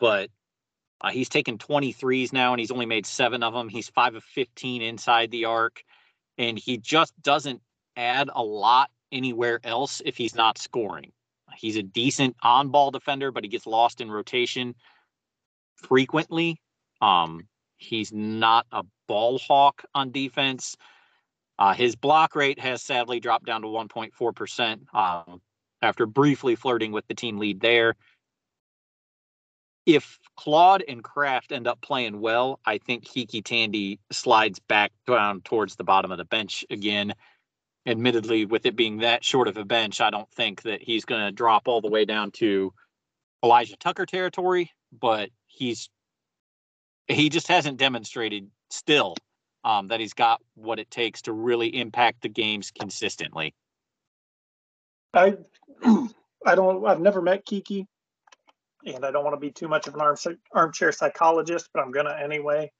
but 0.00 0.30
uh, 1.00 1.10
he's 1.10 1.28
taken 1.28 1.58
23s 1.58 2.32
now 2.32 2.52
and 2.52 2.60
he's 2.60 2.70
only 2.70 2.86
made 2.86 3.06
seven 3.06 3.42
of 3.42 3.54
them. 3.54 3.68
He's 3.68 3.88
five 3.88 4.14
of 4.14 4.24
15 4.24 4.82
inside 4.82 5.30
the 5.30 5.44
arc, 5.44 5.84
and 6.38 6.58
he 6.58 6.78
just 6.78 7.14
doesn't 7.22 7.60
add 7.96 8.30
a 8.34 8.42
lot 8.42 8.90
anywhere 9.12 9.60
else 9.62 10.02
if 10.04 10.16
he's 10.16 10.34
not 10.34 10.58
scoring. 10.58 11.12
He's 11.56 11.76
a 11.76 11.82
decent 11.82 12.36
on 12.42 12.70
ball 12.70 12.90
defender, 12.90 13.30
but 13.32 13.44
he 13.44 13.48
gets 13.48 13.66
lost 13.66 14.00
in 14.00 14.10
rotation 14.10 14.74
frequently. 15.76 16.60
Um, 17.00 17.48
he's 17.76 18.12
not 18.12 18.66
a 18.72 18.84
ball 19.06 19.38
hawk 19.38 19.84
on 19.94 20.10
defense. 20.10 20.76
Uh, 21.58 21.72
his 21.72 21.96
block 21.96 22.34
rate 22.34 22.58
has 22.58 22.82
sadly 22.82 23.20
dropped 23.20 23.46
down 23.46 23.62
to 23.62 23.68
1.4% 23.68 24.94
um, 24.94 25.40
after 25.80 26.06
briefly 26.06 26.54
flirting 26.54 26.92
with 26.92 27.06
the 27.06 27.14
team 27.14 27.38
lead 27.38 27.60
there. 27.60 27.94
If 29.86 30.18
Claude 30.36 30.82
and 30.86 31.02
Craft 31.02 31.52
end 31.52 31.68
up 31.68 31.80
playing 31.80 32.20
well, 32.20 32.58
I 32.66 32.78
think 32.78 33.04
KyKy 33.04 33.44
Tandy 33.44 34.00
slides 34.10 34.58
back 34.58 34.92
down 35.06 35.42
towards 35.42 35.76
the 35.76 35.84
bottom 35.84 36.10
of 36.10 36.18
the 36.18 36.24
bench 36.24 36.64
again 36.70 37.14
admittedly, 37.86 38.44
with 38.44 38.66
it 38.66 38.76
being 38.76 38.98
that 38.98 39.24
short 39.24 39.48
of 39.48 39.56
a 39.56 39.64
bench, 39.64 40.00
I 40.00 40.10
don't 40.10 40.30
think 40.32 40.62
that 40.62 40.82
he's 40.82 41.04
going 41.04 41.24
to 41.24 41.32
drop 41.32 41.68
all 41.68 41.80
the 41.80 41.90
way 41.90 42.04
down 42.04 42.32
to 42.32 42.72
Elijah 43.44 43.76
Tucker 43.76 44.06
territory, 44.06 44.72
but 44.92 45.30
he's 45.46 45.88
he 47.06 47.28
just 47.28 47.46
hasn't 47.46 47.78
demonstrated 47.78 48.50
still 48.70 49.14
um, 49.64 49.88
that 49.88 50.00
he's 50.00 50.14
got 50.14 50.40
what 50.54 50.80
it 50.80 50.90
takes 50.90 51.22
to 51.22 51.32
really 51.32 51.68
impact 51.68 52.22
the 52.22 52.28
games 52.28 52.72
consistently. 52.72 53.54
I 55.14 55.36
I 56.44 56.54
don't 56.54 56.84
I've 56.84 57.00
never 57.00 57.22
met 57.22 57.46
KyKy, 57.46 57.86
and 58.86 59.04
I 59.04 59.10
don't 59.12 59.24
want 59.24 59.34
to 59.34 59.40
be 59.40 59.52
too 59.52 59.68
much 59.68 59.86
of 59.86 59.94
an 59.94 60.00
arm, 60.00 60.16
armchair 60.52 60.90
psychologist, 60.92 61.68
but 61.72 61.82
I'm 61.82 61.92
gonna 61.92 62.16
anyway. 62.22 62.72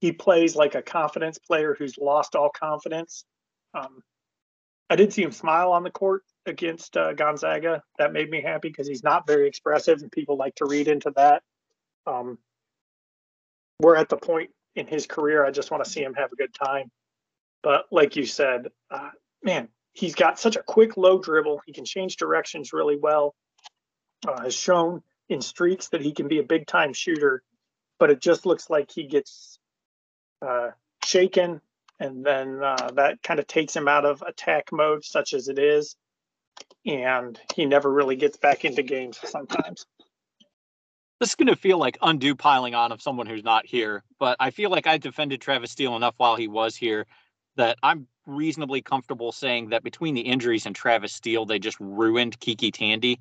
He 0.00 0.12
plays 0.12 0.54
like 0.54 0.76
a 0.76 0.82
confidence 0.82 1.38
player 1.38 1.74
who's 1.76 1.98
lost 1.98 2.36
all 2.36 2.50
confidence. 2.50 3.24
Um, 3.74 4.00
I 4.90 4.96
did 4.96 5.12
see 5.12 5.22
him 5.22 5.32
smile 5.32 5.72
on 5.72 5.82
the 5.82 5.90
court 5.90 6.24
against 6.46 6.96
uh, 6.96 7.12
Gonzaga. 7.12 7.82
That 7.98 8.12
made 8.12 8.30
me 8.30 8.40
happy 8.40 8.68
because 8.68 8.88
he's 8.88 9.04
not 9.04 9.26
very 9.26 9.46
expressive, 9.46 10.00
and 10.00 10.10
people 10.10 10.36
like 10.36 10.54
to 10.56 10.66
read 10.66 10.88
into 10.88 11.12
that. 11.16 11.42
Um, 12.06 12.38
we're 13.80 13.96
at 13.96 14.08
the 14.08 14.16
point 14.16 14.50
in 14.74 14.86
his 14.86 15.06
career. 15.06 15.44
I 15.44 15.50
just 15.50 15.70
want 15.70 15.84
to 15.84 15.90
see 15.90 16.02
him 16.02 16.14
have 16.14 16.32
a 16.32 16.36
good 16.36 16.54
time. 16.54 16.90
But 17.62 17.86
like 17.90 18.16
you 18.16 18.24
said, 18.24 18.68
uh, 18.90 19.10
man, 19.42 19.68
he's 19.92 20.14
got 20.14 20.38
such 20.38 20.56
a 20.56 20.62
quick 20.62 20.96
low 20.96 21.18
dribble. 21.18 21.60
He 21.66 21.72
can 21.72 21.84
change 21.84 22.16
directions 22.16 22.72
really 22.72 22.96
well. 22.96 23.34
Uh, 24.26 24.40
has 24.42 24.54
shown 24.54 25.02
in 25.28 25.40
streaks 25.40 25.88
that 25.88 26.00
he 26.00 26.12
can 26.12 26.28
be 26.28 26.38
a 26.38 26.42
big 26.42 26.66
time 26.66 26.92
shooter, 26.92 27.42
but 28.00 28.10
it 28.10 28.20
just 28.20 28.46
looks 28.46 28.70
like 28.70 28.90
he 28.90 29.06
gets 29.06 29.58
uh, 30.42 30.70
shaken 31.04 31.60
and 32.00 32.24
then 32.24 32.62
uh, 32.62 32.90
that 32.94 33.22
kind 33.22 33.40
of 33.40 33.46
takes 33.46 33.74
him 33.74 33.88
out 33.88 34.04
of 34.04 34.22
attack 34.22 34.70
mode, 34.72 35.04
such 35.04 35.34
as 35.34 35.48
it 35.48 35.58
is, 35.58 35.96
and 36.86 37.38
he 37.54 37.66
never 37.66 37.92
really 37.92 38.16
gets 38.16 38.36
back 38.36 38.64
into 38.64 38.82
games 38.82 39.18
sometimes. 39.24 39.86
This 41.20 41.30
is 41.30 41.34
going 41.34 41.48
to 41.48 41.56
feel 41.56 41.78
like 41.78 41.98
undue 42.00 42.36
piling 42.36 42.76
on 42.76 42.92
of 42.92 43.02
someone 43.02 43.26
who's 43.26 43.42
not 43.42 43.66
here, 43.66 44.04
but 44.20 44.36
I 44.38 44.50
feel 44.50 44.70
like 44.70 44.86
I 44.86 44.98
defended 44.98 45.40
Travis 45.40 45.72
Steele 45.72 45.96
enough 45.96 46.14
while 46.16 46.36
he 46.36 46.46
was 46.46 46.76
here 46.76 47.06
that 47.56 47.76
I'm 47.82 48.06
reasonably 48.24 48.82
comfortable 48.82 49.32
saying 49.32 49.70
that 49.70 49.82
between 49.82 50.14
the 50.14 50.20
injuries 50.20 50.64
and 50.64 50.76
Travis 50.76 51.12
Steele, 51.12 51.44
they 51.44 51.58
just 51.58 51.78
ruined 51.80 52.38
KyKy 52.38 52.72
Tandy 52.72 53.20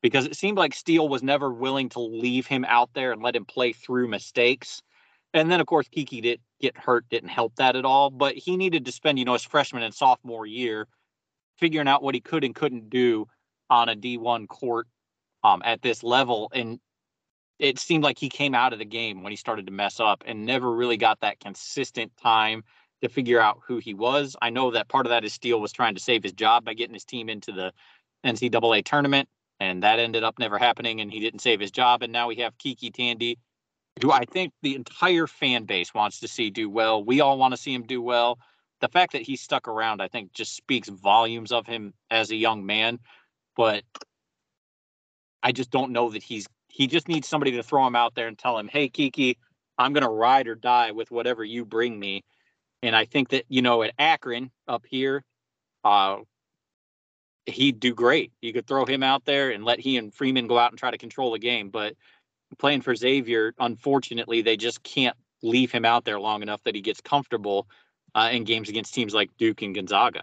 because 0.00 0.24
it 0.24 0.36
seemed 0.36 0.56
like 0.56 0.74
Steele 0.74 1.08
was 1.08 1.22
never 1.22 1.52
willing 1.52 1.90
to 1.90 2.00
leave 2.00 2.46
him 2.46 2.64
out 2.64 2.90
there 2.94 3.12
and 3.12 3.22
let 3.22 3.36
him 3.36 3.44
play 3.44 3.72
through 3.72 4.08
mistakes. 4.08 4.82
And 5.34 5.50
then, 5.50 5.60
of 5.60 5.66
course, 5.66 5.88
KyKy 5.88 6.22
did 6.22 6.40
get 6.64 6.76
hurt, 6.76 7.08
didn't 7.10 7.28
help 7.28 7.54
that 7.56 7.76
at 7.76 7.84
all. 7.84 8.10
But 8.10 8.34
he 8.34 8.56
needed 8.56 8.86
to 8.86 8.92
spend, 8.92 9.18
you 9.18 9.24
know, 9.24 9.34
his 9.34 9.44
freshman 9.44 9.82
and 9.82 9.94
sophomore 9.94 10.46
year 10.46 10.88
figuring 11.58 11.88
out 11.88 12.02
what 12.02 12.14
he 12.14 12.20
could 12.20 12.42
and 12.42 12.54
couldn't 12.54 12.90
do 12.90 13.26
on 13.70 13.88
a 13.88 13.94
D1 13.94 14.48
court 14.48 14.86
um, 15.42 15.62
at 15.64 15.82
this 15.82 16.02
level. 16.02 16.50
And 16.54 16.80
it 17.58 17.78
seemed 17.78 18.02
like 18.02 18.18
he 18.18 18.28
came 18.28 18.54
out 18.54 18.72
of 18.72 18.78
the 18.78 18.84
game 18.84 19.22
when 19.22 19.30
he 19.30 19.36
started 19.36 19.66
to 19.66 19.72
mess 19.72 20.00
up 20.00 20.24
and 20.26 20.44
never 20.44 20.72
really 20.72 20.96
got 20.96 21.20
that 21.20 21.38
consistent 21.38 22.12
time 22.16 22.64
to 23.02 23.08
figure 23.08 23.40
out 23.40 23.60
who 23.66 23.78
he 23.78 23.94
was. 23.94 24.34
I 24.40 24.50
know 24.50 24.70
that 24.70 24.88
part 24.88 25.06
of 25.06 25.10
that 25.10 25.24
is 25.24 25.34
Steele 25.34 25.60
was 25.60 25.72
trying 25.72 25.94
to 25.94 26.00
save 26.00 26.22
his 26.22 26.32
job 26.32 26.64
by 26.64 26.74
getting 26.74 26.94
his 26.94 27.04
team 27.04 27.28
into 27.28 27.52
the 27.52 27.72
NCAA 28.24 28.84
tournament, 28.84 29.28
and 29.60 29.82
that 29.82 29.98
ended 29.98 30.24
up 30.24 30.38
never 30.38 30.58
happening, 30.58 31.00
and 31.00 31.12
he 31.12 31.20
didn't 31.20 31.40
save 31.40 31.60
his 31.60 31.70
job. 31.70 32.02
And 32.02 32.12
now 32.12 32.28
we 32.28 32.36
have 32.36 32.56
KyKy 32.56 32.92
Tandy, 32.92 33.38
who 34.02 34.10
I 34.10 34.24
think 34.24 34.52
the 34.62 34.74
entire 34.74 35.26
fan 35.26 35.64
base 35.64 35.94
wants 35.94 36.20
to 36.20 36.28
see 36.28 36.50
do 36.50 36.68
well. 36.68 37.02
We 37.02 37.20
all 37.20 37.38
want 37.38 37.52
to 37.52 37.60
see 37.60 37.72
him 37.72 37.84
do 37.84 38.02
well. 38.02 38.38
The 38.80 38.88
fact 38.88 39.12
that 39.12 39.22
he 39.22 39.36
stuck 39.36 39.68
around, 39.68 40.02
I 40.02 40.08
think, 40.08 40.32
just 40.32 40.56
speaks 40.56 40.88
volumes 40.88 41.52
of 41.52 41.66
him 41.66 41.94
as 42.10 42.30
a 42.30 42.36
young 42.36 42.66
man. 42.66 42.98
But 43.56 43.84
I 45.42 45.52
just 45.52 45.70
don't 45.70 45.92
know 45.92 46.10
that 46.10 46.22
he's 46.22 46.46
he 46.68 46.88
just 46.88 47.06
needs 47.06 47.28
somebody 47.28 47.52
to 47.52 47.62
throw 47.62 47.86
him 47.86 47.94
out 47.94 48.14
there 48.16 48.26
and 48.26 48.36
tell 48.36 48.58
him, 48.58 48.68
"Hey, 48.68 48.88
KyKy, 48.88 49.36
I'm 49.78 49.92
going 49.92 50.02
to 50.02 50.08
ride 50.08 50.48
or 50.48 50.56
die 50.56 50.90
with 50.90 51.10
whatever 51.10 51.44
you 51.44 51.64
bring 51.64 51.98
me." 51.98 52.24
And 52.82 52.96
I 52.96 53.04
think 53.04 53.30
that, 53.30 53.44
you 53.48 53.62
know, 53.62 53.82
at 53.82 53.94
Akron 53.98 54.50
up 54.68 54.84
here, 54.86 55.24
uh, 55.84 56.18
he'd 57.46 57.80
do 57.80 57.94
great. 57.94 58.32
You 58.42 58.52
could 58.52 58.66
throw 58.66 58.84
him 58.84 59.02
out 59.02 59.24
there 59.24 59.50
and 59.50 59.64
let 59.64 59.80
he 59.80 59.96
and 59.96 60.12
Freeman 60.12 60.46
go 60.48 60.58
out 60.58 60.72
and 60.72 60.78
try 60.78 60.90
to 60.90 60.98
control 60.98 61.32
the 61.32 61.38
game. 61.38 61.70
But 61.70 61.94
playing 62.54 62.82
for 62.82 62.94
Xavier, 62.94 63.54
unfortunately, 63.58 64.42
they 64.42 64.56
just 64.56 64.82
can't 64.82 65.16
leave 65.42 65.70
him 65.70 65.84
out 65.84 66.04
there 66.04 66.18
long 66.18 66.42
enough 66.42 66.62
that 66.64 66.74
he 66.74 66.80
gets 66.80 67.00
comfortable 67.00 67.68
uh, 68.14 68.30
in 68.32 68.44
games 68.44 68.68
against 68.68 68.94
teams 68.94 69.14
like 69.14 69.30
Duke 69.38 69.62
and 69.62 69.74
Gonzaga. 69.74 70.22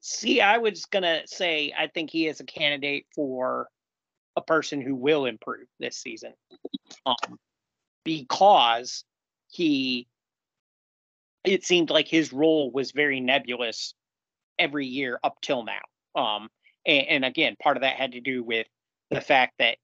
See, 0.00 0.40
I 0.40 0.58
was 0.58 0.84
gonna 0.84 1.22
say 1.26 1.72
I 1.76 1.88
think 1.88 2.10
he 2.10 2.28
is 2.28 2.40
a 2.40 2.44
candidate 2.44 3.06
for 3.14 3.68
a 4.36 4.40
person 4.40 4.80
who 4.80 4.94
will 4.94 5.24
improve 5.24 5.66
this 5.80 5.96
season, 5.96 6.34
um, 7.04 7.38
because 8.04 9.04
he. 9.48 10.06
It 11.44 11.64
seemed 11.64 11.90
like 11.90 12.08
his 12.08 12.32
role 12.32 12.72
was 12.72 12.90
very 12.90 13.20
nebulous 13.20 13.94
every 14.58 14.86
year 14.86 15.20
up 15.22 15.38
till 15.40 15.64
now. 15.64 16.20
Um, 16.20 16.48
and, 16.84 17.06
and 17.06 17.24
again, 17.24 17.54
part 17.62 17.76
of 17.76 17.82
that 17.82 17.94
had 17.96 18.12
to 18.12 18.20
do 18.20 18.42
with 18.42 18.66
the 19.10 19.20
fact 19.20 19.54
that 19.60 19.78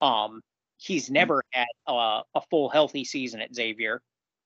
um, 0.00 0.40
he's 0.78 1.10
never 1.10 1.42
had 1.52 1.66
a, 1.86 2.22
a 2.34 2.40
full 2.50 2.68
healthy 2.68 3.04
season 3.04 3.40
at 3.40 3.54
Xavier. 3.54 4.00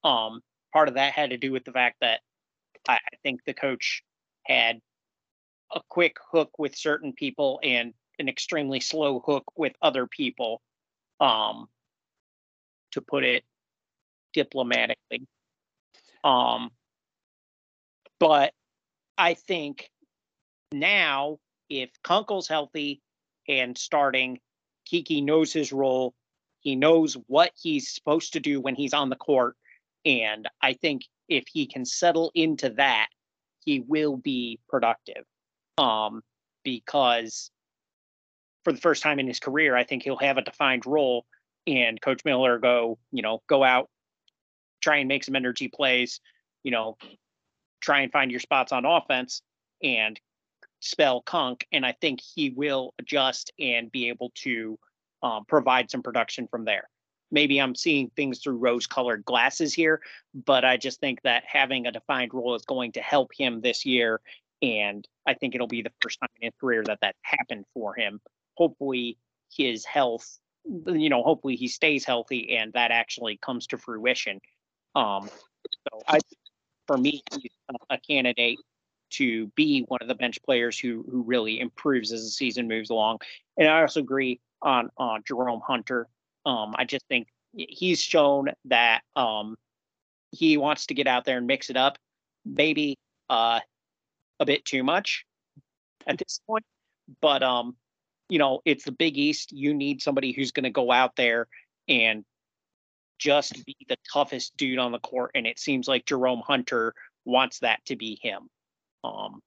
Um, 0.04 0.40
part 0.72 0.88
of 0.88 0.94
that 0.94 1.12
had 1.12 1.30
to 1.30 1.36
do 1.36 1.52
with 1.52 1.64
the 1.64 1.72
fact 1.72 1.96
that 2.00 2.20
I, 2.88 2.94
I 2.94 3.16
think 3.22 3.40
the 3.44 3.54
coach 3.54 4.02
had 4.46 4.80
a 5.74 5.80
quick 5.88 6.16
hook 6.30 6.50
with 6.58 6.76
certain 6.76 7.12
people 7.12 7.60
and 7.62 7.94
an 8.18 8.28
extremely 8.28 8.80
slow 8.80 9.20
hook 9.20 9.44
with 9.56 9.72
other 9.80 10.06
people, 10.06 10.60
um, 11.20 11.66
to 12.92 13.00
put 13.00 13.24
it 13.24 13.44
diplomatically. 14.32 15.26
Um, 16.24 16.70
but 18.20 18.52
I 19.18 19.34
think 19.34 19.90
now, 20.72 21.38
if 21.68 21.90
Kunkel's 22.04 22.48
healthy 22.48 23.00
and 23.48 23.76
starting, 23.76 24.38
KyKy 24.92 25.24
knows 25.24 25.52
his 25.52 25.72
role. 25.72 26.14
He 26.60 26.76
knows 26.76 27.16
what 27.26 27.52
he's 27.60 27.92
supposed 27.92 28.34
to 28.34 28.40
do 28.40 28.60
when 28.60 28.74
he's 28.74 28.94
on 28.94 29.08
the 29.08 29.16
court. 29.16 29.56
And 30.04 30.48
I 30.60 30.74
think 30.74 31.02
if 31.28 31.44
he 31.52 31.66
can 31.66 31.84
settle 31.84 32.30
into 32.34 32.70
that, 32.70 33.08
he 33.64 33.80
will 33.80 34.16
be 34.16 34.60
productive. 34.68 35.24
Um, 35.78 36.22
because 36.64 37.50
for 38.64 38.72
the 38.72 38.80
first 38.80 39.02
time 39.02 39.18
in 39.18 39.26
his 39.26 39.40
career, 39.40 39.76
I 39.76 39.84
think 39.84 40.02
he'll 40.02 40.16
have 40.18 40.38
a 40.38 40.42
defined 40.42 40.86
role. 40.86 41.24
And 41.66 42.00
Coach 42.00 42.24
Miller 42.24 42.58
go, 42.58 42.98
you 43.10 43.22
know, 43.22 43.40
go 43.48 43.64
out, 43.64 43.88
try 44.80 44.98
and 44.98 45.08
make 45.08 45.24
some 45.24 45.36
energy 45.36 45.68
plays, 45.68 46.20
you 46.62 46.70
know, 46.70 46.96
try 47.80 48.00
and 48.00 48.12
find 48.12 48.30
your 48.30 48.40
spots 48.40 48.72
on 48.72 48.84
offense 48.84 49.42
and 49.82 50.20
spell 50.82 51.22
Kunk. 51.22 51.66
And 51.72 51.86
I 51.86 51.92
think 51.92 52.20
he 52.20 52.50
will 52.50 52.92
adjust 52.98 53.52
and 53.58 53.90
be 53.90 54.08
able 54.08 54.32
to 54.36 54.78
um, 55.22 55.44
provide 55.46 55.90
some 55.90 56.02
production 56.02 56.48
from 56.48 56.64
there. 56.64 56.88
Maybe 57.30 57.58
I'm 57.58 57.74
seeing 57.74 58.10
things 58.10 58.40
through 58.40 58.58
rose 58.58 58.86
colored 58.86 59.24
glasses 59.24 59.72
here, 59.72 60.02
but 60.34 60.64
I 60.64 60.76
just 60.76 61.00
think 61.00 61.22
that 61.22 61.44
having 61.46 61.86
a 61.86 61.92
defined 61.92 62.34
role 62.34 62.54
is 62.54 62.64
going 62.66 62.92
to 62.92 63.00
help 63.00 63.30
him 63.32 63.60
this 63.60 63.86
year. 63.86 64.20
And 64.60 65.06
I 65.26 65.34
think 65.34 65.54
it'll 65.54 65.66
be 65.66 65.82
the 65.82 65.92
first 66.02 66.20
time 66.20 66.28
in 66.40 66.46
his 66.46 66.54
career 66.60 66.82
that 66.84 66.98
that 67.00 67.16
happened 67.22 67.64
for 67.72 67.94
him. 67.94 68.20
Hopefully, 68.56 69.16
his 69.50 69.84
health, 69.84 70.38
you 70.64 71.08
know, 71.08 71.22
hopefully 71.22 71.56
he 71.56 71.68
stays 71.68 72.04
healthy 72.04 72.56
and 72.56 72.72
that 72.74 72.90
actually 72.90 73.38
comes 73.38 73.66
to 73.68 73.78
fruition. 73.78 74.40
Um, 74.94 75.30
so 75.88 76.00
I 76.06 76.18
for 76.86 76.98
me, 76.98 77.22
he's 77.32 77.50
a 77.88 77.98
candidate 77.98 78.58
to 79.12 79.46
be 79.48 79.84
one 79.88 79.98
of 80.00 80.08
the 80.08 80.14
bench 80.14 80.42
players 80.42 80.78
who 80.78 81.04
who 81.10 81.22
really 81.22 81.60
improves 81.60 82.12
as 82.12 82.24
the 82.24 82.30
season 82.30 82.68
moves 82.68 82.90
along. 82.90 83.18
And 83.56 83.68
I 83.68 83.82
also 83.82 84.00
agree 84.00 84.40
on 84.60 84.90
on 84.96 85.22
Jerome 85.26 85.62
Hunter. 85.66 86.08
Um, 86.44 86.74
I 86.76 86.84
just 86.84 87.06
think 87.08 87.28
he's 87.54 88.00
shown 88.00 88.48
that 88.66 89.02
um, 89.16 89.56
he 90.30 90.56
wants 90.56 90.86
to 90.86 90.94
get 90.94 91.06
out 91.06 91.24
there 91.24 91.38
and 91.38 91.46
mix 91.46 91.70
it 91.70 91.76
up, 91.76 91.98
maybe 92.44 92.98
uh, 93.30 93.60
a 94.40 94.44
bit 94.46 94.64
too 94.64 94.82
much 94.82 95.24
at 96.06 96.18
this 96.18 96.40
point. 96.46 96.64
But 97.20 97.42
um, 97.42 97.76
you 98.28 98.38
know, 98.38 98.60
it's 98.64 98.84
the 98.84 98.92
Big 98.92 99.18
East. 99.18 99.52
You 99.52 99.74
need 99.74 100.02
somebody 100.02 100.32
who's 100.32 100.52
going 100.52 100.64
to 100.64 100.70
go 100.70 100.90
out 100.90 101.16
there 101.16 101.48
and 101.88 102.24
just 103.18 103.64
be 103.64 103.76
the 103.88 103.96
toughest 104.12 104.56
dude 104.56 104.78
on 104.78 104.92
the 104.92 104.98
court, 104.98 105.32
and 105.34 105.46
it 105.46 105.58
seems 105.58 105.86
like 105.86 106.06
Jerome 106.06 106.42
Hunter 106.44 106.94
wants 107.24 107.60
that 107.60 107.84
to 107.86 107.96
be 107.96 108.18
him. 108.20 108.48
Um, 109.04 109.40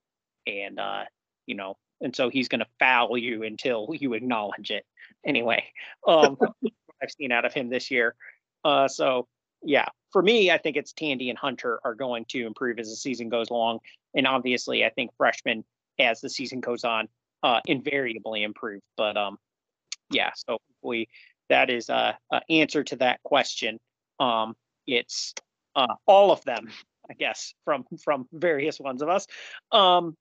and 0.48 0.80
uh, 0.80 1.04
you 1.46 1.56
know, 1.56 1.78
and 2.02 2.16
so 2.16 2.30
he's 2.30 2.48
going 2.48 2.60
to 2.60 2.68
foul 2.80 3.18
you 3.18 3.44
until 3.44 3.90
you 3.92 4.14
acknowledge 4.14 4.72
it. 4.72 4.86
Anyway, 5.26 5.64
um, 6.08 6.38
I've 7.02 7.12
seen 7.12 7.32
out 7.32 7.46
of 7.46 7.54
him 7.54 7.70
this 7.70 7.92
year. 7.92 8.16
Uh, 8.64 8.88
so 8.88 9.28
yeah, 9.64 9.86
for 10.12 10.22
me, 10.22 10.52
I 10.52 10.58
think 10.58 10.78
it's 10.78 10.94
Tandy 10.94 11.30
and 11.30 11.38
Hunter 11.38 11.80
are 11.84 11.96
going 11.96 12.26
to 12.30 12.46
improve 12.46 12.80
as 12.80 12.90
the 12.90 12.96
season 12.96 13.30
goes 13.30 13.50
along, 13.50 13.80
and 14.14 14.28
obviously, 14.28 14.86
I 14.86 14.90
think 14.90 15.12
freshmen 15.18 15.64
as 16.00 16.22
the 16.22 16.30
season 16.30 16.60
goes 16.60 16.84
on 16.84 17.08
uh, 17.44 17.62
invariably 17.68 18.44
improve. 18.44 18.82
But 18.98 19.18
um, 19.18 19.38
yeah, 20.10 20.32
so 20.36 20.58
we 20.82 21.08
that 21.50 21.70
is 21.70 21.90
a, 21.90 22.18
a 22.32 22.42
answer 22.50 22.84
to 22.84 22.96
that 22.98 23.22
question. 23.24 23.80
Um, 24.20 24.56
it's 24.88 25.34
uh, 25.76 25.96
all 26.08 26.32
of 26.32 26.44
them, 26.44 26.72
I 27.10 27.14
guess, 27.14 27.54
from 27.64 27.86
from 28.04 28.28
various 28.32 28.80
ones 28.80 29.02
of 29.02 29.10
us. 29.10 29.28
Um, 29.72 30.16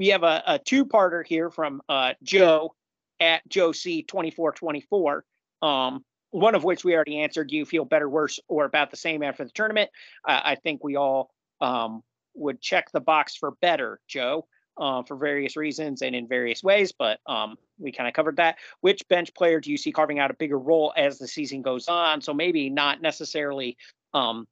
we 0.00 0.08
have 0.08 0.22
a, 0.24 0.42
a 0.46 0.58
two-parter 0.58 1.24
here 1.24 1.50
from 1.50 1.80
uh, 1.88 2.14
Joe 2.22 2.74
at 3.20 3.48
Joe 3.48 3.72
C 3.72 4.02
twenty 4.02 4.30
four 4.30 4.52
twenty 4.52 4.80
four. 4.80 5.24
Um, 5.62 6.04
one 6.30 6.56
of 6.56 6.64
which 6.64 6.84
we 6.84 6.94
already 6.94 7.20
answered. 7.20 7.48
Do 7.48 7.56
you 7.56 7.64
feel 7.64 7.84
better, 7.84 8.08
worse, 8.08 8.40
or 8.48 8.64
about 8.64 8.90
the 8.90 8.96
same 8.96 9.22
after 9.22 9.44
the 9.44 9.50
tournament? 9.50 9.90
Uh, 10.26 10.40
I 10.44 10.54
think 10.56 10.82
we 10.82 10.96
all 10.96 11.30
um, 11.60 12.02
would 12.34 12.60
check 12.60 12.90
the 12.90 13.00
box 13.00 13.36
for 13.36 13.52
better, 13.60 14.00
Joe 14.08 14.48
uh, 14.76 15.04
for 15.04 15.16
various 15.16 15.56
reasons 15.56 16.02
and 16.02 16.14
in 16.14 16.26
various 16.26 16.62
ways, 16.62 16.92
but 16.92 17.20
um, 17.26 17.56
we 17.78 17.92
kind 17.92 18.08
of 18.08 18.14
covered 18.14 18.36
that. 18.38 18.56
Which 18.80 19.06
bench 19.08 19.32
player 19.34 19.60
do 19.60 19.70
you 19.70 19.76
see 19.76 19.92
carving 19.92 20.18
out 20.18 20.32
a 20.32 20.34
bigger 20.34 20.58
role 20.58 20.92
as 20.96 21.18
the 21.18 21.28
season 21.28 21.62
goes 21.62 21.86
on? 21.86 22.20
So 22.20 22.34
maybe 22.34 22.68
not 22.68 23.00
necessarily 23.00 23.76
um, 24.12 24.48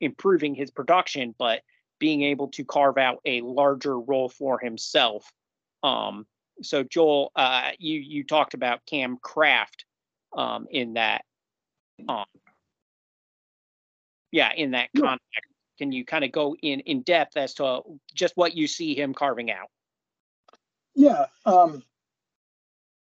improving 0.00 0.54
his 0.54 0.70
production, 0.70 1.34
but 1.38 1.62
being 1.98 2.22
able 2.22 2.48
to 2.48 2.64
carve 2.64 2.98
out 2.98 3.20
a 3.24 3.40
larger 3.40 3.98
role 3.98 4.28
for 4.28 4.58
himself. 4.58 5.30
Um, 5.82 6.26
so 6.62 6.82
Joel, 6.82 7.32
uh, 7.36 7.70
you 7.78 7.98
you 7.98 8.24
talked 8.24 8.54
about 8.54 8.84
Kam 8.86 9.18
Craft 9.20 9.84
um, 10.36 10.66
in 10.70 10.94
that, 10.94 11.24
um, 12.08 12.24
yeah, 14.30 14.52
in 14.54 14.72
that 14.72 14.90
context. 14.96 15.52
Can 15.78 15.92
you 15.92 16.04
kind 16.04 16.24
of 16.24 16.32
go 16.32 16.56
in 16.62 16.80
in 16.80 17.02
depth 17.02 17.36
as 17.36 17.54
to 17.54 17.82
just 18.14 18.36
what 18.36 18.56
you 18.56 18.66
see 18.66 18.94
him 18.94 19.12
carving 19.12 19.50
out? 19.50 19.68
Yeah, 20.94 21.26
um, 21.44 21.82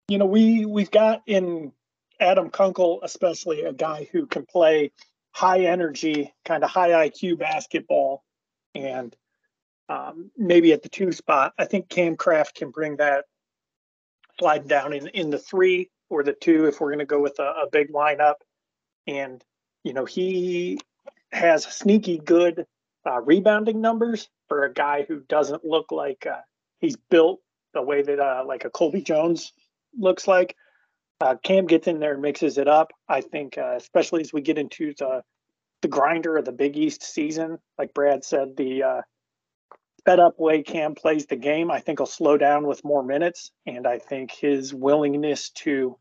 you 0.07 0.17
know, 0.17 0.25
we 0.25 0.65
we've 0.65 0.91
got 0.91 1.21
in 1.25 1.73
Adam 2.19 2.49
Kunkel, 2.49 3.01
especially 3.03 3.63
a 3.63 3.73
guy 3.73 4.07
who 4.11 4.25
can 4.25 4.45
play 4.45 4.91
high 5.33 5.61
energy, 5.61 6.33
kind 6.45 6.63
of 6.63 6.69
high 6.69 7.09
IQ 7.09 7.39
basketball, 7.39 8.23
and 8.73 9.15
um, 9.89 10.31
maybe 10.37 10.71
at 10.71 10.83
the 10.83 10.89
two 10.89 11.11
spot. 11.11 11.53
I 11.57 11.65
think 11.65 11.89
Kam 11.89 12.15
Craft 12.15 12.55
can 12.55 12.69
bring 12.69 12.97
that 12.97 13.25
slide 14.39 14.67
down 14.67 14.93
in 14.93 15.07
in 15.07 15.29
the 15.29 15.37
three 15.37 15.89
or 16.09 16.23
the 16.23 16.33
two 16.33 16.65
if 16.65 16.79
we're 16.79 16.89
going 16.89 16.99
to 16.99 17.05
go 17.05 17.19
with 17.19 17.39
a, 17.39 17.43
a 17.63 17.67
big 17.71 17.91
lineup. 17.91 18.35
And 19.07 19.43
you 19.83 19.93
know, 19.93 20.05
he 20.05 20.79
has 21.31 21.65
sneaky 21.65 22.19
good 22.19 22.65
uh, 23.05 23.19
rebounding 23.19 23.81
numbers 23.81 24.29
for 24.47 24.63
a 24.63 24.73
guy 24.73 25.03
who 25.07 25.19
doesn't 25.27 25.65
look 25.65 25.91
like 25.91 26.25
uh, 26.25 26.41
he's 26.79 26.95
built 26.95 27.41
the 27.73 27.81
way 27.81 28.01
that 28.01 28.19
uh, 28.19 28.43
like 28.45 28.65
a 28.65 28.69
Colby 28.69 29.01
Jones 29.01 29.51
looks 29.97 30.27
like. 30.27 30.55
Uh, 31.23 31.35
Kam 31.41 31.67
gets 31.67 31.87
in 31.87 31.99
there 31.99 32.13
and 32.13 32.21
mixes 32.21 32.57
it 32.57 32.67
up. 32.67 32.91
I 33.07 33.21
think, 33.21 33.57
uh, 33.57 33.75
especially 33.77 34.21
as 34.21 34.33
we 34.33 34.41
get 34.41 34.57
into 34.57 34.93
the 34.97 35.23
the 35.81 35.87
grinder 35.87 36.37
of 36.37 36.45
the 36.45 36.51
Big 36.51 36.77
East 36.77 37.03
season, 37.03 37.59
like 37.77 37.93
Brad 37.93 38.23
said, 38.23 38.55
the 38.57 38.83
uh, 38.83 39.01
sped 39.99 40.19
up 40.19 40.39
way 40.39 40.63
Kam 40.63 40.95
plays 40.95 41.25
the 41.25 41.35
game, 41.35 41.71
I 41.71 41.79
think 41.79 41.99
will 41.99 42.05
slow 42.05 42.37
down 42.37 42.67
with 42.67 42.83
more 42.83 43.03
minutes, 43.03 43.51
and 43.65 43.85
I 43.85 43.99
think 43.99 44.31
his 44.31 44.73
willingness 44.73 45.49
to 45.51 45.97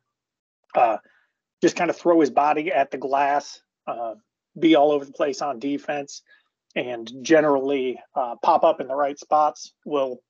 just 1.62 1.76
kind 1.76 1.90
of 1.90 1.96
throw 1.96 2.20
his 2.20 2.30
body 2.30 2.72
at 2.72 2.90
the 2.90 2.98
glass, 2.98 3.60
be 4.58 4.74
all 4.76 4.92
over 4.92 5.04
the 5.04 5.12
place 5.12 5.42
on 5.42 5.58
defense 5.58 6.22
and 6.74 7.10
generally 7.22 8.00
uh, 8.14 8.36
pop 8.42 8.64
up 8.64 8.80
in 8.80 8.88
the 8.88 8.94
right 8.94 9.18
spots 9.18 9.72
will 9.84 10.22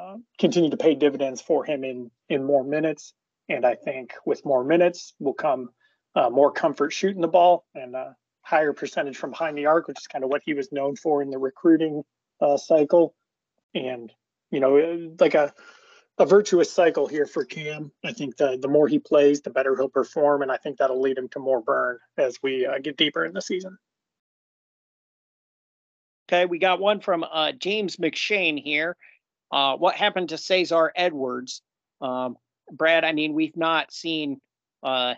uh, 0.00 0.16
continue 0.38 0.70
to 0.70 0.76
pay 0.76 0.94
dividends 0.94 1.40
for 1.40 1.64
him 1.64 1.84
in 1.84 2.10
in 2.28 2.44
more 2.44 2.64
minutes. 2.64 3.14
And 3.48 3.64
I 3.64 3.74
think 3.74 4.14
with 4.24 4.44
more 4.44 4.64
minutes 4.64 5.14
will 5.18 5.34
come 5.34 5.70
uh, 6.14 6.30
more 6.30 6.50
comfort 6.50 6.92
shooting 6.92 7.20
the 7.20 7.28
ball, 7.28 7.66
and 7.74 7.94
a 7.94 8.16
higher 8.42 8.72
percentage 8.72 9.16
from 9.16 9.30
behind 9.30 9.58
the 9.58 9.66
arc, 9.66 9.88
which 9.88 9.98
is 9.98 10.06
kind 10.06 10.24
of 10.24 10.30
what 10.30 10.42
he 10.44 10.54
was 10.54 10.72
known 10.72 10.96
for 10.96 11.22
in 11.22 11.30
the 11.30 11.38
recruiting 11.38 12.02
uh, 12.40 12.56
cycle. 12.56 13.14
And, 13.74 14.12
you 14.50 14.60
know, 14.60 15.12
like 15.20 15.34
a, 15.34 15.52
a 16.18 16.24
virtuous 16.24 16.72
cycle 16.72 17.06
here 17.06 17.26
for 17.26 17.44
Kam. 17.44 17.92
I 18.04 18.12
think 18.12 18.36
the, 18.36 18.56
the 18.60 18.68
more 18.68 18.88
he 18.88 18.98
plays, 18.98 19.42
the 19.42 19.50
better 19.50 19.76
he'll 19.76 19.88
perform. 19.88 20.42
And 20.42 20.50
I 20.50 20.56
think 20.56 20.78
that'll 20.78 21.00
lead 21.00 21.18
him 21.18 21.28
to 21.30 21.38
more 21.38 21.60
burn 21.60 21.98
as 22.16 22.38
we 22.42 22.64
uh, 22.64 22.78
get 22.78 22.96
deeper 22.96 23.24
in 23.24 23.34
the 23.34 23.42
season. 23.42 23.76
Okay, 26.28 26.46
we 26.46 26.58
got 26.58 26.80
one 26.80 27.00
from 27.00 27.24
uh, 27.24 27.52
James 27.52 27.96
McShane 27.96 28.60
here. 28.60 28.96
Uh, 29.52 29.76
what 29.76 29.94
happened 29.94 30.30
to 30.30 30.38
Cesare 30.38 30.90
Edwards? 30.96 31.62
Um, 32.00 32.36
Brad, 32.72 33.04
I 33.04 33.12
mean, 33.12 33.34
we've 33.34 33.56
not 33.56 33.92
seen 33.92 34.40
uh, 34.82 35.14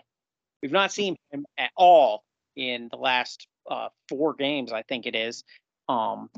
we've 0.61 0.71
not 0.71 0.91
seen 0.91 1.15
him 1.31 1.45
at 1.57 1.71
all 1.75 2.23
in 2.55 2.89
the 2.91 2.97
last 2.97 3.47
uh, 3.69 3.89
four 4.07 4.33
games, 4.33 4.71
I 4.71 4.83
think 4.83 5.05
it 5.05 5.15
is. 5.15 5.43
Um, 5.87 6.29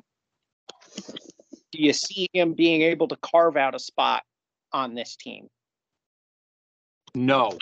do 1.71 1.81
you 1.81 1.93
see 1.93 2.27
him 2.33 2.53
being 2.53 2.81
able 2.81 3.07
to 3.07 3.15
carve 3.17 3.57
out 3.57 3.75
a 3.75 3.79
spot 3.79 4.23
on 4.73 4.93
this 4.93 5.15
team? 5.15 5.47
No. 7.15 7.57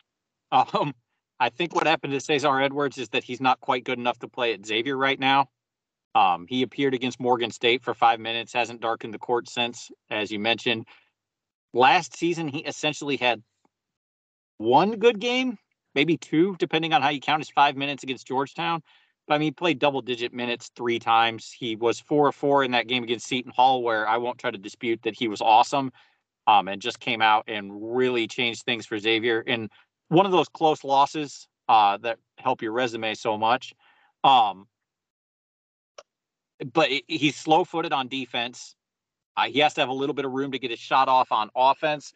Um, 0.51 0.93
I 1.39 1.49
think 1.49 1.75
what 1.75 1.87
happened 1.87 2.13
to 2.13 2.19
Cesare 2.19 2.61
Edwards 2.61 2.97
is 2.97 3.09
that 3.09 3.23
he's 3.23 3.39
not 3.39 3.59
quite 3.59 3.83
good 3.83 3.99
enough 3.99 4.19
to 4.19 4.27
play 4.27 4.53
at 4.53 4.65
Xavier 4.65 4.97
right 4.97 5.19
now. 5.19 5.47
Um, 6.15 6.47
he 6.49 6.63
appeared 6.63 6.95
against 6.95 7.19
Morgan 7.19 7.51
State 7.51 7.83
for 7.83 7.93
five 7.93 8.19
minutes, 8.19 8.51
hasn't 8.51 8.81
darkened 8.81 9.13
the 9.13 9.19
court 9.19 9.47
since, 9.47 9.91
as 10.09 10.31
you 10.31 10.39
mentioned. 10.39 10.87
Last 11.73 12.17
season, 12.17 12.47
he 12.47 12.59
essentially 12.59 13.17
had 13.17 13.43
one 14.57 14.97
good 14.97 15.19
game, 15.19 15.57
maybe 15.95 16.17
two, 16.17 16.55
depending 16.59 16.93
on 16.93 17.01
how 17.01 17.09
you 17.09 17.19
count 17.19 17.41
his 17.41 17.49
five 17.49 17.75
minutes 17.75 18.03
against 18.03 18.27
Georgetown. 18.27 18.81
But 19.27 19.35
I 19.35 19.37
mean, 19.37 19.47
he 19.47 19.51
played 19.51 19.79
double 19.79 20.01
digit 20.01 20.33
minutes 20.33 20.71
three 20.75 20.97
times. 20.97 21.51
He 21.51 21.75
was 21.75 21.99
four 21.99 22.27
or 22.27 22.31
four 22.31 22.63
in 22.63 22.71
that 22.71 22.87
game 22.87 23.03
against 23.03 23.27
Seton 23.27 23.51
Hall, 23.55 23.83
where 23.83 24.07
I 24.07 24.17
won't 24.17 24.39
try 24.39 24.49
to 24.49 24.57
dispute 24.57 25.03
that 25.03 25.15
he 25.15 25.27
was 25.27 25.41
awesome 25.41 25.91
um, 26.47 26.67
and 26.67 26.81
just 26.81 26.99
came 26.99 27.21
out 27.21 27.43
and 27.47 27.95
really 27.95 28.27
changed 28.27 28.63
things 28.63 28.87
for 28.87 28.97
Xavier 28.97 29.41
in 29.41 29.69
one 30.07 30.25
of 30.25 30.31
those 30.31 30.49
close 30.49 30.83
losses 30.83 31.47
uh, 31.67 31.97
that 31.97 32.17
help 32.39 32.63
your 32.63 32.71
resume 32.71 33.13
so 33.13 33.37
much. 33.37 33.73
Um, 34.23 34.67
but 36.73 36.89
he's 37.07 37.35
slow 37.35 37.63
footed 37.63 37.93
on 37.93 38.07
defense. 38.07 38.75
Uh, 39.39 39.47
he 39.47 39.59
has 39.59 39.73
to 39.73 39.81
have 39.81 39.89
a 39.89 39.93
little 39.93 40.13
bit 40.13 40.25
of 40.25 40.33
room 40.33 40.51
to 40.51 40.59
get 40.59 40.69
his 40.69 40.79
shot 40.79 41.07
off 41.07 41.31
on 41.31 41.49
offense. 41.55 42.11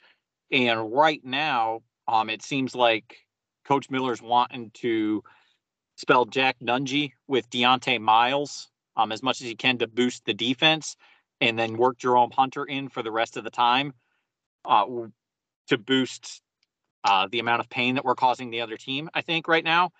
And 0.51 0.91
right 0.91 1.23
now, 1.23 1.81
um, 2.05 2.29
it 2.29 2.41
seems 2.41 2.75
like 2.75 3.15
Coach 3.63 3.89
Miller's 3.89 4.21
wanting 4.21 4.71
to 4.75 5.23
spell 5.95 6.25
Jack 6.25 6.57
Nunge 6.61 7.13
with 7.27 7.49
Dieonte 7.49 8.01
Miles 8.01 8.67
um, 8.97 9.13
as 9.13 9.23
much 9.23 9.39
as 9.39 9.47
he 9.47 9.55
can 9.55 9.77
to 9.77 9.87
boost 9.87 10.25
the 10.25 10.33
defense 10.33 10.97
and 11.39 11.57
then 11.57 11.77
work 11.77 11.97
Jerome 11.97 12.31
Hunter 12.31 12.65
in 12.65 12.89
for 12.89 13.01
the 13.01 13.11
rest 13.11 13.37
of 13.37 13.45
the 13.45 13.49
time 13.49 13.93
uh, 14.65 14.85
to 15.67 15.77
boost 15.77 16.41
uh, 17.05 17.27
the 17.31 17.39
amount 17.39 17.61
of 17.61 17.69
pain 17.69 17.95
that 17.95 18.03
we're 18.03 18.15
causing 18.15 18.49
the 18.49 18.61
other 18.61 18.75
team, 18.75 19.09
I 19.13 19.21
think, 19.21 19.47
right 19.47 19.63
now. 19.63 19.91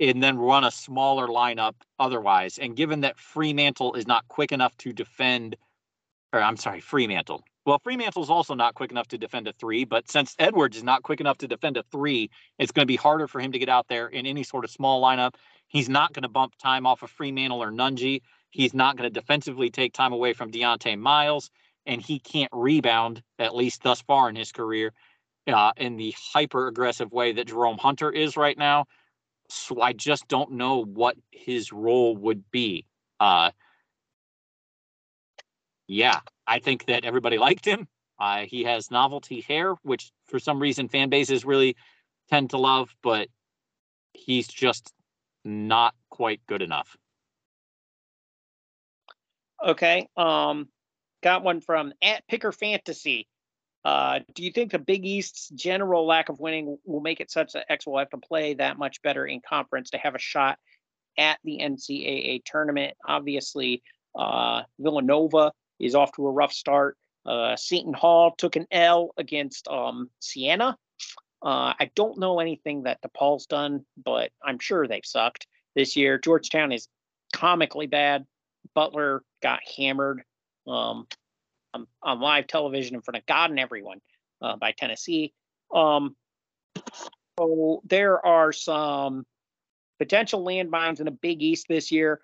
And 0.00 0.22
then 0.22 0.38
run 0.38 0.64
a 0.64 0.70
smaller 0.70 1.26
lineup 1.26 1.74
otherwise. 1.98 2.56
And 2.58 2.74
given 2.74 3.02
that 3.02 3.18
Freemantle 3.18 3.96
is 3.96 4.06
not 4.06 4.28
quick 4.28 4.52
enough 4.52 4.76
to 4.78 4.94
defend, 4.94 5.56
or 6.32 6.40
I'm 6.40 6.56
sorry, 6.56 6.80
Freemantle. 6.80 7.42
Well, 7.64 7.80
Freemantle 7.80 8.22
is 8.22 8.30
also 8.30 8.54
not 8.54 8.74
quick 8.74 8.92
enough 8.92 9.08
to 9.08 9.18
defend 9.18 9.48
a 9.48 9.52
three, 9.52 9.84
but 9.84 10.08
since 10.08 10.36
Edwards 10.38 10.76
is 10.76 10.84
not 10.84 11.02
quick 11.02 11.20
enough 11.20 11.38
to 11.38 11.48
defend 11.48 11.76
a 11.76 11.82
three, 11.90 12.30
it's 12.58 12.70
going 12.70 12.84
to 12.84 12.86
be 12.86 12.96
harder 12.96 13.26
for 13.26 13.40
him 13.40 13.52
to 13.52 13.58
get 13.58 13.68
out 13.68 13.88
there 13.88 14.06
in 14.06 14.24
any 14.24 14.44
sort 14.44 14.64
of 14.64 14.70
small 14.70 15.02
lineup. 15.02 15.34
He's 15.66 15.88
not 15.88 16.12
going 16.12 16.22
to 16.22 16.28
bump 16.28 16.54
time 16.56 16.86
off 16.86 17.02
of 17.02 17.10
Freemantle 17.10 17.58
or 17.58 17.72
Nunge. 17.72 18.22
He's 18.50 18.72
not 18.72 18.96
going 18.96 19.12
to 19.12 19.20
defensively 19.20 19.70
take 19.70 19.92
time 19.92 20.12
away 20.12 20.32
from 20.32 20.52
Dieonte 20.52 20.96
Miles 20.98 21.50
and 21.86 22.00
he 22.00 22.18
can't 22.18 22.50
rebound, 22.52 23.22
at 23.38 23.54
least 23.54 23.82
thus 23.82 24.00
far 24.02 24.28
in 24.28 24.36
his 24.36 24.52
career, 24.52 24.92
uh, 25.46 25.72
in 25.76 25.96
the 25.96 26.14
hyper 26.32 26.68
aggressive 26.68 27.12
way 27.12 27.32
that 27.32 27.46
Jerome 27.46 27.78
Hunter 27.78 28.10
is 28.10 28.36
right 28.36 28.58
now. 28.58 28.86
So 29.48 29.80
I 29.80 29.92
just 29.92 30.26
don't 30.28 30.52
know 30.52 30.84
what 30.84 31.16
his 31.30 31.72
role 31.72 32.16
would 32.16 32.50
be. 32.50 32.84
Uh, 33.20 33.50
yeah, 35.86 36.20
I 36.46 36.58
think 36.58 36.86
that 36.86 37.04
everybody 37.04 37.38
liked 37.38 37.64
him. 37.64 37.88
Uh, 38.18 38.44
he 38.46 38.64
has 38.64 38.90
novelty 38.90 39.40
hair, 39.40 39.74
which 39.82 40.10
for 40.26 40.38
some 40.38 40.60
reason 40.60 40.88
fan 40.88 41.10
bases 41.10 41.44
really 41.44 41.76
tend 42.30 42.50
to 42.50 42.58
love, 42.58 42.94
but 43.02 43.28
he's 44.14 44.48
just 44.48 44.92
not 45.44 45.94
quite 46.10 46.40
good 46.46 46.62
enough. 46.62 46.96
Okay. 49.64 50.08
Um, 50.16 50.68
Got 51.22 51.42
one 51.42 51.60
from 51.60 51.92
at 52.02 52.26
Picker 52.28 52.52
Fantasy. 52.52 53.26
Uh, 53.84 54.20
do 54.34 54.44
you 54.44 54.52
think 54.52 54.72
the 54.72 54.78
Big 54.78 55.04
East's 55.04 55.48
general 55.48 56.06
lack 56.06 56.28
of 56.28 56.38
winning 56.40 56.78
will 56.84 57.00
make 57.00 57.20
it 57.20 57.30
such 57.30 57.52
that 57.52 57.66
X 57.68 57.86
will 57.86 57.98
have 57.98 58.10
to 58.10 58.18
play 58.18 58.54
that 58.54 58.78
much 58.78 59.02
better 59.02 59.26
in 59.26 59.40
conference 59.40 59.90
to 59.90 59.98
have 59.98 60.14
a 60.14 60.20
shot 60.20 60.58
at 61.18 61.38
the 61.42 61.58
NCAA 61.60 62.42
tournament? 62.44 62.94
Obviously, 63.06 63.82
uh, 64.14 64.62
Villanova 64.78 65.52
is 65.78 65.94
off 65.94 66.12
to 66.12 66.26
a 66.26 66.30
rough 66.30 66.52
start. 66.52 66.96
Uh, 67.24 67.56
Seton 67.56 67.92
Hall 67.92 68.34
took 68.36 68.56
an 68.56 68.66
L 68.70 69.10
against 69.16 69.68
um, 69.68 70.10
Siena. 70.20 70.76
Uh, 71.42 71.74
I 71.78 71.90
don't 71.94 72.18
know 72.18 72.40
anything 72.40 72.84
that 72.84 73.00
DePaul's 73.02 73.46
done, 73.46 73.84
but 74.02 74.30
I'm 74.44 74.58
sure 74.58 74.86
they've 74.86 75.04
sucked 75.04 75.46
this 75.74 75.96
year. 75.96 76.18
Georgetown 76.18 76.72
is 76.72 76.88
comically 77.32 77.86
bad. 77.86 78.24
Butler 78.74 79.22
got 79.42 79.60
hammered 79.76 80.22
um, 80.66 81.06
on, 81.74 81.86
on, 82.02 82.20
live 82.20 82.46
television 82.46 82.94
in 82.94 83.02
front 83.02 83.18
of 83.18 83.26
God 83.26 83.50
and 83.50 83.60
everyone 83.60 84.00
uh, 84.42 84.56
by 84.56 84.72
Tennessee. 84.72 85.32
Um, 85.72 86.16
so 87.38 87.82
there 87.84 88.24
are 88.24 88.52
some 88.52 89.24
potential 89.98 90.44
landmines 90.44 90.98
in 90.98 91.04
the 91.04 91.10
Big 91.10 91.42
East 91.42 91.66
this 91.68 91.92
year, 91.92 92.20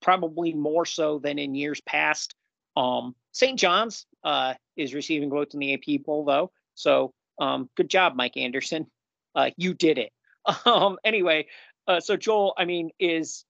probably 0.00 0.52
more 0.52 0.86
so 0.86 1.18
than 1.18 1.38
in 1.38 1.54
years 1.54 1.80
past. 1.80 2.34
Um, 2.76 3.14
St. 3.32 3.58
John's 3.58 4.06
uh, 4.24 4.54
is 4.76 4.94
receiving 4.94 5.30
votes 5.30 5.54
in 5.54 5.60
the 5.60 5.74
AP 5.74 6.04
poll, 6.04 6.24
though. 6.24 6.50
So 6.74 7.12
um, 7.38 7.68
good 7.76 7.90
job, 7.90 8.14
Mike 8.14 8.36
Anderson. 8.36 8.86
Uh, 9.34 9.50
you 9.56 9.74
did 9.74 9.98
it. 9.98 10.12
Um, 10.66 10.98
anyway, 11.04 11.46
uh, 11.86 12.00
so 12.00 12.16
Joel, 12.16 12.54
I 12.58 12.64
mean, 12.64 12.90
is 12.98 13.44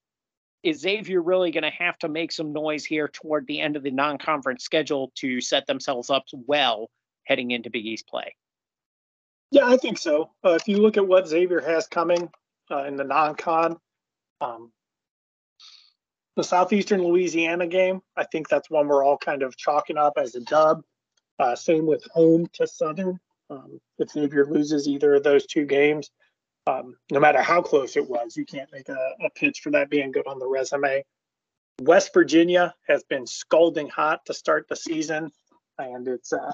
is 0.62 0.81
Xavier 0.81 1.23
really 1.23 1.51
going 1.51 1.64
to 1.64 1.70
have 1.70 1.99
to 1.99 2.09
make 2.09 2.31
some 2.31 2.53
noise 2.53 2.85
here 2.85 3.09
toward 3.09 3.47
the 3.47 3.61
end 3.61 3.77
of 3.77 3.83
the 3.83 3.91
non-conference 3.91 4.62
schedule 4.62 5.11
to 5.16 5.41
set 5.41 5.66
themselves 5.66 6.11
up 6.11 6.25
well 6.47 6.91
heading 7.25 7.51
into 7.51 7.70
Big 7.70 7.87
East 7.87 8.07
play? 8.07 8.37
Yeah, 9.51 9.66
I 9.66 9.77
think 9.77 9.99
so. 9.99 10.31
Uh, 10.45 10.51
if 10.51 10.68
you 10.68 10.79
look 10.79 10.97
at 10.97 11.07
what 11.07 11.27
Xavier 11.27 11.61
has 11.61 11.87
coming 11.87 12.31
uh, 12.70 12.85
in 12.85 12.97
the 12.97 13.05
non-con, 13.05 13.79
um, 14.41 14.70
the 16.37 16.45
Southeastern 16.45 17.03
Louisiana 17.03 17.66
game, 17.66 18.01
I 18.16 18.24
think 18.24 18.49
that's 18.49 18.70
one 18.70 18.89
we're 18.89 19.05
all 19.05 19.18
kind 19.18 19.43
of 19.43 19.57
chalking 19.57 19.99
up 19.99 20.14
as 20.16 20.35
a 20.35 20.41
dub. 20.41 20.83
Uh, 21.39 21.55
same 21.55 21.87
with 21.87 22.05
home 22.12 22.47
to 22.55 22.66
Southern. 22.66 23.18
Um, 23.51 23.80
if 23.99 24.11
Xavier 24.11 24.47
loses 24.47 24.89
either 24.89 25.14
of 25.14 25.24
those 25.24 25.47
two 25.47 25.66
games, 25.66 26.11
um, 26.66 26.97
no 27.11 27.20
matter 27.20 27.43
how 27.43 27.61
close 27.61 27.97
it 27.97 28.09
was, 28.09 28.37
you 28.37 28.45
can't 28.45 28.72
make 28.72 28.89
a, 28.89 29.14
a 29.24 29.30
pitch 29.35 29.61
for 29.62 29.70
that 29.70 29.91
being 29.91 30.12
good 30.12 30.26
on 30.26 30.39
the 30.39 30.47
resume. 30.47 31.05
West 31.80 32.12
Virginia 32.14 32.74
has 32.89 33.03
been 33.05 33.26
scalding 33.26 33.89
hot 33.89 34.24
to 34.26 34.35
start 34.35 34.66
the 34.68 34.76
season, 34.76 35.30
and 35.78 36.07
it's 36.07 36.33
a 36.33 36.41
uh, 36.41 36.53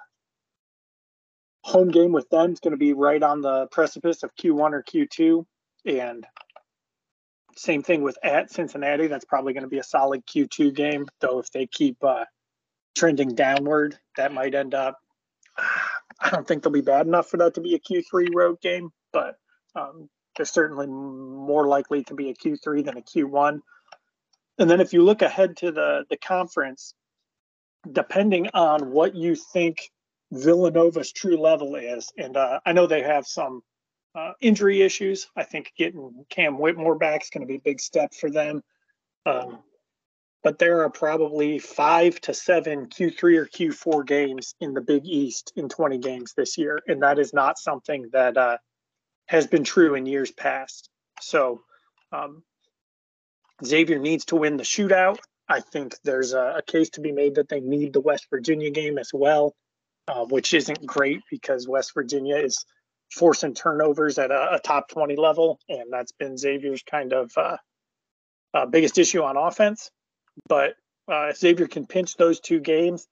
home 1.64 1.90
game 1.90 2.12
with 2.12 2.28
them 2.30 2.52
is 2.52 2.60
going 2.60 2.72
to 2.72 2.78
be 2.78 2.94
right 2.94 3.22
on 3.22 3.42
the 3.42 3.66
precipice 3.70 4.22
of 4.22 4.34
Q1 4.36 4.72
or 4.72 4.82
Q2. 4.82 5.44
And 5.84 6.26
same 7.58 7.82
thing 7.82 8.02
with 8.02 8.18
at 8.22 8.50
Cincinnati. 8.50 9.06
That's 9.06 9.24
probably 9.24 9.52
going 9.52 9.64
to 9.64 9.68
be 9.68 9.78
a 9.78 9.84
solid 9.84 10.26
Q2 10.26 10.74
game, 10.74 11.06
though. 11.20 11.38
If 11.38 11.50
they 11.50 11.66
keep 11.66 12.02
uh, 12.02 12.24
trending 12.96 13.34
downward, 13.34 13.98
that 14.16 14.32
might 14.32 14.54
end 14.54 14.74
up. 14.74 14.98
I 16.20 16.30
don't 16.30 16.46
think 16.46 16.62
they'll 16.62 16.72
be 16.72 16.80
bad 16.80 17.06
enough 17.06 17.28
for 17.28 17.36
that 17.38 17.54
to 17.54 17.60
be 17.60 17.74
a 17.74 17.78
Q3 17.78 18.34
road 18.34 18.60
game, 18.60 18.90
but 19.12 19.36
um, 19.76 20.08
they're 20.36 20.46
certainly 20.46 20.86
more 20.86 21.68
likely 21.68 22.02
to 22.04 22.14
be 22.14 22.30
a 22.30 22.34
Q3 22.34 22.84
than 22.84 22.96
a 22.96 23.02
Q1. 23.02 23.60
And 24.58 24.68
then 24.68 24.80
if 24.80 24.92
you 24.92 25.04
look 25.04 25.22
ahead 25.22 25.56
to 25.58 25.70
the, 25.70 26.04
the 26.10 26.16
conference, 26.16 26.94
depending 27.90 28.48
on 28.54 28.90
what 28.90 29.14
you 29.14 29.36
think 29.36 29.90
Villanova's 30.32 31.12
true 31.12 31.40
level 31.40 31.76
is, 31.76 32.12
and 32.18 32.36
uh, 32.36 32.58
I 32.66 32.72
know 32.72 32.86
they 32.86 33.02
have 33.02 33.26
some 33.26 33.62
uh, 34.14 34.32
injury 34.40 34.82
issues. 34.82 35.28
I 35.36 35.44
think 35.44 35.72
getting 35.76 36.24
Cam 36.28 36.58
Whitmore 36.58 36.96
back 36.96 37.22
is 37.22 37.30
going 37.30 37.46
to 37.46 37.50
be 37.50 37.56
a 37.56 37.62
big 37.62 37.80
step 37.80 38.14
for 38.14 38.30
them. 38.30 38.62
Um, 39.26 39.58
but 40.42 40.58
there 40.58 40.82
are 40.82 40.90
probably 40.90 41.58
five 41.58 42.20
to 42.22 42.32
seven 42.32 42.86
Q3 42.86 43.36
or 43.36 43.46
Q4 43.46 44.06
games 44.06 44.54
in 44.60 44.72
the 44.72 44.80
Big 44.80 45.04
East 45.04 45.52
in 45.56 45.68
20 45.68 45.98
games 45.98 46.32
this 46.36 46.56
year. 46.56 46.80
And 46.86 47.02
that 47.02 47.18
is 47.18 47.34
not 47.34 47.58
something 47.58 48.08
that 48.12 48.36
uh, 48.36 48.58
has 49.26 49.46
been 49.46 49.64
true 49.64 49.94
in 49.94 50.06
years 50.06 50.30
past. 50.30 50.88
So 51.20 51.62
um, 52.12 52.42
Xavier 53.64 53.98
needs 53.98 54.26
to 54.26 54.36
win 54.36 54.56
the 54.56 54.62
shootout. 54.62 55.18
I 55.48 55.60
think 55.60 55.96
there's 56.04 56.34
a, 56.34 56.56
a 56.58 56.62
case 56.62 56.90
to 56.90 57.00
be 57.00 57.12
made 57.12 57.34
that 57.36 57.48
they 57.48 57.60
need 57.60 57.92
the 57.92 58.00
West 58.00 58.26
Virginia 58.30 58.70
game 58.70 58.98
as 58.98 59.10
well, 59.12 59.54
uh, 60.06 60.24
which 60.26 60.54
isn't 60.54 60.86
great 60.86 61.20
because 61.30 61.66
West 61.66 61.92
Virginia 61.94 62.36
is 62.36 62.64
forcing 63.10 63.54
turnovers 63.54 64.18
at 64.18 64.30
a, 64.30 64.54
a, 64.54 64.60
top 64.60 64.88
20 64.88 65.16
level, 65.16 65.58
and 65.68 65.92
that's 65.92 66.12
been 66.12 66.36
Xavier's 66.36 66.82
kind 66.82 67.12
of 67.12 67.32
uh, 67.36 67.56
uh, 68.54 68.66
biggest 68.66 68.98
issue 68.98 69.22
on 69.22 69.36
offense. 69.36 69.90
But 70.48 70.74
uh, 71.10 71.28
if 71.30 71.38
Xavier 71.38 71.66
can 71.66 71.86
pinch 71.86 72.16
those 72.16 72.40
two 72.40 72.60
games, 72.60 73.08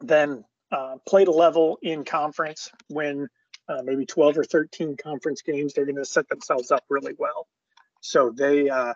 then 0.00 0.44
uh, 0.70 0.96
play 1.06 1.24
the 1.24 1.30
level 1.30 1.78
in 1.82 2.04
conference, 2.04 2.70
when 2.88 3.28
uh, 3.68 3.82
maybe 3.82 4.04
12 4.04 4.38
or 4.38 4.44
13 4.44 4.96
conference 4.96 5.42
games, 5.42 5.72
they're 5.72 5.86
going 5.86 5.96
to 5.96 6.04
set 6.04 6.28
themselves 6.28 6.70
up 6.70 6.84
really 6.90 7.14
well. 7.18 7.46
So 8.00 8.30
they, 8.30 8.68
uh, 8.68 8.92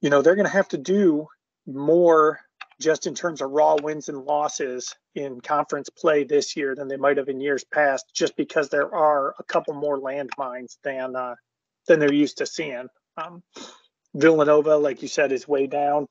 you 0.00 0.10
know, 0.10 0.22
they're 0.22 0.34
going 0.34 0.46
to 0.46 0.52
have 0.52 0.68
to 0.68 0.78
do 0.78 1.28
more 1.66 2.40
just 2.80 3.06
in 3.06 3.14
terms 3.14 3.40
of 3.40 3.50
raw 3.50 3.76
wins 3.80 4.08
and 4.08 4.24
losses 4.24 4.94
in 5.14 5.40
conference 5.40 5.88
play 5.90 6.24
this 6.24 6.56
year 6.56 6.74
than 6.74 6.88
they 6.88 6.96
might 6.96 7.16
have 7.16 7.28
in 7.28 7.40
years 7.40 7.64
past, 7.64 8.06
just 8.14 8.36
because 8.36 8.68
there 8.68 8.94
are 8.94 9.34
a 9.38 9.44
couple 9.44 9.74
more 9.74 9.98
landmines 9.98 10.76
than 10.84 11.16
uh, 11.16 11.34
than 11.86 11.98
they're 11.98 12.12
used 12.12 12.38
to 12.38 12.46
seeing. 12.46 12.88
Um, 13.16 13.42
Villanova, 14.14 14.76
like 14.76 15.02
you 15.02 15.08
said, 15.08 15.32
is 15.32 15.48
way 15.48 15.66
down. 15.66 16.06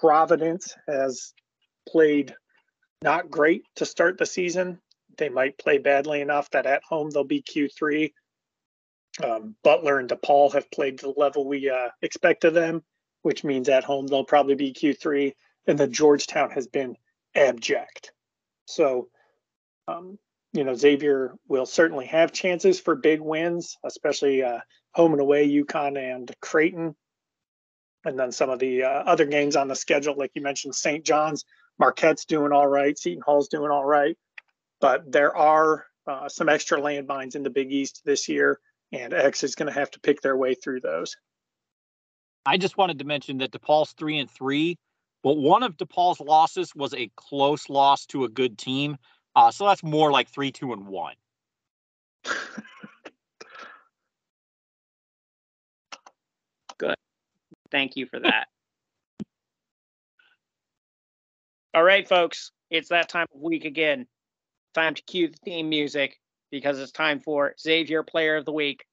Providence 0.00 0.74
has 0.88 1.32
played 1.88 2.34
not 3.02 3.30
great 3.30 3.62
to 3.76 3.86
start 3.86 4.18
the 4.18 4.26
season. 4.26 4.80
They 5.16 5.28
might 5.28 5.58
play 5.58 5.78
badly 5.78 6.20
enough 6.20 6.50
that 6.50 6.66
at 6.66 6.82
home 6.88 7.10
they'll 7.10 7.24
be 7.24 7.42
Q3. 7.42 8.12
Um, 9.24 9.56
Butler 9.64 9.98
and 9.98 10.08
DePaul 10.08 10.52
have 10.54 10.70
played 10.70 10.98
to 10.98 11.06
the 11.06 11.20
level 11.20 11.46
we 11.46 11.68
uh, 11.68 11.88
expect 12.02 12.44
of 12.44 12.54
them, 12.54 12.82
which 13.22 13.44
means 13.44 13.68
at 13.68 13.84
home 13.84 14.06
they'll 14.06 14.24
probably 14.24 14.54
be 14.54 14.72
Q3 14.72 15.32
and 15.66 15.78
then 15.78 15.92
Georgetown 15.92 16.50
has 16.50 16.66
been 16.66 16.96
abject. 17.34 18.12
So, 18.66 19.08
um, 19.88 20.18
you 20.52 20.64
know, 20.64 20.74
Xavier 20.74 21.34
will 21.48 21.66
certainly 21.66 22.06
have 22.06 22.32
chances 22.32 22.80
for 22.80 22.94
big 22.96 23.20
wins, 23.20 23.76
especially 23.84 24.42
uh, 24.42 24.60
home 24.92 25.12
and 25.12 25.20
away, 25.20 25.48
UConn 25.48 25.96
and 25.98 26.30
Creighton. 26.40 26.94
And 28.04 28.18
then 28.18 28.32
some 28.32 28.50
of 28.50 28.58
the 28.58 28.84
uh, 28.84 28.88
other 28.88 29.26
games 29.26 29.56
on 29.56 29.68
the 29.68 29.76
schedule, 29.76 30.14
like 30.16 30.32
you 30.34 30.42
mentioned, 30.42 30.74
St. 30.74 31.04
John's, 31.04 31.44
Marquette's 31.78 32.24
doing 32.24 32.52
all 32.52 32.66
right, 32.66 32.98
Seton 32.98 33.22
Hall's 33.24 33.48
doing 33.48 33.70
all 33.70 33.84
right. 33.84 34.16
But 34.80 35.10
there 35.10 35.36
are 35.36 35.86
uh, 36.06 36.28
some 36.28 36.48
extra 36.48 36.80
landmines 36.80 37.36
in 37.36 37.42
the 37.42 37.50
Big 37.50 37.70
East 37.72 38.02
this 38.04 38.28
year, 38.28 38.58
and 38.92 39.12
X 39.12 39.44
is 39.44 39.54
going 39.54 39.72
to 39.72 39.78
have 39.78 39.90
to 39.92 40.00
pick 40.00 40.20
their 40.22 40.36
way 40.36 40.54
through 40.54 40.80
those. 40.80 41.16
I 42.46 42.56
just 42.56 42.78
wanted 42.78 42.98
to 43.00 43.04
mention 43.04 43.38
that 43.38 43.52
DePaul's 43.52 43.92
three 43.92 44.18
and 44.18 44.30
three 44.30 44.78
but 45.22 45.36
one 45.36 45.62
of 45.62 45.76
DePaul's 45.76 46.20
losses 46.20 46.74
was 46.74 46.94
a 46.94 47.10
close 47.16 47.68
loss 47.68 48.06
to 48.06 48.24
a 48.24 48.28
good 48.28 48.58
team. 48.58 48.96
Uh, 49.36 49.50
so 49.50 49.66
that's 49.66 49.82
more 49.82 50.10
like 50.10 50.28
three, 50.28 50.50
two, 50.50 50.72
and 50.72 50.86
one. 50.86 51.14
good. 56.78 56.94
Thank 57.70 57.96
you 57.96 58.06
for 58.06 58.20
that. 58.20 58.46
All 61.72 61.84
right, 61.84 62.08
folks, 62.08 62.50
it's 62.70 62.88
that 62.88 63.08
time 63.08 63.26
of 63.32 63.40
week 63.40 63.64
again. 63.64 64.06
Time 64.74 64.94
to 64.94 65.02
cue 65.02 65.28
the 65.28 65.38
theme 65.44 65.68
music 65.68 66.18
because 66.50 66.80
it's 66.80 66.92
time 66.92 67.20
for 67.20 67.54
Xavier 67.60 68.02
Player 68.02 68.36
of 68.36 68.44
the 68.44 68.52
Week. 68.52 68.84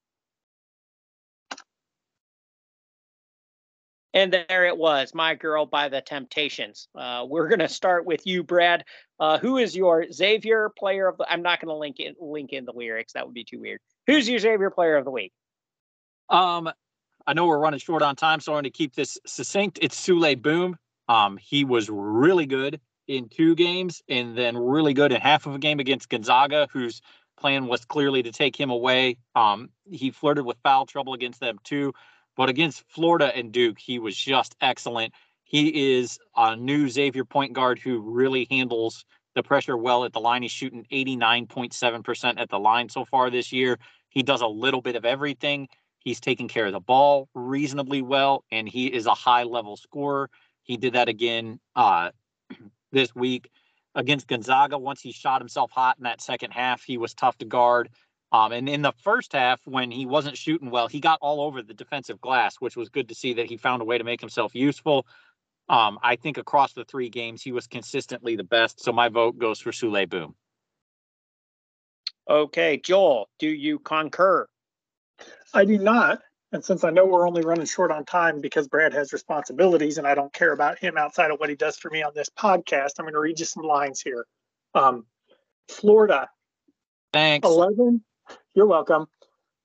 And 4.14 4.32
there 4.32 4.64
it 4.66 4.76
was, 4.76 5.14
My 5.14 5.34
Girl 5.34 5.66
by 5.66 5.88
the 5.88 6.00
Temptations. 6.00 6.88
Uh, 6.94 7.26
we're 7.28 7.48
going 7.48 7.58
to 7.58 7.68
start 7.68 8.06
with 8.06 8.26
you, 8.26 8.42
Brad. 8.42 8.84
Uh, 9.20 9.38
who 9.38 9.58
is 9.58 9.76
your 9.76 10.10
Xavier 10.10 10.70
player 10.78 11.08
of 11.08 11.18
the 11.18 11.30
I'm 11.30 11.42
not 11.42 11.60
going 11.60 11.68
to 11.68 11.76
link 11.76 12.00
in 12.00 12.14
link 12.20 12.52
in 12.52 12.64
the 12.64 12.72
lyrics. 12.72 13.12
That 13.12 13.26
would 13.26 13.34
be 13.34 13.44
too 13.44 13.60
weird. 13.60 13.80
Who's 14.06 14.28
your 14.28 14.38
Xavier 14.38 14.70
player 14.70 14.96
of 14.96 15.04
the 15.04 15.10
week? 15.10 15.32
Um, 16.30 16.70
I 17.26 17.34
know 17.34 17.46
we're 17.46 17.58
running 17.58 17.80
short 17.80 18.02
on 18.02 18.16
time, 18.16 18.40
so 18.40 18.52
I'm 18.52 18.56
going 18.56 18.64
to 18.64 18.70
keep 18.70 18.94
this 18.94 19.18
succinct. 19.26 19.78
It's 19.82 20.00
Souley 20.00 20.40
Boum. 20.40 20.76
Um, 21.08 21.36
he 21.36 21.64
was 21.64 21.90
really 21.90 22.46
good 22.46 22.80
in 23.06 23.28
two 23.28 23.54
games 23.54 24.02
and 24.08 24.36
then 24.36 24.56
really 24.56 24.94
good 24.94 25.12
in 25.12 25.20
half 25.20 25.46
of 25.46 25.54
a 25.54 25.58
game 25.58 25.80
against 25.80 26.08
Gonzaga, 26.08 26.68
whose 26.72 27.00
plan 27.38 27.66
was 27.66 27.84
clearly 27.84 28.22
to 28.22 28.32
take 28.32 28.58
him 28.58 28.70
away. 28.70 29.16
Um, 29.34 29.70
he 29.90 30.10
flirted 30.10 30.44
with 30.44 30.58
foul 30.62 30.86
trouble 30.86 31.14
against 31.14 31.40
them 31.40 31.58
too. 31.64 31.92
But 32.38 32.48
against 32.48 32.84
Florida 32.88 33.36
and 33.36 33.50
Duke, 33.50 33.80
he 33.80 33.98
was 33.98 34.16
just 34.16 34.54
excellent. 34.60 35.12
He 35.42 35.98
is 35.98 36.20
a 36.36 36.54
new 36.54 36.88
Xavier 36.88 37.24
point 37.24 37.52
guard 37.52 37.80
who 37.80 37.98
really 37.98 38.46
handles 38.48 39.04
the 39.34 39.42
pressure 39.42 39.76
well 39.76 40.04
at 40.04 40.12
the 40.12 40.20
line. 40.20 40.42
He's 40.42 40.52
shooting 40.52 40.86
89.7% 40.92 42.38
at 42.38 42.48
the 42.48 42.60
line 42.60 42.88
so 42.90 43.04
far 43.04 43.28
this 43.28 43.52
year. 43.52 43.76
He 44.08 44.22
does 44.22 44.40
a 44.40 44.46
little 44.46 44.80
bit 44.80 44.94
of 44.94 45.04
everything. 45.04 45.66
He's 45.98 46.20
taking 46.20 46.46
care 46.46 46.66
of 46.66 46.72
the 46.72 46.78
ball 46.78 47.28
reasonably 47.34 48.02
well, 48.02 48.44
and 48.52 48.68
he 48.68 48.86
is 48.86 49.06
a 49.06 49.14
high 49.14 49.42
level 49.42 49.76
scorer. 49.76 50.30
He 50.62 50.76
did 50.76 50.92
that 50.92 51.08
again 51.08 51.58
uh, 51.74 52.12
this 52.92 53.12
week 53.16 53.50
against 53.96 54.28
Gonzaga. 54.28 54.78
Once 54.78 55.00
he 55.00 55.10
shot 55.10 55.40
himself 55.40 55.72
hot 55.72 55.96
in 55.98 56.04
that 56.04 56.20
second 56.20 56.52
half, 56.52 56.84
he 56.84 56.98
was 56.98 57.14
tough 57.14 57.36
to 57.38 57.46
guard. 57.46 57.88
Um, 58.30 58.52
and 58.52 58.68
in 58.68 58.82
the 58.82 58.92
first 59.02 59.32
half, 59.32 59.60
when 59.64 59.90
he 59.90 60.04
wasn't 60.04 60.36
shooting 60.36 60.70
well, 60.70 60.86
he 60.86 61.00
got 61.00 61.18
all 61.22 61.40
over 61.40 61.62
the 61.62 61.74
defensive 61.74 62.20
glass, 62.20 62.56
which 62.56 62.76
was 62.76 62.90
good 62.90 63.08
to 63.08 63.14
see 63.14 63.34
that 63.34 63.46
he 63.46 63.56
found 63.56 63.80
a 63.80 63.84
way 63.84 63.96
to 63.96 64.04
make 64.04 64.20
himself 64.20 64.54
useful. 64.54 65.06
Um, 65.68 65.98
I 66.02 66.16
think 66.16 66.38
across 66.38 66.72
the 66.72 66.84
three 66.84 67.08
games, 67.08 67.42
he 67.42 67.52
was 67.52 67.66
consistently 67.66 68.36
the 68.36 68.44
best. 68.44 68.80
So 68.80 68.92
my 68.92 69.08
vote 69.08 69.38
goes 69.38 69.60
for 69.60 69.70
Souley 69.70 70.08
Boum. 70.08 70.34
Okay, 72.28 72.78
Joel, 72.82 73.28
do 73.38 73.48
you 73.48 73.78
concur? 73.78 74.46
I 75.54 75.64
do 75.64 75.78
not. 75.78 76.20
And 76.52 76.64
since 76.64 76.84
I 76.84 76.90
know 76.90 77.04
we're 77.04 77.26
only 77.26 77.42
running 77.42 77.66
short 77.66 77.90
on 77.90 78.04
time 78.04 78.40
because 78.40 78.68
Brad 78.68 78.94
has 78.94 79.12
responsibilities 79.12 79.98
and 79.98 80.06
I 80.06 80.14
don't 80.14 80.32
care 80.32 80.52
about 80.52 80.78
him 80.78 80.96
outside 80.96 81.30
of 81.30 81.40
what 81.40 81.50
he 81.50 81.56
does 81.56 81.76
for 81.78 81.90
me 81.90 82.02
on 82.02 82.12
this 82.14 82.30
podcast, 82.30 82.92
I'm 82.98 83.04
going 83.04 83.14
to 83.14 83.20
read 83.20 83.38
you 83.38 83.46
some 83.46 83.64
lines 83.64 84.00
here. 84.00 84.26
Um, 84.74 85.04
Florida. 85.68 86.28
Thanks. 87.12 87.46
11 87.46 88.02
you're 88.58 88.66
welcome. 88.66 89.06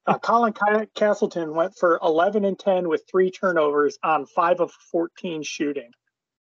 Uh, 0.06 0.18
Colin 0.20 0.54
Castleton 0.94 1.56
went 1.56 1.76
for 1.76 2.00
11 2.04 2.46
and 2.46 2.60
10 2.60 2.88
with 2.88 3.04
three 3.10 3.32
turnovers 3.32 3.98
on 4.04 4.28
five 4.28 4.62
of 4.62 4.72
14 4.92 5.42
shooting. 5.42 5.90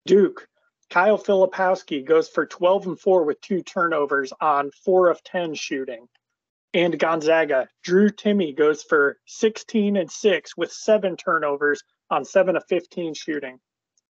Duke, 0.06 0.46
Kyle 0.88 1.18
Filipowski 1.18 2.06
goes 2.06 2.28
for 2.28 2.46
12 2.46 2.86
and 2.86 3.00
4 3.00 3.24
with 3.24 3.40
two 3.40 3.62
turnovers 3.62 4.32
on 4.40 4.70
four 4.84 5.10
of 5.10 5.24
10 5.24 5.54
shooting. 5.56 6.06
And 6.72 6.96
Gonzaga, 6.96 7.68
Drew 7.82 8.10
Timme 8.10 8.56
goes 8.56 8.84
for 8.84 9.18
16 9.26 9.96
and 9.96 10.10
6 10.10 10.56
with 10.56 10.70
seven 10.70 11.16
turnovers 11.16 11.82
on 12.10 12.24
seven 12.24 12.54
of 12.54 12.62
15 12.68 13.14
shooting. 13.14 13.58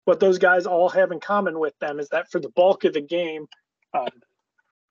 What 0.06 0.22
those 0.22 0.38
guys 0.38 0.66
all 0.66 0.88
have 0.88 1.12
in 1.12 1.20
common 1.20 1.60
with 1.60 1.78
them 1.80 2.00
is 2.00 2.08
that 2.10 2.32
for 2.32 2.40
the 2.40 2.52
bulk 2.56 2.86
of 2.86 2.94
the 2.94 3.02
game, 3.02 3.48
um, 3.94 4.08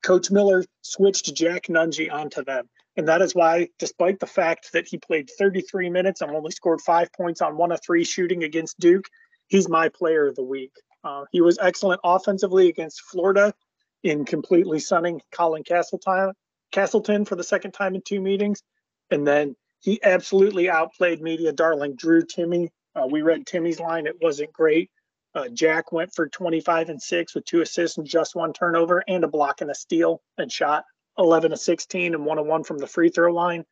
Coach 0.02 0.30
Miller 0.30 0.64
switched 0.82 1.34
Jack 1.34 1.68
Nunge 1.68 2.12
onto 2.12 2.44
them. 2.44 2.68
And 2.96 3.08
that 3.08 3.22
is 3.22 3.34
why, 3.34 3.68
despite 3.78 4.18
the 4.18 4.26
fact 4.26 4.72
that 4.72 4.88
he 4.88 4.98
played 4.98 5.30
33 5.38 5.90
minutes 5.90 6.20
and 6.20 6.30
only 6.30 6.50
scored 6.50 6.80
five 6.80 7.12
points 7.12 7.40
on 7.40 7.56
one 7.56 7.72
of 7.72 7.80
three 7.84 8.04
shooting 8.04 8.42
against 8.42 8.80
Duke, 8.80 9.06
he's 9.46 9.68
my 9.68 9.88
player 9.88 10.26
of 10.26 10.34
the 10.34 10.42
week. 10.42 10.72
Uh, 11.04 11.24
he 11.30 11.40
was 11.40 11.58
excellent 11.60 12.00
offensively 12.04 12.68
against 12.68 13.02
Florida 13.02 13.54
in 14.02 14.24
completely 14.24 14.78
sunning 14.80 15.20
Colin 15.32 15.62
Castleton, 15.62 16.32
Castleton 16.72 17.24
for 17.24 17.36
the 17.36 17.44
second 17.44 17.72
time 17.72 17.94
in 17.94 18.02
two 18.02 18.20
meetings. 18.20 18.62
And 19.10 19.26
then 19.26 19.56
he 19.80 20.00
absolutely 20.02 20.68
outplayed 20.68 21.22
media 21.22 21.52
darling 21.52 21.96
Drew 21.96 22.22
Timme. 22.22 22.68
Uh, 22.94 23.06
we 23.08 23.22
read 23.22 23.46
Timme's 23.46 23.80
line, 23.80 24.06
it 24.06 24.16
wasn't 24.20 24.52
great. 24.52 24.90
Uh, 25.34 25.48
Jack 25.48 25.92
went 25.92 26.12
for 26.12 26.28
25 26.28 26.88
and 26.88 27.00
6 27.00 27.34
with 27.34 27.44
two 27.44 27.60
assists 27.60 27.98
and 27.98 28.06
just 28.06 28.34
one 28.34 28.52
turnover 28.52 29.04
and 29.06 29.22
a 29.22 29.28
block 29.28 29.60
and 29.60 29.70
a 29.70 29.74
steal 29.74 30.20
and 30.36 30.50
shot 30.50 30.84
11 31.20 31.50
to 31.50 31.56
16 31.56 32.14
and 32.14 32.24
one 32.24 32.38
on 32.38 32.48
one 32.48 32.64
from 32.64 32.78
the 32.78 32.86
free 32.86 33.10
throw 33.10 33.32
line. 33.32 33.64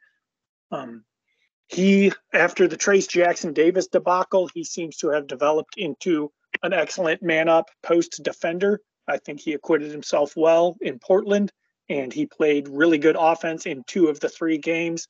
Um, 0.71 1.05
he, 1.67 2.13
after 2.33 2.67
the 2.69 2.77
Trayce 2.77 3.09
Jackson 3.09 3.53
Davis 3.53 3.89
debacle, 3.89 4.49
he 4.55 4.65
seems 4.65 4.97
to 4.99 5.11
have 5.11 5.27
developed 5.27 5.75
into 5.77 6.31
an 6.63 6.73
excellent 6.73 7.23
man 7.23 7.49
up 7.49 7.71
post 7.83 8.21
defender. 8.23 8.81
I 9.07 9.19
think 9.19 9.41
he 9.41 9.55
acquitted 9.55 9.91
himself 9.91 10.35
well 10.37 10.77
in 10.81 10.99
Portland 10.99 11.53
and 11.89 12.13
he 12.13 12.27
played 12.27 12.69
really 12.69 12.99
good 12.99 13.17
offense 13.19 13.67
in 13.67 13.83
two 13.87 14.09
of 14.09 14.21
the 14.21 14.29
three 14.29 14.59
games 14.59 15.09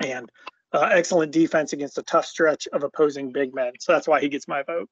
and 0.00 0.30
uh, 0.72 0.88
excellent 0.92 1.32
defense 1.32 1.72
against 1.72 1.98
a 1.98 2.02
tough 2.02 2.24
stretch 2.24 2.66
of 2.72 2.82
opposing 2.82 3.32
big 3.32 3.54
men. 3.54 3.72
So 3.78 3.92
that's 3.92 4.08
why 4.08 4.20
he 4.20 4.28
gets 4.28 4.48
my 4.48 4.62
vote. 4.62 4.88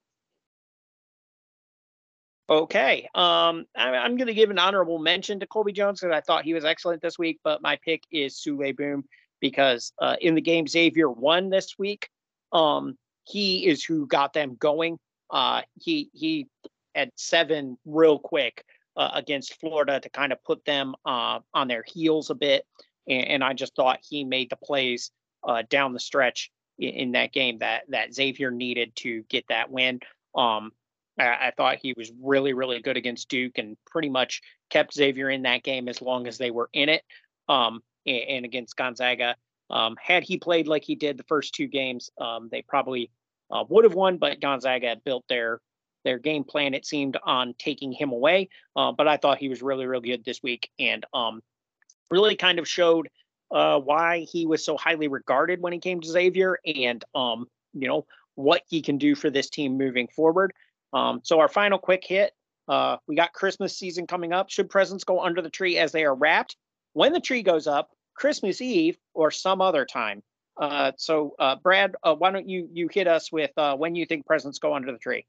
Okay. 2.51 3.07
Um, 3.15 3.65
I, 3.77 4.05
am 4.05 4.17
going 4.17 4.27
to 4.27 4.33
give 4.33 4.49
an 4.49 4.59
honorable 4.59 4.99
mention 4.99 5.39
to 5.39 5.47
Colby 5.47 5.71
Jones 5.71 6.01
because 6.01 6.13
I 6.13 6.19
thought 6.19 6.43
he 6.43 6.53
was 6.53 6.65
excellent 6.65 7.01
this 7.01 7.17
week, 7.17 7.39
but 7.45 7.61
my 7.61 7.77
pick 7.77 8.03
is 8.11 8.35
Souley 8.35 8.75
Boum 8.75 9.05
because 9.39 9.93
uh, 9.99 10.17
in 10.19 10.35
the 10.35 10.41
game 10.41 10.67
Xavier 10.67 11.09
won 11.09 11.49
this 11.49 11.79
week, 11.79 12.09
um, 12.51 12.97
he 13.23 13.65
is 13.65 13.85
who 13.85 14.05
got 14.05 14.33
them 14.33 14.57
going. 14.59 14.99
Uh, 15.29 15.61
he 15.79 16.09
he 16.11 16.47
had 16.93 17.11
seven 17.15 17.77
real 17.85 18.19
quick 18.19 18.65
uh, 18.97 19.11
against 19.13 19.57
Florida 19.61 20.01
to 20.01 20.09
kind 20.09 20.33
of 20.33 20.43
put 20.43 20.65
them 20.65 20.93
uh, 21.05 21.39
on 21.53 21.69
their 21.69 21.85
heels 21.87 22.31
a 22.31 22.35
bit, 22.35 22.65
and, 23.07 23.27
and, 23.29 23.43
I 23.45 23.53
just 23.53 23.77
thought 23.77 23.99
he 24.01 24.25
made 24.25 24.49
the 24.49 24.57
plays 24.57 25.11
uh, 25.47 25.63
down 25.69 25.93
the 25.93 26.01
stretch 26.01 26.51
in, 26.77 26.89
in, 26.89 27.11
that 27.13 27.31
game 27.31 27.59
that 27.59 27.83
that 27.87 28.13
Xavier 28.13 28.51
needed 28.51 28.93
to 28.97 29.23
get 29.29 29.45
that 29.47 29.71
win. 29.71 30.01
Um, 30.35 30.73
I, 31.19 31.47
I, 31.47 31.53
thought 31.55 31.77
he 31.81 31.93
was 31.97 32.11
really 32.21 32.53
really 32.53 32.81
good 32.81 32.97
against 32.97 33.29
Duke 33.29 33.57
and 33.57 33.77
pretty 33.85 34.09
much 34.09 34.41
kept 34.69 34.93
Xavier 34.93 35.29
in 35.29 35.43
that 35.43 35.63
game 35.63 35.87
as 35.87 36.01
long 36.01 36.27
as 36.27 36.37
they 36.37 36.51
were 36.51 36.69
in 36.73 36.89
it. 36.89 37.03
Um, 37.49 37.81
and, 38.05 38.23
and 38.29 38.45
against 38.45 38.77
Gonzaga, 38.77 39.35
um, 39.69 39.95
had 40.01 40.23
he 40.23 40.37
played 40.37 40.67
like 40.67 40.83
he 40.83 40.95
did 40.95 41.17
the 41.17 41.23
first 41.23 41.53
two 41.53 41.67
games, 41.67 42.09
um, 42.19 42.49
they 42.51 42.61
probably 42.61 43.11
uh, 43.49 43.63
would 43.69 43.83
have 43.83 43.93
won. 43.93 44.17
But 44.17 44.41
Gonzaga 44.41 44.87
had 44.87 45.03
built 45.03 45.25
their 45.27 45.61
their 46.03 46.19
game 46.19 46.43
plan. 46.43 46.73
It 46.73 46.85
seemed 46.85 47.17
on 47.23 47.53
taking 47.57 47.91
him 47.91 48.11
away, 48.11 48.49
uh, 48.75 48.91
but 48.91 49.07
I 49.07 49.17
thought 49.17 49.37
he 49.37 49.49
was 49.49 49.61
really 49.61 49.85
really 49.85 50.09
good 50.09 50.25
this 50.25 50.41
week 50.43 50.69
and 50.79 51.05
um, 51.13 51.41
really 52.09 52.35
kind 52.35 52.59
of 52.59 52.67
showed 52.67 53.09
uh, 53.51 53.79
why 53.79 54.25
he 54.31 54.45
was 54.45 54.63
so 54.63 54.77
highly 54.77 55.07
regarded 55.07 55.61
when 55.61 55.73
he 55.73 55.79
came 55.79 56.01
to 56.01 56.07
Xavier 56.07 56.59
and 56.65 57.03
um, 57.13 57.47
you 57.73 57.87
know 57.87 58.05
what 58.35 58.61
he 58.67 58.81
can 58.81 58.97
do 58.97 59.15
for 59.15 59.29
this 59.29 59.49
team 59.49 59.77
moving 59.77 60.07
forward. 60.07 60.53
Um, 60.93 61.21
so 61.23 61.39
our 61.39 61.47
final 61.47 61.77
quick 61.77 62.03
hit. 62.05 62.33
Uh, 62.67 62.97
we 63.07 63.15
got 63.15 63.33
Christmas 63.33 63.77
season 63.77 64.07
coming 64.07 64.33
up. 64.33 64.49
Should 64.49 64.69
presents 64.69 65.03
go 65.03 65.19
under 65.19 65.41
the 65.41 65.49
tree 65.49 65.77
as 65.77 65.91
they 65.91 66.05
are 66.05 66.15
wrapped? 66.15 66.55
When 66.93 67.13
the 67.13 67.19
tree 67.19 67.43
goes 67.43 67.67
up, 67.67 67.89
Christmas 68.15 68.61
Eve 68.61 68.97
or 69.13 69.31
some 69.31 69.61
other 69.61 69.85
time. 69.85 70.21
Uh, 70.59 70.91
so, 70.97 71.33
uh, 71.39 71.55
Brad, 71.55 71.95
uh, 72.03 72.13
why 72.15 72.31
don't 72.31 72.47
you 72.47 72.69
you 72.71 72.87
hit 72.91 73.07
us 73.07 73.31
with 73.31 73.51
uh, 73.57 73.75
when 73.75 73.95
you 73.95 74.05
think 74.05 74.25
presents 74.25 74.59
go 74.59 74.75
under 74.75 74.91
the 74.91 74.97
tree? 74.97 75.25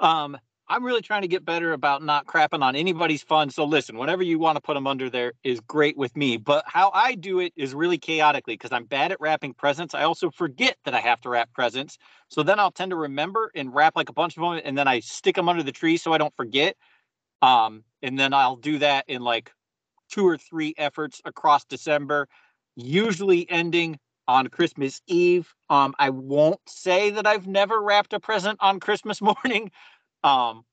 Um, 0.00 0.36
I'm 0.68 0.82
really 0.82 1.02
trying 1.02 1.22
to 1.22 1.28
get 1.28 1.44
better 1.44 1.72
about 1.72 2.02
not 2.02 2.26
crapping 2.26 2.62
on 2.62 2.74
anybody's 2.74 3.22
fun. 3.22 3.50
So 3.50 3.64
listen, 3.64 3.98
whatever 3.98 4.22
you 4.22 4.38
want 4.38 4.56
to 4.56 4.62
put 4.62 4.74
them 4.74 4.86
under 4.86 5.10
there 5.10 5.34
is 5.42 5.60
great 5.60 5.96
with 5.96 6.16
me. 6.16 6.38
But 6.38 6.64
how 6.66 6.90
I 6.94 7.14
do 7.14 7.38
it 7.40 7.52
is 7.54 7.74
really 7.74 7.98
chaotically 7.98 8.54
because 8.54 8.72
I'm 8.72 8.84
bad 8.86 9.12
at 9.12 9.20
wrapping 9.20 9.52
presents. 9.54 9.94
I 9.94 10.04
also 10.04 10.30
forget 10.30 10.76
that 10.84 10.94
I 10.94 11.00
have 11.00 11.20
to 11.22 11.28
wrap 11.28 11.52
presents. 11.52 11.98
So 12.28 12.42
then 12.42 12.58
I'll 12.58 12.70
tend 12.70 12.90
to 12.90 12.96
remember 12.96 13.50
and 13.54 13.74
wrap 13.74 13.94
like 13.94 14.08
a 14.08 14.14
bunch 14.14 14.36
of 14.38 14.42
them, 14.42 14.60
and 14.64 14.76
then 14.76 14.88
I 14.88 15.00
stick 15.00 15.36
them 15.36 15.48
under 15.48 15.62
the 15.62 15.72
tree 15.72 15.98
so 15.98 16.14
I 16.14 16.18
don't 16.18 16.34
forget. 16.34 16.76
Um, 17.42 17.84
and 18.02 18.18
then 18.18 18.32
I'll 18.32 18.56
do 18.56 18.78
that 18.78 19.04
in 19.06 19.20
like 19.22 19.52
two 20.10 20.26
or 20.26 20.38
three 20.38 20.74
efforts 20.78 21.20
across 21.26 21.64
December, 21.64 22.26
usually 22.74 23.48
ending 23.50 23.98
on 24.26 24.46
Christmas 24.48 25.00
Eve. 25.06 25.52
Um, 25.68 25.94
I 25.98 26.10
won't 26.10 26.60
say 26.66 27.10
that 27.10 27.26
I've 27.26 27.46
never 27.46 27.82
wrapped 27.82 28.12
a 28.12 28.20
present 28.20 28.58
on 28.60 28.80
Christmas 28.80 29.20
morning. 29.44 29.70
Um, 30.24 30.64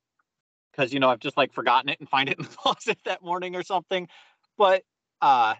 because 0.72 0.94
you 0.94 1.00
know 1.00 1.10
I've 1.10 1.20
just 1.20 1.38
like 1.38 1.54
forgotten 1.54 1.90
it 1.90 2.00
and 2.00 2.10
find 2.10 2.30
it 2.30 2.38
in 2.38 2.46
the 2.46 2.50
closet 2.58 2.98
that 3.06 3.24
morning 3.24 3.56
or 3.56 3.64
something. 3.64 4.08
But 4.58 4.84
uh 5.22 5.56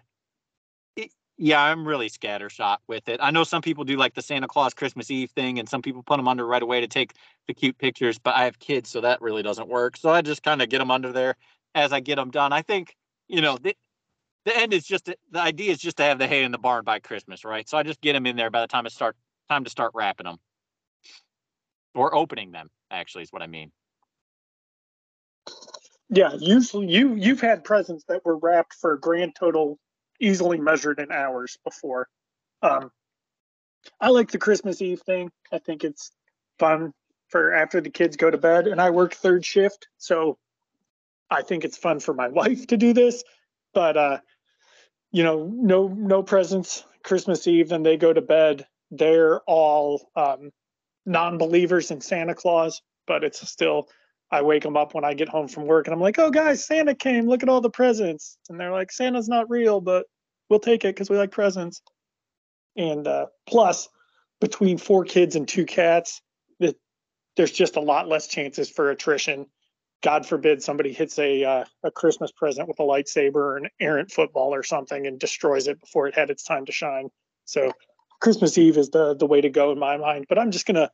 it, 0.96 1.10
yeah, 1.38 1.62
I'm 1.62 1.86
really 1.86 2.08
scattershot 2.10 2.78
with 2.88 3.08
it. 3.08 3.20
I 3.22 3.30
know 3.30 3.44
some 3.44 3.62
people 3.62 3.84
do 3.84 3.96
like 3.96 4.14
the 4.14 4.22
Santa 4.22 4.48
Claus 4.48 4.74
Christmas 4.74 5.10
Eve 5.10 5.30
thing, 5.30 5.58
and 5.58 5.68
some 5.68 5.82
people 5.82 6.02
put 6.02 6.16
them 6.18 6.28
under 6.28 6.46
right 6.46 6.62
away 6.62 6.80
to 6.80 6.88
take 6.88 7.12
the 7.46 7.54
cute 7.54 7.78
pictures. 7.78 8.18
But 8.18 8.36
I 8.36 8.44
have 8.44 8.58
kids, 8.58 8.90
so 8.90 9.00
that 9.00 9.20
really 9.22 9.42
doesn't 9.42 9.68
work. 9.68 9.96
So 9.96 10.10
I 10.10 10.22
just 10.22 10.42
kind 10.42 10.62
of 10.62 10.68
get 10.68 10.78
them 10.78 10.90
under 10.90 11.12
there 11.12 11.36
as 11.74 11.92
I 11.92 12.00
get 12.00 12.16
them 12.16 12.30
done. 12.30 12.52
I 12.52 12.62
think 12.62 12.96
you 13.28 13.40
know, 13.40 13.56
the, 13.56 13.74
the 14.44 14.56
end 14.56 14.74
is 14.74 14.84
just 14.84 15.06
the 15.06 15.16
idea 15.40 15.72
is 15.72 15.78
just 15.78 15.98
to 15.98 16.04
have 16.04 16.18
the 16.18 16.26
hay 16.28 16.44
in 16.44 16.52
the 16.52 16.58
barn 16.58 16.84
by 16.84 16.98
Christmas, 17.00 17.44
right? 17.44 17.68
So 17.68 17.78
I 17.78 17.82
just 17.82 18.00
get 18.00 18.14
them 18.14 18.26
in 18.26 18.36
there 18.36 18.50
by 18.50 18.60
the 18.62 18.66
time 18.66 18.86
it 18.86 18.92
start 18.92 19.16
time 19.48 19.64
to 19.64 19.70
start 19.70 19.92
wrapping 19.94 20.26
them 20.26 20.38
or 21.94 22.14
opening 22.14 22.52
them. 22.52 22.68
Actually, 22.90 23.22
is 23.24 23.32
what 23.32 23.42
I 23.42 23.46
mean. 23.46 23.72
Yeah, 26.14 26.34
usually 26.38 26.88
you 26.88 27.14
you've 27.14 27.40
had 27.40 27.64
presents 27.64 28.04
that 28.08 28.22
were 28.22 28.36
wrapped 28.36 28.74
for 28.74 28.92
a 28.92 29.00
grand 29.00 29.34
total 29.34 29.78
easily 30.20 30.60
measured 30.60 31.00
in 31.00 31.10
hours 31.10 31.56
before. 31.64 32.06
Um, 32.60 32.90
I 33.98 34.10
like 34.10 34.30
the 34.30 34.38
Christmas 34.38 34.82
Eve 34.82 35.00
thing. 35.00 35.30
I 35.50 35.58
think 35.58 35.84
it's 35.84 36.10
fun 36.58 36.92
for 37.28 37.54
after 37.54 37.80
the 37.80 37.88
kids 37.88 38.18
go 38.18 38.30
to 38.30 38.36
bed, 38.36 38.66
and 38.66 38.78
I 38.78 38.90
work 38.90 39.14
third 39.14 39.42
shift, 39.42 39.88
so 39.96 40.36
I 41.30 41.40
think 41.40 41.64
it's 41.64 41.78
fun 41.78 41.98
for 41.98 42.12
my 42.12 42.28
wife 42.40 42.66
to 42.66 42.76
do 42.76 42.92
this, 42.92 43.24
but 43.72 43.96
uh, 43.96 44.18
you 45.12 45.22
know, 45.22 45.50
no 45.50 45.88
no 45.88 46.22
presents 46.22 46.84
Christmas 47.02 47.46
Eve, 47.46 47.72
and 47.72 47.86
they 47.86 47.96
go 47.96 48.12
to 48.12 48.20
bed. 48.20 48.66
They're 48.90 49.40
all 49.46 50.10
um, 50.14 50.50
non-believers 51.06 51.90
in 51.90 52.02
Santa 52.02 52.34
Claus, 52.34 52.82
but 53.06 53.24
it's 53.24 53.48
still. 53.48 53.88
I 54.32 54.42
wake 54.42 54.64
them 54.64 54.76
up 54.76 54.94
when 54.94 55.04
I 55.04 55.14
get 55.14 55.28
home 55.28 55.46
from 55.46 55.66
work, 55.66 55.86
and 55.86 55.94
I'm 55.94 56.00
like, 56.00 56.18
"Oh, 56.18 56.30
guys, 56.30 56.64
Santa 56.64 56.94
came! 56.94 57.28
Look 57.28 57.44
at 57.44 57.48
all 57.48 57.60
the 57.60 57.70
presents!" 57.70 58.38
And 58.48 58.58
they're 58.58 58.72
like, 58.72 58.90
"Santa's 58.90 59.28
not 59.28 59.50
real, 59.50 59.80
but 59.80 60.06
we'll 60.48 60.58
take 60.58 60.84
it 60.84 60.94
because 60.94 61.10
we 61.10 61.16
like 61.16 61.30
presents." 61.30 61.82
And 62.76 63.06
uh, 63.06 63.26
plus, 63.46 63.88
between 64.40 64.78
four 64.78 65.04
kids 65.04 65.36
and 65.36 65.46
two 65.46 65.66
cats, 65.66 66.20
there's 67.36 67.52
just 67.52 67.76
a 67.76 67.80
lot 67.80 68.08
less 68.08 68.26
chances 68.26 68.68
for 68.68 68.90
attrition 68.90 69.46
God 70.02 70.26
forbid 70.26 70.62
somebody 70.62 70.92
hits 70.92 71.18
a 71.18 71.44
uh, 71.44 71.64
a 71.84 71.90
Christmas 71.90 72.32
present 72.32 72.68
with 72.68 72.80
a 72.80 72.82
lightsaber 72.82 73.36
or 73.36 73.56
an 73.56 73.68
errant 73.80 74.10
football 74.10 74.52
or 74.52 74.64
something 74.64 75.06
and 75.06 75.18
destroys 75.18 75.68
it 75.68 75.80
before 75.80 76.08
it 76.08 76.14
had 76.14 76.28
its 76.28 76.42
time 76.42 76.66
to 76.66 76.72
shine. 76.72 77.08
So 77.44 77.72
Christmas 78.20 78.58
Eve 78.58 78.76
is 78.76 78.90
the 78.90 79.14
the 79.14 79.26
way 79.26 79.40
to 79.40 79.48
go 79.48 79.70
in 79.70 79.78
my 79.78 79.96
mind. 79.96 80.26
But 80.28 80.38
I'm 80.38 80.50
just 80.50 80.66
gonna 80.66 80.90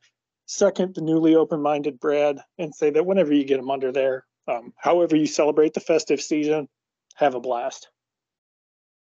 second 0.49 0.95
the 0.95 1.01
newly 1.01 1.35
open-minded 1.35 1.99
Brad 1.99 2.39
and 2.57 2.73
say 2.73 2.89
that 2.89 3.05
whenever 3.05 3.31
you 3.31 3.43
get 3.43 3.57
them 3.57 3.69
under 3.69 3.91
there, 3.91 4.25
um, 4.47 4.73
however 4.75 5.15
you 5.15 5.27
celebrate 5.27 5.75
the 5.75 5.79
festive 5.79 6.19
season, 6.19 6.67
have 7.15 7.35
a 7.35 7.39
blast. 7.39 7.87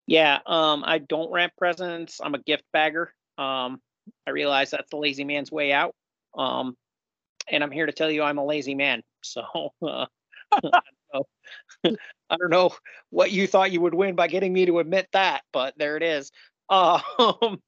Yeah, 0.07 0.41
um, 0.45 0.83
I 0.85 0.99
don't 0.99 1.31
wrap 1.31 1.57
presents. 1.57 2.21
I'm 2.21 2.35
a 2.35 2.43
gift 2.43 2.65
bagger. 2.73 3.15
Um, 3.39 3.81
I 4.27 4.31
realize 4.31 4.73
that's 4.73 4.91
the 4.91 4.97
lazy 4.97 5.23
man's 5.23 5.53
way 5.53 5.73
out. 5.73 5.95
Um, 6.37 6.77
and 7.49 7.63
I'm 7.63 7.71
here 7.71 7.87
to 7.87 7.93
tell 7.93 8.11
you 8.11 8.25
I'm 8.25 8.39
a 8.39 8.45
lazy 8.45 8.75
man. 8.75 9.03
So 9.23 9.45
uh, 9.87 10.07
I, 10.53 10.81
don't 11.13 11.27
I, 12.31 12.37
don't 12.37 12.51
know, 12.51 12.73
what 13.11 13.31
you 13.31 13.47
thought 13.47 13.71
you 13.71 13.81
would 13.83 13.95
win 13.95 14.17
by 14.17 14.27
getting 14.27 14.53
me 14.53 14.67
to 14.67 14.81
admit 14.81 15.07
that, 15.13 15.43
but 15.53 15.75
there 15.77 15.97
it 15.97 16.03
is. 16.03 16.33
Um, 16.69 17.61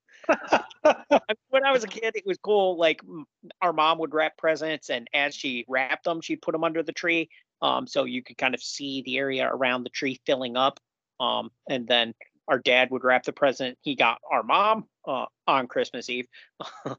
when 1.50 1.64
I 1.64 1.72
was 1.72 1.84
a 1.84 1.88
kid, 1.88 2.14
it 2.14 2.26
was 2.26 2.38
cool. 2.38 2.76
Like 2.76 3.02
our 3.60 3.72
mom 3.72 3.98
would 3.98 4.14
wrap 4.14 4.36
presents, 4.36 4.90
and 4.90 5.08
as 5.14 5.34
she 5.34 5.64
wrapped 5.68 6.04
them, 6.04 6.20
she'd 6.20 6.42
put 6.42 6.52
them 6.52 6.64
under 6.64 6.82
the 6.82 6.92
tree, 6.92 7.30
um, 7.60 7.86
so 7.86 8.04
you 8.04 8.22
could 8.22 8.38
kind 8.38 8.54
of 8.54 8.62
see 8.62 9.02
the 9.02 9.18
area 9.18 9.48
around 9.48 9.84
the 9.84 9.90
tree 9.90 10.20
filling 10.26 10.56
up. 10.56 10.80
Um, 11.20 11.50
and 11.68 11.86
then 11.86 12.14
our 12.48 12.58
dad 12.58 12.90
would 12.90 13.04
wrap 13.04 13.22
the 13.24 13.32
present 13.32 13.78
he 13.82 13.94
got 13.94 14.18
our 14.30 14.42
mom 14.42 14.86
uh, 15.06 15.26
on 15.46 15.68
Christmas 15.68 16.10
Eve 16.10 16.26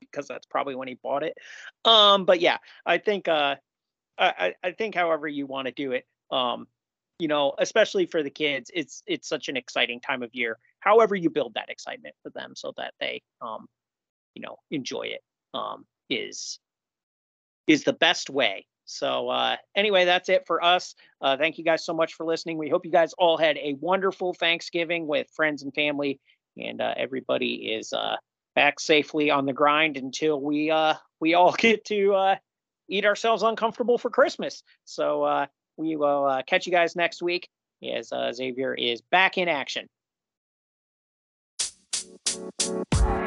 because 0.00 0.28
that's 0.28 0.46
probably 0.46 0.74
when 0.74 0.88
he 0.88 0.98
bought 1.02 1.24
it. 1.24 1.36
Um, 1.84 2.24
but 2.24 2.40
yeah, 2.40 2.58
I 2.86 2.98
think 2.98 3.28
uh, 3.28 3.56
I, 4.18 4.54
I 4.62 4.70
think 4.72 4.94
however 4.94 5.26
you 5.26 5.46
want 5.46 5.66
to 5.66 5.72
do 5.72 5.92
it, 5.92 6.06
um, 6.30 6.68
you 7.18 7.28
know, 7.28 7.54
especially 7.58 8.06
for 8.06 8.22
the 8.22 8.30
kids, 8.30 8.70
it's 8.74 9.02
it's 9.06 9.28
such 9.28 9.48
an 9.48 9.56
exciting 9.56 10.00
time 10.00 10.22
of 10.22 10.34
year. 10.34 10.58
However 10.84 11.16
you 11.16 11.30
build 11.30 11.54
that 11.54 11.70
excitement 11.70 12.14
for 12.22 12.30
them 12.30 12.52
so 12.54 12.72
that 12.76 12.92
they 13.00 13.22
um, 13.40 13.66
you 14.34 14.42
know, 14.42 14.56
enjoy 14.70 15.02
it 15.02 15.22
um, 15.54 15.86
is 16.10 16.58
is 17.66 17.84
the 17.84 17.92
best 17.92 18.28
way. 18.28 18.66
So 18.84 19.30
uh, 19.30 19.56
anyway, 19.74 20.04
that's 20.04 20.28
it 20.28 20.46
for 20.46 20.62
us. 20.62 20.94
Uh, 21.22 21.36
thank 21.38 21.56
you 21.56 21.64
guys 21.64 21.86
so 21.86 21.94
much 21.94 22.14
for 22.14 22.26
listening. 22.26 22.58
We 22.58 22.68
hope 22.68 22.84
you 22.84 22.92
guys 22.92 23.14
all 23.14 23.38
had 23.38 23.56
a 23.56 23.76
wonderful 23.80 24.34
Thanksgiving 24.34 25.06
with 25.06 25.26
friends 25.34 25.62
and 25.62 25.74
family, 25.74 26.20
and 26.58 26.82
uh, 26.82 26.92
everybody 26.96 27.72
is 27.72 27.94
uh, 27.94 28.16
back 28.54 28.78
safely 28.78 29.30
on 29.30 29.46
the 29.46 29.52
grind 29.52 29.96
until 29.96 30.40
we 30.40 30.70
uh 30.70 30.94
we 31.20 31.34
all 31.34 31.52
get 31.58 31.84
to 31.86 32.14
uh 32.14 32.36
eat 32.88 33.06
ourselves 33.06 33.42
uncomfortable 33.42 33.96
for 33.96 34.10
Christmas. 34.10 34.62
So 34.84 35.22
uh 35.22 35.46
we 35.76 35.96
will 35.96 36.40
catch 36.46 36.66
you 36.66 36.72
guys 36.72 36.94
next 36.94 37.20
week 37.22 37.48
as 37.82 38.12
uh, 38.12 38.32
Xavier 38.32 38.74
is 38.74 39.00
back 39.00 39.38
in 39.38 39.48
action. 39.48 39.88
Bye. 42.64 43.23